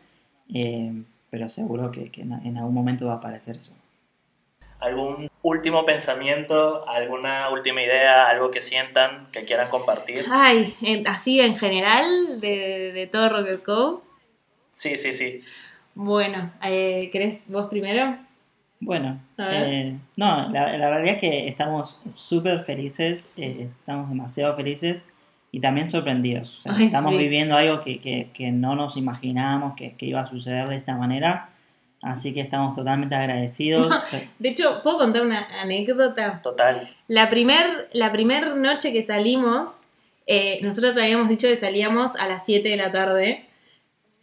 eh, 0.54 0.94
pero 1.30 1.50
seguro 1.50 1.92
que, 1.92 2.12
en, 2.16 2.58
algún 2.58 2.74
momento 2.74 3.08
va 3.08 3.14
a 3.14 3.18
aparecer 3.18 3.58
eso. 3.58 3.74
¿Algún 4.80 5.28
último 5.42 5.84
pensamiento, 5.86 6.88
alguna 6.88 7.50
última 7.50 7.82
idea, 7.82 8.28
algo 8.28 8.52
que 8.52 8.62
sientan, 8.62 9.24
que 9.32 9.42
quieran 9.42 9.70
compartir? 9.70 10.26
Ay, 10.32 10.72
así 11.08 11.42
en 11.42 11.56
general, 11.56 12.40
de, 12.40 12.92
de 12.94 13.08
todo 13.08 13.30
Rocket 13.30 13.64
Code. 13.64 14.07
Sí, 14.78 14.96
sí, 14.96 15.12
sí. 15.12 15.42
Bueno, 15.96 16.52
eh, 16.64 17.10
¿querés 17.12 17.46
vos 17.48 17.68
primero? 17.68 18.16
Bueno, 18.80 19.20
eh, 19.40 19.96
no, 20.18 20.50
la, 20.52 20.78
la 20.78 20.90
realidad 20.92 21.16
es 21.16 21.20
que 21.20 21.48
estamos 21.48 22.00
súper 22.06 22.60
felices, 22.60 23.34
eh, 23.40 23.70
estamos 23.80 24.08
demasiado 24.10 24.56
felices 24.56 25.08
y 25.52 25.60
también 25.62 25.90
sorprendidos. 25.90 26.60
O 26.60 26.62
sea, 26.62 26.76
Ay, 26.78 26.86
estamos 26.86 27.14
sí. 27.14 27.18
viviendo 27.18 27.58
algo 27.58 27.82
que, 27.82 28.00
que- 28.00 28.30
que 28.32 28.52
no 28.52 28.76
nos 28.76 28.98
imaginábamos 28.98 29.76
que, 29.76 29.96
que 29.96 30.06
iba 30.06 30.22
a 30.22 30.28
suceder 30.28 30.68
de 30.70 30.76
esta 30.76 30.96
manera, 30.96 31.50
así 32.04 32.36
que 32.36 32.42
estamos 32.42 32.76
totalmente 32.76 33.16
agradecidos. 33.16 33.92
De 34.38 34.50
hecho, 34.50 34.82
¿puedo 34.84 35.00
contar 35.00 35.24
una 35.24 35.48
anécdota? 35.60 36.40
Total. 36.44 36.88
La 37.08 37.30
primer, 37.30 37.90
la 37.94 38.12
primer 38.12 38.56
noche 38.58 38.94
que 38.94 39.02
salimos, 39.02 39.86
eh, 40.28 40.60
nosotros 40.62 40.96
habíamos 41.00 41.30
dicho 41.30 41.48
que 41.48 41.56
salíamos 41.56 42.16
a 42.16 42.28
las 42.28 42.46
7 42.46 42.70
de 42.70 42.78
la 42.78 42.92
tarde. 42.92 43.47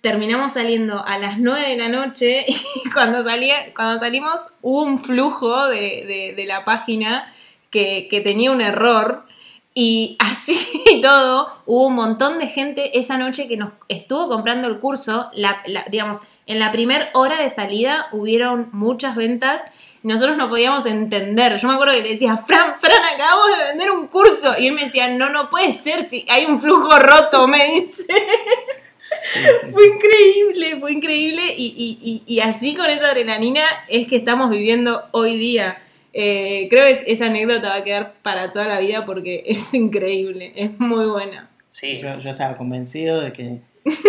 Terminamos 0.05 0.53
saliendo 0.53 1.03
a 1.03 1.17
las 1.17 1.39
9 1.39 1.67
de 1.67 1.77
la 1.79 1.89
noche 1.89 2.45
y 2.85 2.91
cuando, 2.91 3.25
salía, 3.25 3.73
cuando 3.75 3.99
salimos 4.01 4.49
hubo 4.61 4.83
un 4.83 5.03
flujo 5.03 5.67
de, 5.69 6.05
de- 6.07 6.35
de 6.37 6.45
la 6.47 6.63
página 6.67 7.27
que, 7.71 8.07
que 8.11 8.21
tenía 8.21 8.51
un 8.53 8.61
error 8.61 9.25
y 9.73 10.17
así 10.21 10.83
y 10.93 11.01
todo 11.01 11.49
hubo 11.65 11.87
un 11.87 11.95
montón 11.95 12.39
de 12.39 12.49
gente 12.49 12.99
esa 12.99 13.17
noche 13.17 13.49
que 13.49 13.57
nos 13.57 13.71
estuvo 13.89 14.29
comprando 14.29 14.69
el 14.69 14.79
curso. 14.79 15.31
La, 15.33 15.63
la- 15.65 15.87
digamos, 15.91 16.19
en 16.47 16.59
la 16.59 16.71
primera 16.71 17.09
hora 17.15 17.39
de 17.43 17.49
salida 17.49 18.09
hubieron 18.13 18.69
muchas 18.73 19.17
ventas 19.17 19.63
nosotros 20.03 20.37
no 20.37 20.51
podíamos 20.51 20.85
entender. 20.85 21.57
Yo 21.57 21.67
me 21.67 21.75
acuerdo 21.75 21.95
que 21.95 22.03
le 22.03 22.11
decía, 22.11 22.37
Fran, 22.47 22.75
Fran, 22.79 23.03
acabamos 23.15 23.57
de 23.57 23.65
vender 23.69 23.91
un 23.91 24.07
curso. 24.09 24.53
Y 24.59 24.67
él 24.67 24.75
me 24.75 24.85
decía, 24.85 25.09
no, 25.09 25.31
no 25.31 25.49
puede 25.49 25.73
ser, 25.73 26.03
si 26.03 26.27
hay 26.29 26.45
un 26.45 26.61
flujo 26.61 26.99
roto, 26.99 27.49
me 27.49 27.65
dice. 27.69 28.05
Sí, 29.23 29.41
sí. 29.63 29.67
Fue 29.73 29.83
increíble, 29.87 30.77
fue 30.81 30.93
increíble. 30.93 31.43
Y, 31.57 31.67
y- 31.77 31.99
y- 32.27 32.35
y 32.35 32.41
así 32.41 32.75
con 32.75 32.89
esa 32.91 33.07
adrenalina 33.11 33.63
es 33.89 34.07
que 34.07 34.17
estamos 34.17 34.51
viviendo 34.51 35.03
hoy 35.13 35.37
día. 35.37 35.79
Eh, 36.13 36.69
creo 36.71 36.85
que 36.87 36.93
es- 36.93 37.03
esa 37.07 37.27
anécdota 37.27 37.71
va 37.71 37.77
a 37.77 37.85
quedar 37.85 38.15
para 38.23 38.53
toda 38.53 38.67
la 38.69 38.79
vida 38.81 39.05
porque 39.05 39.43
es 39.47 39.73
increíble, 39.75 40.53
es 40.57 40.79
muy 40.79 41.07
buena. 41.07 41.51
Sí, 41.69 41.99
Yo, 41.99 42.17
yo 42.19 42.31
estaba 42.31 42.57
convencido 42.57 43.21
de 43.21 43.33
que, 43.33 43.59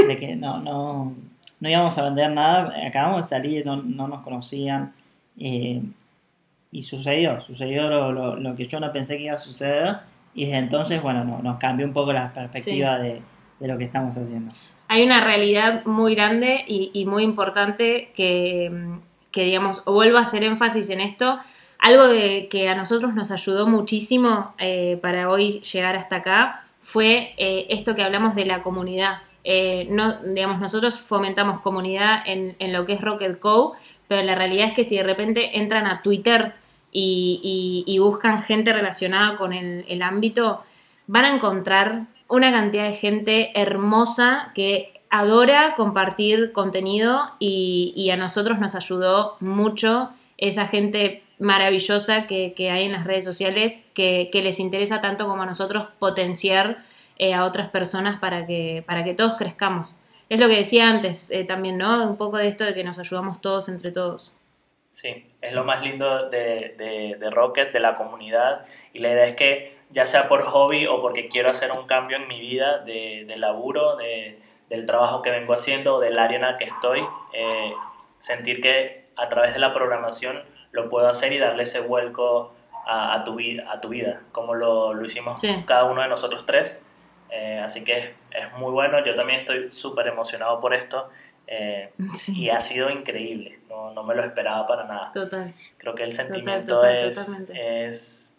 de 0.07 0.17
que 0.17 0.35
no, 0.35 0.59
no, 0.59 1.15
no 1.59 1.69
íbamos 1.69 1.97
a 1.97 2.03
vender 2.03 2.29
nada. 2.31 2.71
Acabamos 2.87 3.23
de 3.23 3.27
salir, 3.35 3.65
no, 3.65 3.77
no 3.77 4.07
nos 4.07 4.21
conocían. 4.21 4.93
eh, 5.39 5.81
y 6.71 6.81
sucedió, 6.81 7.39
sucedió 7.39 7.89
lo, 7.89 8.11
lo- 8.11 8.35
lo 8.35 8.55
que 8.55 8.65
yo 8.65 8.79
no 8.81 8.91
pensé 8.91 9.17
que 9.17 9.23
iba 9.23 9.33
a 9.33 9.37
suceder. 9.37 9.95
Y 10.33 10.43
desde 10.45 10.57
entonces, 10.57 11.01
bueno, 11.01 11.23
no, 11.23 11.39
nos 11.41 11.57
cambió 11.57 11.85
un 11.85 11.93
poco 11.93 12.11
la 12.11 12.33
perspectiva 12.33 12.99
de, 12.99 13.21
de 13.59 13.67
lo 13.67 13.77
que 13.77 13.85
estamos 13.85 14.17
haciendo. 14.17 14.53
Hay 14.87 15.03
una 15.03 15.23
realidad 15.23 15.85
muy 15.85 16.15
grande 16.15 16.63
y, 16.67 17.05
muy 17.05 17.23
importante 17.23 18.11
que, 18.15 18.69
mm, 18.71 18.99
que, 19.31 19.43
digamos, 19.43 19.83
vuelvo 19.85 20.17
a 20.17 20.21
hacer 20.21 20.43
énfasis 20.43 20.89
en 20.89 21.01
esto. 21.01 21.39
Algo 21.79 22.07
de, 22.07 22.47
que 22.49 22.69
a 22.69 22.75
nosotros 22.75 23.13
nos 23.13 23.31
ayudó 23.31 23.67
muchísimo 23.67 24.55
eh, 24.57 24.97
para 25.01 25.29
hoy 25.29 25.59
llegar 25.61 25.95
hasta 25.95 26.17
acá 26.17 26.65
fue 26.81 27.33
eh, 27.37 27.67
esto 27.69 27.95
que 27.95 28.03
hablamos 28.03 28.35
de 28.35 28.45
la 28.45 28.61
comunidad. 28.63 29.21
Eh, 29.43 29.87
no, 29.89 30.19
digamos, 30.21 30.59
nosotros 30.59 30.99
fomentamos 30.99 31.59
comunidad 31.59 32.23
en, 32.25 32.55
lo 32.71 32.85
que 32.85 32.93
es 32.93 33.01
Rocket 33.01 33.39
Co, 33.39 33.75
pero 34.07 34.23
la 34.23 34.35
realidad 34.35 34.67
es 34.69 34.73
que 34.73 34.85
si 34.85 34.97
de 34.97 35.03
repente 35.03 35.59
entran 35.59 35.85
a 35.85 36.01
Twitter 36.01 36.53
y, 36.91 37.97
buscan 37.99 38.41
gente 38.41 38.71
relacionada 38.71 39.37
con 39.37 39.51
el 39.53 40.01
ámbito, 40.01 40.63
van 41.07 41.25
a 41.25 41.35
encontrar 41.35 42.03
una 42.27 42.51
cantidad 42.51 42.87
de 42.87 42.95
gente 42.95 43.51
hermosa 43.59 44.51
que 44.55 45.01
adora 45.09 45.75
compartir 45.75 46.51
contenido 46.51 47.21
y, 47.39 47.93
y 47.95 48.09
a 48.09 48.17
nosotros 48.17 48.59
nos 48.59 48.75
ayudó 48.75 49.37
mucho 49.39 50.09
esa 50.37 50.67
gente 50.67 51.23
maravillosa 51.39 52.27
que, 52.27 52.53
que 52.53 52.71
hay 52.71 52.83
en 52.83 52.91
las 52.91 53.03
redes 53.03 53.25
sociales 53.25 53.83
que, 53.93 54.29
que 54.31 54.41
les 54.41 54.59
interesa 54.59 55.01
tanto 55.01 55.27
como 55.27 55.43
a 55.43 55.45
nosotros 55.45 55.87
potenciar 55.99 56.77
eh, 57.17 57.33
a 57.33 57.45
otras 57.45 57.69
personas 57.69 58.19
para 58.19 58.45
que, 58.45 58.83
para 58.85 59.03
que 59.03 59.13
todos 59.13 59.35
crezcamos. 59.35 59.95
Es 60.29 60.39
lo 60.39 60.47
que 60.47 60.57
decía 60.57 60.89
antes 60.89 61.29
eh, 61.31 61.43
también, 61.43 61.77
¿no? 61.77 62.07
Un 62.07 62.17
poco 62.17 62.37
de 62.37 62.47
esto 62.47 62.63
de 62.63 62.73
que 62.73 62.83
nos 62.83 62.99
ayudamos 62.99 63.41
todos 63.41 63.69
entre 63.69 63.91
todos. 63.91 64.33
Sí, 64.95 65.27
es 65.41 65.51
lo 65.51 65.65
más 65.65 65.81
lindo 65.83 66.29
de, 66.29 66.73
de, 66.77 67.17
de 67.19 67.29
Rocket, 67.29 67.73
de 67.73 67.81
la 67.81 67.95
comunidad. 67.95 68.65
Y 68.93 68.99
la 68.99 69.09
idea 69.09 69.25
es 69.25 69.33
que, 69.33 69.77
ya 69.89 70.05
sea 70.05 70.29
por 70.29 70.41
hobby 70.43 70.87
o 70.87 71.01
porque 71.01 71.27
quiero 71.27 71.49
hacer 71.49 71.73
un 71.73 71.85
cambio 71.85 72.15
en 72.15 72.29
mi 72.29 72.39
vida 72.39 72.77
de, 72.77 73.25
de 73.27 73.35
laburo, 73.35 73.97
de, 73.97 74.39
del 74.69 74.85
trabajo 74.85 75.21
que 75.21 75.31
vengo 75.31 75.53
haciendo, 75.53 75.99
del 75.99 76.17
área 76.17 76.37
en 76.37 76.43
la 76.43 76.57
que 76.57 76.63
estoy, 76.63 77.05
eh, 77.33 77.73
sentir 78.17 78.61
que 78.61 79.07
a 79.17 79.27
través 79.27 79.53
de 79.53 79.59
la 79.59 79.73
programación 79.73 80.41
lo 80.71 80.87
puedo 80.87 81.09
hacer 81.09 81.33
y 81.33 81.39
darle 81.39 81.63
ese 81.63 81.81
vuelco 81.81 82.53
a, 82.87 83.15
a 83.15 83.25
tu, 83.25 83.37
a 83.67 83.81
tu 83.81 83.89
vida, 83.89 84.21
como 84.31 84.55
lo, 84.55 84.93
lo 84.93 85.03
hicimos 85.03 85.41
Sí. 85.41 85.61
cada 85.67 85.83
uno 85.83 86.03
de 86.03 86.07
nosotros 86.07 86.45
tres. 86.45 86.79
Eh, 87.31 87.59
así 87.61 87.83
que 87.83 87.97
es, 87.97 88.09
es 88.31 88.53
muy 88.53 88.71
bueno, 88.71 89.03
yo 89.03 89.13
también 89.13 89.39
estoy 89.39 89.69
súper 89.73 90.07
emocionado 90.07 90.61
por 90.61 90.73
esto. 90.73 91.09
Eh, 91.47 91.91
Sí, 92.13 92.43
y 92.43 92.49
ha 92.49 92.61
sido 92.61 92.89
increíble, 92.89 93.59
no, 93.69 93.91
no 93.93 94.03
me 94.03 94.15
lo 94.15 94.23
esperaba 94.23 94.65
para 94.65 94.85
nada. 94.85 95.11
total. 95.13 95.53
Creo 95.77 95.95
que 95.95 96.03
el 96.03 96.11
sentimiento 96.11 96.75
total, 96.75 97.09
es, 97.53 98.35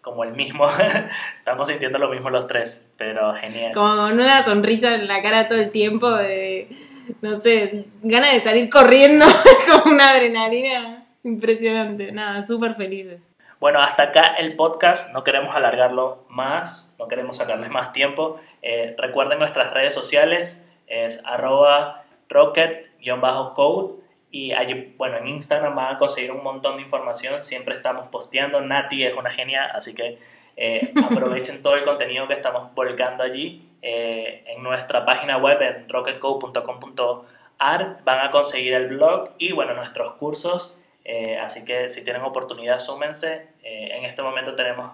como 0.00 0.24
el 0.24 0.32
mismo, 0.32 0.66
estamos 1.38 1.68
sintiendo 1.68 1.98
lo 1.98 2.08
mismo 2.08 2.30
los 2.30 2.46
tres, 2.46 2.86
pero 2.96 3.34
genial. 3.34 3.72
Como 3.72 3.96
con 3.96 4.20
una 4.20 4.42
sonrisa 4.44 4.94
en 4.94 5.06
la 5.08 5.22
cara 5.22 5.48
todo 5.48 5.58
el 5.58 5.70
tiempo 5.70 6.10
de, 6.10 6.68
no 7.20 7.36
sé, 7.36 7.86
ganas 8.02 8.32
de 8.32 8.40
salir 8.40 8.70
corriendo, 8.70 9.26
como 9.70 9.92
una 9.92 10.10
adrenalina 10.10 11.06
impresionante. 11.24 12.12
Nada, 12.12 12.42
súper 12.42 12.74
felices. 12.74 13.28
Bueno, 13.60 13.80
hasta 13.80 14.04
acá 14.04 14.34
el 14.38 14.54
podcast, 14.54 15.12
no 15.12 15.24
queremos 15.24 15.56
alargarlo 15.56 16.24
más, 16.28 16.94
no 16.98 17.08
queremos 17.08 17.38
sacarles 17.38 17.70
más 17.70 17.92
tiempo. 17.92 18.38
Eh, 18.62 18.94
recuerden 18.96 19.40
nuestras 19.40 19.74
redes 19.74 19.92
sociales, 19.92 20.64
es 20.86 21.22
arroba 21.26 22.04
rocket-code 22.28 24.08
y 24.30 24.52
allí, 24.52 24.94
bueno, 24.98 25.16
en 25.16 25.26
Instagram 25.26 25.74
van 25.74 25.94
a 25.94 25.98
conseguir 25.98 26.30
un 26.32 26.42
montón 26.42 26.76
de 26.76 26.82
información, 26.82 27.40
siempre 27.40 27.74
estamos 27.74 28.08
posteando, 28.08 28.60
Nati 28.60 29.04
es 29.04 29.14
una 29.14 29.30
genia, 29.30 29.64
así 29.66 29.94
que 29.94 30.18
eh, 30.56 30.92
aprovechen 31.10 31.62
todo 31.62 31.76
el 31.76 31.84
contenido 31.84 32.28
que 32.28 32.34
estamos 32.34 32.74
volcando 32.74 33.24
allí. 33.24 33.64
Eh, 33.80 34.42
en 34.48 34.60
nuestra 34.62 35.04
página 35.04 35.36
web 35.38 35.62
en 35.62 35.88
rocketcode.com.ar 35.88 38.04
van 38.04 38.26
a 38.26 38.30
conseguir 38.30 38.74
el 38.74 38.88
blog 38.88 39.30
y 39.38 39.52
bueno, 39.52 39.72
nuestros 39.74 40.12
cursos. 40.14 40.80
Eh, 41.04 41.38
así 41.38 41.64
que 41.64 41.88
si 41.88 42.02
tienen 42.04 42.22
oportunidad, 42.22 42.80
súmense. 42.80 43.50
En 43.62 44.04
este 44.04 44.22
momento 44.22 44.54
tenemos 44.54 44.92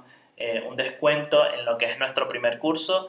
un 0.68 0.76
descuento 0.76 1.50
en 1.52 1.64
lo 1.64 1.76
que 1.78 1.86
es 1.86 1.98
nuestro 1.98 2.28
primer 2.28 2.58
curso, 2.58 3.08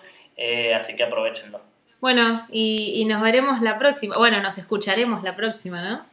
así 0.75 0.95
que 0.95 1.03
aprovechenlo. 1.03 1.74
Bueno, 2.05 2.45
y, 2.51 3.01
y 3.01 3.05
nos 3.05 3.19
veremos 3.19 3.63
la 3.63 3.79
próxima. 3.79 4.15
Bueno, 4.15 4.39
nos 4.39 4.59
escucharemos 4.59 5.23
la 5.23 5.35
próxima, 5.35 5.81
¿no? 5.81 6.05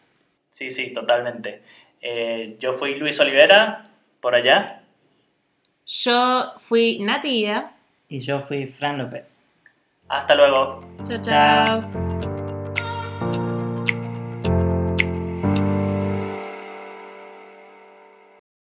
Sí, 0.49 0.71
sí, 0.71 0.91
totalmente. 0.91 1.61
Eh, 2.01 2.57
yo 2.59 2.73
fui 2.73 2.95
Luis 2.95 3.21
Olivera, 3.21 3.85
por 4.19 4.35
allá. 4.35 4.81
Yo 5.87 6.55
fui 6.57 6.99
Nati 7.01 7.29
Guida. 7.29 7.73
Y 8.09 8.21
yo 8.21 8.41
fui 8.41 8.67
Fran 8.67 8.97
López. 8.97 9.43
Hasta 10.09 10.35
luego. 10.35 10.83
Chao, 11.11 11.21
Chao. 11.23 11.83
chao. 11.83 12.32